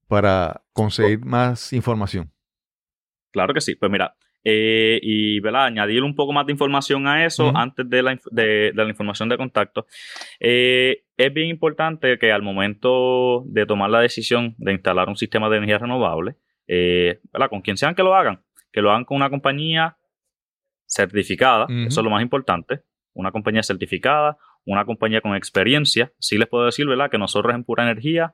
para 0.08 0.64
conseguir 0.74 1.20
más 1.20 1.74
información? 1.74 2.32
Claro 3.32 3.53
que 3.53 3.62
sí. 3.62 3.76
Pues 3.76 3.91
mira, 3.91 4.16
eh, 4.43 4.99
y 5.01 5.39
¿verdad? 5.41 5.66
añadir 5.66 6.03
un 6.03 6.16
poco 6.16 6.32
más 6.32 6.45
de 6.45 6.53
información 6.53 7.05
a 7.05 7.26
eso 7.26 7.51
antes 7.55 7.89
de 7.89 8.01
la, 8.01 8.18
de, 8.32 8.72
de 8.72 8.74
la 8.74 8.88
información 8.88 9.28
de 9.28 9.38
contacto. 9.38 9.86
Eh, 10.39 11.03
es 11.18 11.34
bien 11.34 11.49
importante 11.49 12.18
que 12.18 12.32
al 12.32 12.43
momento 12.43 13.43
de 13.47 13.66
tomar 13.66 13.89
la 13.89 13.99
decisión 13.99 14.55
de 14.58 14.72
instalar 14.74 15.10
un 15.10 15.18
sistema 15.18 15.49
de 15.49 15.58
energía 15.58 15.80
renovable, 15.80 16.36
eh, 16.68 17.20
¿verdad? 17.34 17.49
con 17.49 17.62
quien 17.62 17.76
sean 17.76 17.93
que 17.93 18.03
lo 18.03 18.16
hagan, 18.16 18.41
que 18.72 18.82
lo 18.82 18.91
hagan 18.91 19.03
con 19.03 19.18
una 19.18 19.30
compañía 19.30 19.97
certificada, 20.86 21.66
eso 21.86 21.99
es 21.99 22.03
lo 22.03 22.10
más 22.10 22.22
importante, 22.22 22.84
una 23.12 23.32
compañía 23.32 23.64
certificada, 23.64 24.38
una 24.64 24.86
compañía 24.86 25.20
con 25.20 25.36
experiencia. 25.36 26.14
Sí 26.20 26.38
les 26.38 26.47
puedo 26.47 26.66
decir, 26.66 26.86
¿verdad? 26.88 27.10
Que 27.10 27.18
nosotros 27.18 27.53
en 27.53 27.66
Pura 27.66 27.84
Energía 27.84 28.34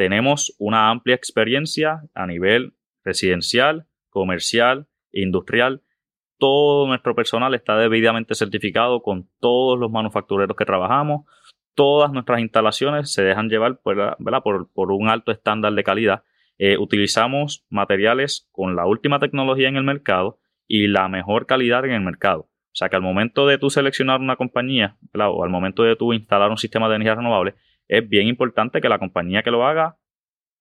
tenemos 0.00 0.56
una 0.56 0.88
amplia 0.88 1.14
experiencia 1.14 2.00
a 2.14 2.26
nivel 2.26 2.72
residencial, 3.04 3.84
comercial, 4.08 4.86
industrial. 5.12 5.82
Todo 6.38 6.86
nuestro 6.86 7.14
personal 7.14 7.52
está 7.54 7.76
debidamente 7.76 8.34
certificado 8.34 9.02
con 9.02 9.28
todos 9.40 9.78
los 9.78 9.90
manufactureros 9.90 10.56
que 10.56 10.64
trabajamos. 10.64 11.26
Todas 11.74 12.12
nuestras 12.12 12.40
instalaciones 12.40 13.12
se 13.12 13.22
dejan 13.22 13.50
llevar 13.50 13.82
por, 13.82 14.16
un 14.90 15.08
alto 15.10 15.32
estándar 15.32 15.74
de 15.74 15.84
calidad. 15.84 16.22
Eh, 16.56 16.78
utilizamos 16.78 17.66
materiales 17.68 18.48
con 18.52 18.76
la 18.76 18.86
última 18.86 19.18
tecnología 19.18 19.68
en 19.68 19.76
el 19.76 19.84
mercado 19.84 20.38
y 20.66 20.86
la 20.86 21.08
mejor 21.08 21.44
calidad 21.44 21.84
en 21.84 21.92
el 21.92 22.00
mercado. 22.00 22.48
O 22.72 22.74
sea 22.74 22.88
que 22.88 22.96
al 22.96 23.02
momento 23.02 23.46
de 23.46 23.58
tú 23.58 23.68
seleccionar 23.68 24.18
una 24.20 24.36
compañía 24.36 24.96
o 25.12 25.44
al 25.44 25.50
momento 25.50 25.82
de 25.82 25.94
tú 25.94 26.14
instalar 26.14 26.50
un 26.50 26.56
sistema 26.56 26.88
de 26.88 26.94
energía 26.94 27.16
renovable, 27.16 27.54
es 27.90 28.08
bien 28.08 28.28
importante 28.28 28.80
que 28.80 28.88
la 28.88 28.98
compañía 29.00 29.42
que 29.42 29.50
lo 29.50 29.66
haga 29.66 29.98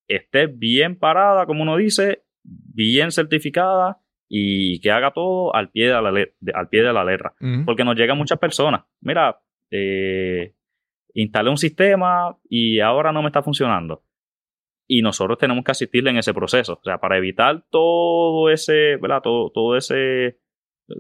esté 0.07 0.47
bien 0.47 0.97
parada, 0.97 1.45
como 1.45 1.61
uno 1.61 1.77
dice, 1.77 2.23
bien 2.43 3.11
certificada 3.11 3.99
y 4.27 4.79
que 4.81 4.89
haga 4.89 5.11
todo 5.11 5.53
al 5.55 5.69
pie 5.69 5.85
de 5.87 6.01
la, 6.01 6.11
le- 6.11 6.33
al 6.55 6.69
pie 6.69 6.81
de 6.81 6.91
la 6.91 7.03
letra. 7.03 7.33
Porque 7.65 7.83
nos 7.83 7.95
llegan 7.95 8.17
muchas 8.17 8.39
personas. 8.39 8.81
Mira, 9.01 9.39
eh, 9.69 10.55
instalé 11.13 11.49
un 11.51 11.57
sistema 11.57 12.35
y 12.49 12.79
ahora 12.79 13.11
no 13.11 13.21
me 13.21 13.27
está 13.27 13.43
funcionando. 13.43 14.03
Y 14.87 15.03
nosotros 15.03 15.37
tenemos 15.37 15.63
que 15.63 15.71
asistirle 15.71 16.09
en 16.09 16.17
ese 16.17 16.33
proceso. 16.33 16.73
O 16.73 16.83
sea, 16.83 16.97
para 16.97 17.17
evitar 17.17 17.63
todo 17.69 18.49
ese, 18.49 18.97
¿verdad? 18.97 19.21
Todo, 19.21 19.51
todo 19.51 19.77
ese, 19.77 20.39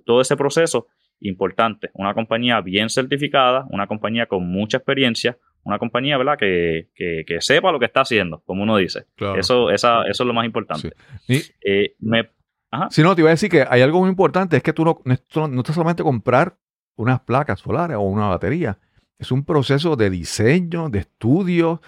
todo 0.05 0.21
ese 0.21 0.37
proceso, 0.37 0.85
importante. 1.21 1.89
Una 1.95 2.13
compañía 2.13 2.61
bien 2.61 2.89
certificada, 2.89 3.65
una 3.71 3.87
compañía 3.87 4.27
con 4.27 4.47
mucha 4.47 4.77
experiencia, 4.77 5.37
una 5.69 5.79
compañía, 5.79 6.17
¿verdad? 6.17 6.37
Que, 6.37 6.89
que, 6.95 7.23
que 7.25 7.41
sepa 7.41 7.71
lo 7.71 7.79
que 7.79 7.85
está 7.85 8.01
haciendo, 8.01 8.41
como 8.45 8.63
uno 8.63 8.75
dice. 8.77 9.05
Claro. 9.15 9.39
Eso, 9.39 9.69
esa, 9.71 10.01
eso 10.03 10.23
es 10.23 10.27
lo 10.27 10.33
más 10.33 10.45
importante. 10.45 10.91
Y- 11.27 11.41
Eh, 11.65 11.95
me, 11.99 12.29
Si 12.91 13.01
no, 13.01 13.15
te 13.15 13.21
iba 13.21 13.29
a 13.29 13.31
decir 13.31 13.49
que 13.49 13.65
hay 13.69 13.81
algo 13.81 13.99
muy 14.01 14.09
importante, 14.09 14.57
es 14.57 14.63
que 14.63 14.73
tú 14.73 14.83
no, 14.85 15.01
no 15.05 15.13
es 15.13 15.23
no- 15.35 15.47
no 15.47 15.61
es 15.61 15.67
solamente 15.73 16.03
comprar 16.03 16.57
unas 16.97 17.19
placas 17.21 17.59
solares 17.61 17.95
o 17.97 18.01
una 18.01 18.27
batería, 18.27 18.77
es 19.17 19.31
un 19.31 19.43
proceso 19.45 19.95
de 19.95 20.09
diseño, 20.09 20.89
de 20.89 20.99
estudio, 20.99 21.81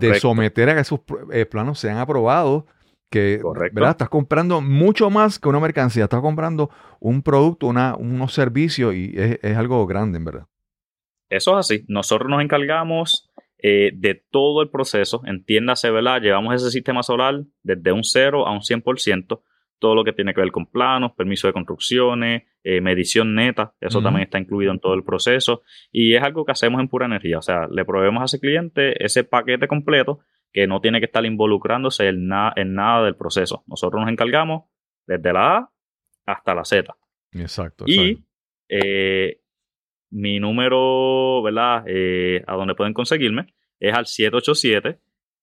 de 0.00 0.18
someter 0.18 0.68
a 0.70 0.74
que 0.74 0.80
esos 0.80 1.00
eh, 1.32 1.46
planos 1.46 1.78
sean 1.78 1.98
aprobados, 1.98 2.64
que 3.10 3.38
Correcto. 3.40 3.74
¿verdad? 3.76 3.92
estás 3.92 4.08
comprando 4.10 4.60
mucho 4.60 5.08
más 5.08 5.38
que 5.38 5.48
una 5.48 5.60
mercancía, 5.60 6.04
estás 6.04 6.20
comprando 6.20 6.68
un 7.00 7.22
producto, 7.22 7.66
una, 7.68 7.94
unos 7.96 8.34
servicios 8.34 8.94
y 8.94 9.12
es, 9.16 9.38
es 9.42 9.56
algo 9.56 9.86
grande, 9.86 10.18
en 10.18 10.24
verdad. 10.24 10.46
Eso 11.28 11.52
es 11.52 11.58
así. 11.70 11.84
Nosotros 11.88 12.28
nos 12.30 12.42
encargamos 12.42 13.30
eh, 13.58 13.90
de 13.94 14.14
todo 14.30 14.62
el 14.62 14.70
proceso. 14.70 15.22
Entiéndase, 15.26 15.90
¿verdad? 15.90 16.20
Llevamos 16.22 16.54
ese 16.54 16.70
sistema 16.70 17.02
solar 17.02 17.42
desde 17.62 17.92
un 17.92 18.04
0 18.04 18.46
a 18.46 18.52
un 18.52 18.60
100%. 18.60 19.42
Todo 19.80 19.94
lo 19.94 20.02
que 20.02 20.12
tiene 20.12 20.34
que 20.34 20.40
ver 20.40 20.50
con 20.50 20.66
planos, 20.66 21.12
permiso 21.12 21.46
de 21.46 21.52
construcciones, 21.52 22.42
eh, 22.64 22.80
medición 22.80 23.34
neta. 23.36 23.74
Eso 23.80 23.98
también 24.02 24.24
está 24.24 24.38
incluido 24.40 24.72
en 24.72 24.80
todo 24.80 24.94
el 24.94 25.04
proceso. 25.04 25.62
Y 25.92 26.14
es 26.16 26.22
algo 26.22 26.44
que 26.44 26.50
hacemos 26.52 26.80
en 26.80 26.88
pura 26.88 27.06
energía. 27.06 27.38
O 27.38 27.42
sea, 27.42 27.68
le 27.70 27.84
proveemos 27.84 28.22
a 28.22 28.24
ese 28.24 28.40
cliente 28.40 29.04
ese 29.04 29.22
paquete 29.22 29.68
completo 29.68 30.18
que 30.52 30.66
no 30.66 30.80
tiene 30.80 30.98
que 30.98 31.06
estar 31.06 31.24
involucrándose 31.24 32.08
en, 32.08 32.26
na- 32.26 32.52
en 32.56 32.74
nada 32.74 33.04
del 33.04 33.14
proceso. 33.16 33.62
Nosotros 33.68 34.00
nos 34.00 34.10
encargamos 34.10 34.64
desde 35.06 35.32
la 35.32 35.56
A 35.58 35.70
hasta 36.26 36.54
la 36.54 36.64
Z. 36.64 36.96
Exacto. 37.32 37.84
Y 37.86 38.10
exacto. 38.10 38.24
eh, 38.70 39.40
mi 40.10 40.40
número, 40.40 41.42
¿verdad? 41.42 41.84
Eh, 41.86 42.42
a 42.46 42.54
donde 42.54 42.74
pueden 42.74 42.94
conseguirme 42.94 43.52
es 43.80 43.94
al 43.94 44.06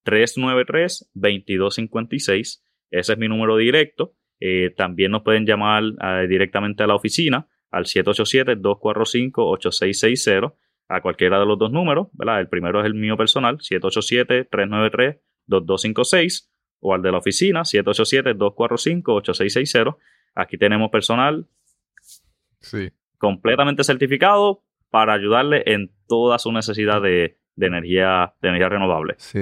787-393-2256. 0.06 2.62
Ese 2.92 3.14
es 3.14 3.18
mi 3.18 3.28
número 3.28 3.58
directo. 3.58 4.14
Eh, 4.40 4.72
también 4.76 5.12
nos 5.12 5.24
pueden 5.24 5.46
llamar 5.46 5.84
eh, 6.02 6.28
directamente 6.28 6.84
a 6.84 6.88
la 6.88 6.96
oficina 6.96 7.48
al 7.72 7.86
787-245-8660 7.86 10.54
a 10.88 11.02
cualquiera 11.02 11.40
de 11.40 11.48
los 11.48 11.58
dos 11.58 11.72
números, 11.72 12.10
¿verdad? 12.14 12.42
El 12.42 12.48
primero 12.48 12.80
es 12.80 12.86
el 12.86 12.94
mío 12.94 13.18
personal, 13.18 13.58
787-393-2256 13.58 16.48
o 16.82 16.94
al 16.94 17.02
de 17.02 17.12
la 17.12 17.18
oficina, 17.18 17.62
787-245-8660. 17.62 19.98
Aquí 20.36 20.58
tenemos 20.58 20.92
personal 20.92 21.48
Sí. 22.66 22.92
Completamente 23.26 23.84
certificado 23.84 24.62
para 24.92 25.14
ayudarle 25.14 25.64
en 25.66 25.92
toda 26.08 26.38
su 26.40 26.52
necesidad 26.52 27.02
de, 27.02 27.38
energía, 27.68 28.34
de 28.42 28.50
energía 28.50 28.70
renovable. 28.70 29.16
Sí, 29.18 29.40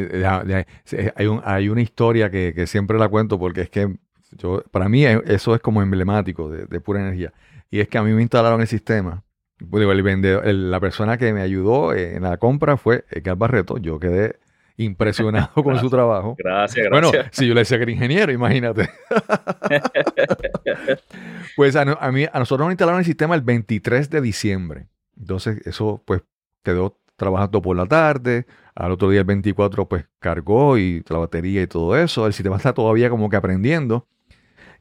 hay, 1.16 1.28
un- 1.28 1.42
hay 1.44 1.70
una 1.70 1.82
historia 1.82 2.30
que, 2.32 2.54
que 2.56 2.66
siempre 2.68 2.98
la 2.98 3.10
cuento 3.10 3.38
porque 3.38 3.62
es 3.62 3.70
que 3.70 3.94
yo, 4.38 4.64
para 4.72 4.90
mí 4.90 5.06
eso 5.06 5.54
es 5.54 5.62
como 5.62 5.82
emblemático 5.82 6.50
de, 6.50 6.80
pura 6.80 7.02
energía. 7.02 7.32
Y 7.70 7.80
es 7.82 7.88
que 7.88 7.98
a 7.98 8.04
mí 8.04 8.12
me 8.14 8.22
instalaron 8.22 8.62
el 8.62 8.68
sistema. 8.68 9.24
El 9.60 10.02
vendedor- 10.04 10.44
la 10.46 10.80
persona 10.80 11.18
que 11.18 11.34
me 11.34 11.42
ayudó 11.42 11.94
en 11.94 12.24
la 12.24 12.38
compra 12.38 12.78
fue 12.78 13.04
Edgar 13.12 13.36
Barreto. 13.38 13.78
Yo 13.78 14.00
quedé 14.00 14.38
impresionado 14.78 15.64
con 15.64 15.80
su 15.80 15.90
trabajo. 15.90 16.36
Gracias, 16.38 16.88
Bueno, 16.90 17.12
gracias. 17.12 17.36
si 17.36 17.48
yo 17.48 17.54
le 17.54 17.62
decía 17.62 17.78
que 17.78 17.84
era 17.84 17.92
ingeniero, 17.92 18.32
imagínate. 18.32 18.90
pues 21.56 21.76
a 21.76 22.12
mí, 22.12 22.26
a 22.32 22.40
nosotros 22.40 22.66
nos 22.66 22.74
instalaron 22.74 23.00
el 23.00 23.06
sistema 23.06 23.36
el 23.36 23.42
23 23.42 24.10
de 24.10 24.22
diciembre. 24.22 24.88
Entonces, 25.18 25.66
eso 25.68 26.02
pues 26.06 26.22
quedó 26.64 27.00
trabajando 27.16 27.62
por 27.62 27.78
la 27.78 27.86
tarde. 27.86 28.46
Al 28.76 28.92
otro 28.92 29.10
día, 29.10 29.20
el 29.20 29.26
24, 29.26 29.88
pues 29.88 30.06
cargó 30.20 30.78
y 30.78 31.04
la 31.08 31.20
batería 31.20 31.62
y 31.62 31.68
todo 31.68 31.96
eso. 31.98 32.26
El 32.26 32.34
sistema 32.34 32.58
está 32.58 32.74
todavía 32.74 33.10
como 33.10 33.30
que 33.30 33.36
aprendiendo. 33.36 34.08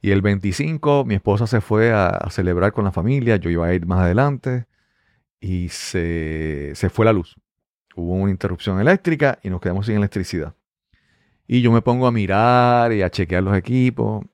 Y 0.00 0.10
el 0.10 0.22
25, 0.22 1.04
mi 1.04 1.14
esposa 1.14 1.46
se 1.46 1.60
fue 1.60 1.92
a, 1.92 2.08
a 2.08 2.30
celebrar 2.30 2.72
con 2.72 2.84
la 2.84 2.92
familia. 2.92 3.36
Yo 3.36 3.50
iba 3.50 3.66
a 3.66 3.74
ir 3.74 3.86
más 3.86 4.00
adelante. 4.00 4.66
Y 5.40 5.68
se, 5.68 6.72
se 6.74 6.88
fue 6.90 7.04
la 7.04 7.12
luz. 7.12 7.36
Hubo 7.94 8.14
una 8.14 8.30
interrupción 8.30 8.80
eléctrica 8.80 9.38
y 9.42 9.50
nos 9.50 9.60
quedamos 9.60 9.86
sin 9.86 9.96
electricidad. 9.96 10.54
Y 11.46 11.60
yo 11.60 11.70
me 11.72 11.82
pongo 11.82 12.06
a 12.06 12.12
mirar 12.12 12.92
y 12.92 13.02
a 13.02 13.10
chequear 13.10 13.42
los 13.42 13.56
equipos. 13.56 14.24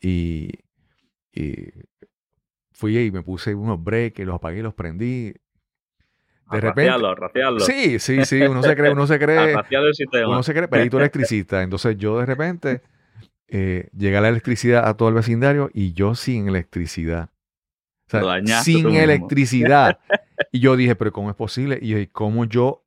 Y, 0.00 0.50
y 1.32 1.68
fui 2.72 2.98
y 2.98 3.10
me 3.10 3.22
puse 3.22 3.54
unos 3.54 3.82
breaks, 3.82 4.24
los 4.24 4.36
apagué 4.36 4.58
y 4.58 4.62
los 4.62 4.74
prendí. 4.74 5.32
De 6.52 6.58
A 6.58 6.60
repente. 6.60 6.92
Sí, 7.60 7.98
sí, 7.98 8.24
sí. 8.24 8.42
Uno 8.42 8.62
se 8.62 8.76
cree, 8.76 8.92
uno 8.92 9.06
se 9.06 9.18
cree, 9.18 9.54
el 9.54 9.94
sistema. 9.94 10.28
uno 10.28 10.42
se 10.42 10.52
cree 10.52 10.68
perito 10.68 10.98
electricista. 10.98 11.62
Entonces 11.62 11.96
yo 11.96 12.18
de 12.18 12.26
repente 12.26 12.82
eh, 13.48 13.88
llega 13.96 14.20
la 14.20 14.28
electricidad 14.28 14.88
a 14.88 14.96
todo 14.96 15.08
el 15.08 15.14
vecindario 15.14 15.70
y 15.72 15.92
yo 15.92 16.14
sin 16.14 16.48
electricidad. 16.48 17.30
O 18.06 18.10
sea, 18.10 18.62
sin 18.62 18.94
electricidad. 18.94 19.98
y 20.52 20.60
yo 20.60 20.76
dije, 20.76 20.96
pero 20.96 21.12
¿cómo 21.12 21.30
es 21.30 21.36
posible? 21.36 21.78
Y 21.80 21.88
yo 21.88 21.96
dije, 21.98 22.10
¿cómo 22.12 22.44
yo, 22.44 22.81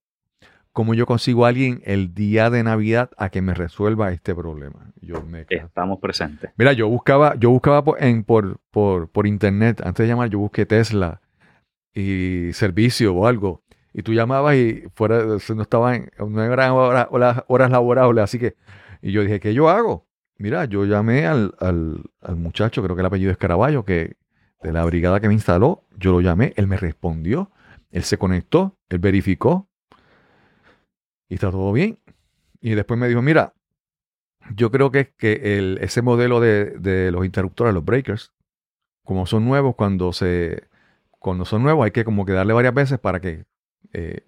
cómo 0.76 0.94
yo 0.94 1.06
consigo 1.06 1.46
a 1.46 1.50
alguien 1.50 1.82
el 1.86 2.14
día 2.14 2.50
de 2.50 2.62
Navidad 2.62 3.10
a 3.18 3.30
que 3.30 3.42
me 3.42 3.54
resuelva 3.54 4.12
este 4.12 4.36
problema? 4.36 4.92
Yo 5.02 5.22
me 5.22 5.46
Estamos 5.50 6.00
presentes. 6.00 6.52
Mira, 6.58 6.74
yo 6.74 6.90
buscaba, 6.90 7.36
yo 7.36 7.50
buscaba 7.50 7.82
por, 7.86 8.04
en, 8.04 8.26
por, 8.26 8.60
por, 8.72 9.10
por 9.10 9.26
internet, 9.26 9.82
antes 9.86 10.04
de 10.04 10.10
llamar, 10.10 10.30
yo 10.30 10.40
busqué 10.40 10.66
Tesla 10.66 11.22
y 11.94 12.50
servicio 12.52 13.16
o 13.16 13.26
algo. 13.26 13.64
Y 13.94 14.02
tú 14.04 14.14
llamabas 14.14 14.58
y 14.58 14.84
fuera, 14.94 15.24
no 15.24 15.62
estaban, 15.62 16.10
no 16.20 16.44
eran 16.44 16.72
horas, 16.72 17.08
horas, 17.10 17.44
horas 17.48 17.72
laborables, 17.72 18.26
así 18.26 18.38
que, 18.38 18.58
y 19.02 19.14
yo 19.14 19.22
dije, 19.22 19.40
¿qué 19.40 19.54
yo 19.54 19.70
hago? 19.70 20.06
Mira, 20.38 20.66
yo 20.66 20.84
llamé 20.84 21.26
al, 21.26 21.56
al, 21.62 22.04
al 22.22 22.36
muchacho, 22.36 22.84
creo 22.84 22.98
que 22.98 23.02
el 23.02 23.06
apellido 23.06 23.32
es 23.32 23.38
Caraballo, 23.38 23.86
que 23.86 24.18
de 24.62 24.74
la 24.74 24.84
brigada 24.84 25.22
que 25.22 25.30
me 25.30 25.34
instaló, 25.34 25.86
yo 25.98 26.12
lo 26.12 26.20
llamé, 26.20 26.52
él 26.58 26.68
me 26.68 26.76
respondió, 26.76 27.50
él 27.92 28.04
se 28.04 28.18
conectó, 28.18 28.78
él 28.90 29.00
verificó 29.00 29.70
y 31.30 31.36
está 31.36 31.52
todo 31.52 31.72
bien. 31.72 32.00
Y 32.62 32.72
después 32.76 33.00
me 33.00 33.08
dijo, 33.08 33.22
mira, 33.22 33.54
yo 34.54 34.72
creo 34.72 34.92
que, 34.92 35.14
que 35.18 35.58
el, 35.58 35.78
ese 35.82 36.02
modelo 36.02 36.40
de, 36.40 36.66
de 36.80 37.12
los 37.12 37.26
interruptores, 37.26 37.74
los 37.74 37.84
breakers, 37.86 38.32
como 39.04 39.26
son 39.26 39.46
nuevos, 39.46 39.76
cuando 39.76 40.14
se 40.14 40.64
cuando 41.20 41.44
son 41.46 41.64
nuevos 41.64 41.84
hay 41.86 41.92
que 41.92 42.06
como 42.06 42.24
que 42.26 42.34
darle 42.34 42.54
varias 42.54 42.74
veces 42.76 43.00
para 43.00 43.20
que 43.20 43.46
eh, 43.94 44.22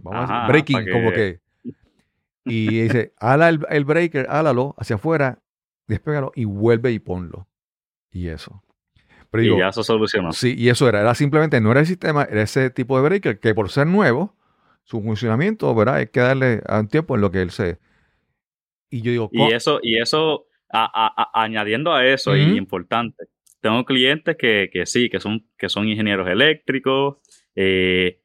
vamos 0.00 0.30
a 0.30 0.32
decir, 0.32 0.46
breaking, 0.46 0.84
que- 0.84 0.90
como 0.90 1.12
que 1.12 1.40
y 2.44 2.80
dice, 2.82 3.12
ala 3.18 3.48
el, 3.48 3.64
el 3.68 3.84
breaker, 3.84 4.26
álalo 4.30 4.74
hacia 4.78 4.96
afuera, 4.96 5.40
despégalo 5.86 6.32
y 6.34 6.44
vuelve 6.44 6.90
y 6.92 6.98
ponlo. 6.98 7.48
Y 8.10 8.28
eso. 8.28 8.62
Pero 9.30 9.42
digo, 9.42 9.56
y 9.56 9.60
ya 9.60 9.68
eso 9.68 9.82
solucionó. 9.82 10.32
Sí, 10.32 10.54
y 10.56 10.68
eso 10.68 10.88
era, 10.88 11.00
era 11.00 11.14
simplemente, 11.14 11.60
no 11.60 11.70
era 11.70 11.80
el 11.80 11.86
sistema, 11.86 12.24
era 12.24 12.42
ese 12.42 12.70
tipo 12.70 12.96
de 12.96 13.04
breaker 13.08 13.38
que 13.40 13.54
por 13.54 13.70
ser 13.70 13.86
nuevo, 13.86 14.34
su 14.92 15.02
funcionamiento, 15.02 15.74
¿verdad? 15.74 15.94
Hay 15.96 16.08
que 16.08 16.20
darle 16.20 16.60
a 16.68 16.78
un 16.80 16.86
tiempo 16.88 17.14
en 17.14 17.22
lo 17.22 17.30
que 17.30 17.40
él 17.40 17.50
se... 17.50 17.78
Y 18.90 19.00
yo 19.00 19.10
digo, 19.10 19.30
Y 19.32 19.50
eso, 19.52 19.80
y 19.82 19.98
eso 19.98 20.44
a- 20.70 20.84
a- 20.84 21.22
a- 21.22 21.42
añadiendo 21.44 21.94
a 21.94 22.06
eso, 22.06 22.36
y 22.36 22.58
importante, 22.58 23.24
tengo 23.62 23.84
clientes 23.86 24.36
que, 24.36 24.68
que 24.70 24.84
sí, 24.84 25.08
que 25.08 25.18
son, 25.18 25.46
que 25.56 25.70
son 25.70 25.88
ingenieros 25.88 26.28
eléctricos, 26.28 27.16
eh, 27.54 28.20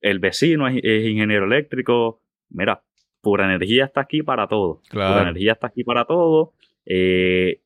el 0.00 0.20
vecino 0.20 0.68
es, 0.68 0.76
es 0.84 1.06
ingeniero 1.08 1.44
eléctrico. 1.46 2.22
Mira, 2.50 2.84
Pura 3.20 3.46
Energía 3.46 3.86
está 3.86 4.02
aquí 4.02 4.22
para 4.22 4.46
todo. 4.46 4.82
Claro. 4.88 5.12
Pura 5.14 5.22
Energía 5.22 5.52
está 5.54 5.66
aquí 5.66 5.82
para 5.82 6.04
todo. 6.04 6.52
eh, 6.84 7.62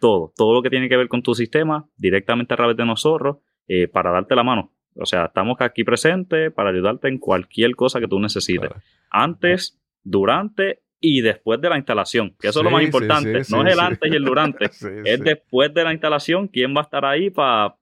todo, 0.00 0.32
todo 0.34 0.54
lo 0.54 0.62
que 0.62 0.70
tiene 0.70 0.88
que 0.88 0.96
ver 0.96 1.08
con 1.08 1.22
tu 1.22 1.34
sistema, 1.34 1.86
directamente 1.96 2.54
a 2.54 2.56
través 2.56 2.76
de 2.76 2.86
nosotros, 2.86 3.38
eh, 3.66 3.86
para 3.88 4.12
darte 4.12 4.34
la 4.34 4.44
mano. 4.44 4.72
O 4.98 5.06
sea, 5.06 5.26
estamos 5.26 5.56
aquí 5.60 5.84
presentes 5.84 6.52
para 6.52 6.70
ayudarte 6.70 7.08
en 7.08 7.18
cualquier 7.18 7.74
cosa 7.76 8.00
que 8.00 8.08
tú 8.08 8.18
necesites 8.20 8.68
Claro. 8.68 8.82
antes, 9.10 9.78
durante 10.02 10.80
y 11.00 11.20
después 11.20 11.60
de 11.60 11.68
la 11.70 11.76
instalación. 11.76 12.34
Que 12.40 12.48
eso 12.48 12.58
es 12.58 12.64
lo 12.64 12.72
más 12.72 12.82
importante. 12.82 13.44
sí, 13.44 13.54
no 13.54 13.64
es 13.64 13.72
el 13.72 13.78
antes 13.80 14.12
y 14.12 14.16
el 14.16 14.24
durante. 14.24 14.64
Es 15.04 15.20
después 15.20 15.72
de 15.72 15.84
la 15.84 15.92
instalación 15.92 16.48
quién 16.48 16.74
va 16.74 16.80
a 16.80 16.82
estar 16.82 17.04
ahí 17.04 17.30
para 17.30 17.76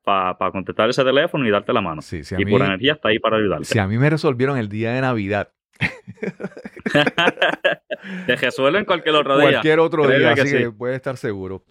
contestar 0.53 0.91
ese 0.91 1.03
teléfono 1.03 1.47
y 1.47 1.51
darte 1.51 1.73
la 1.73 1.81
mano. 1.81 2.03
A 2.03 2.17
y 2.39 2.45
mí- 2.45 2.51
por 2.51 2.61
energía 2.62 2.93
está 2.93 3.09
ahí 3.09 3.19
para 3.19 3.39
ayudarte. 3.39 3.64
Si 3.64 3.79
a 3.79 3.87
mí 3.87 3.97
me 3.97 4.11
resolvieron 4.11 4.59
el 4.59 4.69
día 4.69 4.93
de 4.93 5.01
Navidad, 5.01 5.49
Te 8.27 8.37
resuelven 8.37 8.85
cualquier 8.85 9.14
otro 9.17 9.39
día. 9.39 9.51
cualquier 9.51 9.79
otro 9.81 10.03
Créeme 10.05 10.19
día, 10.25 10.35
que 10.35 10.41
así 10.43 10.53
que 10.53 10.64
sí. 10.64 10.71
puede 10.71 10.97
estar 10.97 11.17
seguro. 11.17 11.64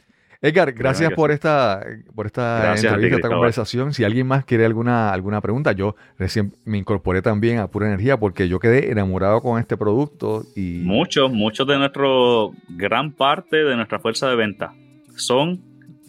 Edgar, 0.47 0.73
gracias 0.73 1.11
por 1.13 1.31
esta, 1.31 1.83
por 2.13 2.27
esta 2.27 2.59
Gracias 2.61 2.93
a 2.93 2.97
ti, 2.97 3.03
entrevista, 3.03 3.27
esta 3.27 3.29
conversación. 3.29 3.93
Si 3.93 4.03
alguien 4.03 4.27
más 4.27 4.45
quiere 4.45 4.65
alguna, 4.65 5.11
alguna 5.11 5.41
pregunta, 5.41 5.71
yo 5.71 5.95
recién 6.19 6.53
me 6.65 6.77
incorporé 6.77 7.21
también 7.21 7.57
a 7.57 7.67
Pura 7.67 7.87
Energía 7.87 8.17
porque 8.17 8.47
yo 8.47 8.59
quedé 8.59 8.91
enamorado 8.91 9.41
con 9.41 9.59
este 9.59 9.75
producto 9.75 10.43
y 10.55 10.81
Muchos, 10.83 11.31
muchos 11.31 11.65
de 11.67 11.79
nuestro, 11.79 12.51
gran 12.69 13.11
parte 13.11 13.63
de 13.63 13.75
nuestra 13.75 13.99
fuerza 13.99 14.29
de 14.29 14.35
venta 14.35 14.73
son 15.15 15.61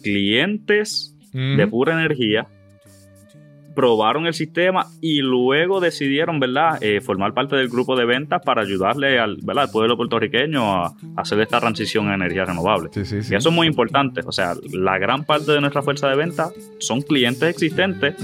clientes 0.03 1.15
de 1.33 1.67
pura 1.67 1.93
energía, 1.93 2.47
probaron 3.77 4.25
el 4.25 4.33
sistema 4.33 4.87
y 5.01 5.21
luego 5.21 5.79
decidieron, 5.79 6.39
¿verdad?, 6.39 6.79
Eh, 6.81 6.99
formar 6.99 7.35
parte 7.35 7.55
del 7.55 7.69
grupo 7.69 7.95
de 7.95 8.05
ventas 8.05 8.41
para 8.43 8.63
ayudarle 8.63 9.19
al, 9.19 9.37
¿verdad? 9.43 9.65
al 9.65 9.69
pueblo 9.69 9.95
puertorriqueño 9.95 10.63
a, 10.63 10.95
hacer 11.15 11.39
esta 11.41 11.59
transición 11.59 12.09
a 12.09 12.15
energía 12.15 12.45
renovable. 12.45 12.89
Sí, 12.91 13.05
sí, 13.05 13.21
sí. 13.21 13.33
Y 13.33 13.37
eso 13.37 13.49
es 13.49 13.55
muy 13.55 13.67
importante. 13.67 14.21
O 14.25 14.31
sea, 14.31 14.55
la 14.73 14.97
gran 14.97 15.25
parte 15.25 15.51
de 15.51 15.61
nuestra 15.61 15.83
fuerza 15.83 16.07
de 16.07 16.15
venta 16.15 16.49
son 16.79 17.03
clientes 17.03 17.47
existentes 17.47 18.15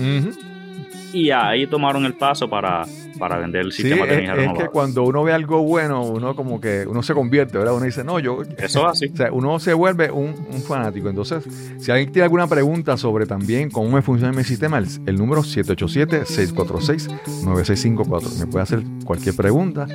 y 1.13 1.29
ahí 1.29 1.67
tomaron 1.67 2.05
el 2.05 2.15
paso 2.15 2.49
para, 2.49 2.85
para 3.19 3.37
vender 3.37 3.61
el 3.61 3.71
Sí, 3.71 3.83
sistema 3.83 4.05
de 4.05 4.13
es, 4.13 4.19
energía 4.19 4.51
es 4.51 4.57
que 4.59 4.65
cuando 4.67 5.03
uno 5.03 5.23
ve 5.23 5.31
algo 5.33 5.63
bueno, 5.63 6.03
uno 6.03 6.35
como 6.35 6.59
que 6.59 6.85
uno 6.87 7.01
se 7.03 7.13
convierte, 7.13 7.57
¿verdad? 7.57 7.75
Uno 7.75 7.85
dice, 7.85 8.03
no, 8.03 8.19
yo... 8.19 8.41
Eso 8.57 8.81
es 8.81 8.85
así. 8.91 9.07
O 9.13 9.15
sea, 9.15 9.31
uno 9.31 9.59
se 9.59 9.73
vuelve 9.73 10.11
un, 10.11 10.33
un 10.51 10.61
fanático. 10.61 11.07
Entonces, 11.07 11.43
si 11.77 11.91
alguien 11.91 12.11
tiene 12.11 12.23
alguna 12.23 12.47
pregunta 12.47 12.97
sobre 12.97 13.25
también 13.25 13.69
cómo 13.69 13.89
me 13.91 14.01
funciona 14.01 14.33
mi 14.33 14.43
sistema, 14.43 14.77
el, 14.79 14.87
el 15.05 15.15
número 15.15 15.43
787-646-9654. 15.43 18.39
Me 18.39 18.47
puede 18.47 18.63
hacer 18.63 18.83
cualquier 19.05 19.35
pregunta 19.35 19.85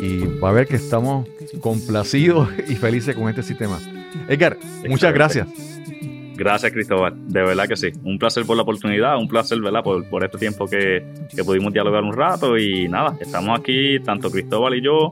y 0.00 0.20
va 0.38 0.50
a 0.50 0.52
ver 0.52 0.68
que 0.68 0.76
estamos 0.76 1.26
complacidos 1.60 2.48
y 2.68 2.76
felices 2.76 3.16
con 3.16 3.28
este 3.28 3.42
sistema. 3.42 3.78
Edgar, 4.28 4.56
muchas 4.88 5.12
gracias. 5.12 5.48
Gracias, 6.38 6.70
Cristóbal. 6.70 7.14
De 7.26 7.42
verdad 7.42 7.66
que 7.66 7.76
sí. 7.76 7.88
Un 8.04 8.16
placer 8.16 8.46
por 8.46 8.56
la 8.56 8.62
oportunidad, 8.62 9.18
un 9.18 9.26
placer, 9.26 9.60
¿verdad? 9.60 9.82
Por, 9.82 10.08
por 10.08 10.22
este 10.22 10.38
tiempo 10.38 10.66
que, 10.66 11.04
que 11.34 11.42
pudimos 11.42 11.72
dialogar 11.72 12.04
un 12.04 12.12
rato. 12.12 12.56
Y 12.56 12.88
nada, 12.88 13.16
estamos 13.20 13.58
aquí, 13.58 13.98
tanto 13.98 14.30
Cristóbal 14.30 14.76
y 14.76 14.82
yo, 14.82 15.10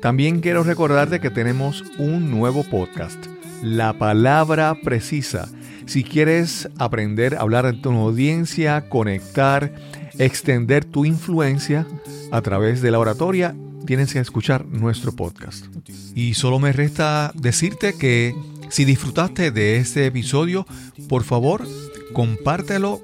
También 0.00 0.40
quiero 0.40 0.62
recordarte 0.62 1.20
que 1.20 1.28
tenemos 1.28 1.84
un 1.98 2.30
nuevo 2.30 2.64
podcast, 2.64 3.22
La 3.62 3.92
Palabra 3.92 4.74
Precisa. 4.82 5.46
Si 5.84 6.04
quieres 6.04 6.70
aprender 6.78 7.34
a 7.34 7.40
hablar 7.40 7.66
en 7.66 7.82
tu 7.82 7.90
audiencia, 7.90 8.88
conectar, 8.88 9.74
extender 10.18 10.86
tu 10.86 11.04
influencia 11.04 11.86
a 12.30 12.40
través 12.40 12.80
de 12.80 12.92
la 12.92 12.98
oratoria, 12.98 13.54
tienes 13.86 14.12
que 14.12 14.18
escuchar 14.18 14.66
nuestro 14.66 15.12
podcast. 15.12 15.66
Y 16.14 16.34
solo 16.34 16.58
me 16.58 16.72
resta 16.72 17.32
decirte 17.34 17.94
que 17.94 18.34
si 18.68 18.84
disfrutaste 18.84 19.50
de 19.50 19.78
este 19.78 20.06
episodio, 20.06 20.66
por 21.08 21.24
favor, 21.24 21.66
compártelo 22.12 23.00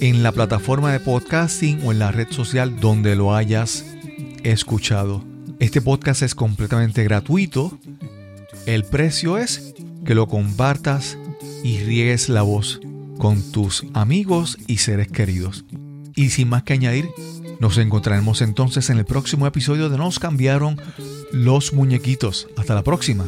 en 0.00 0.22
la 0.22 0.32
plataforma 0.32 0.92
de 0.92 1.00
podcasting 1.00 1.80
o 1.84 1.92
en 1.92 1.98
la 1.98 2.12
red 2.12 2.28
social 2.30 2.78
donde 2.80 3.16
lo 3.16 3.34
hayas 3.34 3.84
escuchado. 4.42 5.24
Este 5.58 5.80
podcast 5.80 6.22
es 6.22 6.34
completamente 6.34 7.04
gratuito. 7.04 7.78
El 8.66 8.84
precio 8.84 9.38
es 9.38 9.74
que 10.04 10.14
lo 10.14 10.26
compartas 10.28 11.18
y 11.62 11.78
riegues 11.78 12.28
la 12.28 12.42
voz 12.42 12.80
con 13.18 13.40
tus 13.52 13.84
amigos 13.94 14.58
y 14.66 14.78
seres 14.78 15.08
queridos. 15.08 15.64
Y 16.14 16.30
sin 16.30 16.48
más 16.48 16.64
que 16.64 16.72
añadir, 16.72 17.08
nos 17.62 17.78
encontraremos 17.78 18.42
entonces 18.42 18.90
en 18.90 18.98
el 18.98 19.04
próximo 19.04 19.46
episodio 19.46 19.88
de 19.88 19.96
Nos 19.96 20.18
cambiaron 20.18 20.80
los 21.30 21.72
muñequitos. 21.72 22.48
Hasta 22.56 22.74
la 22.74 22.82
próxima. 22.82 23.24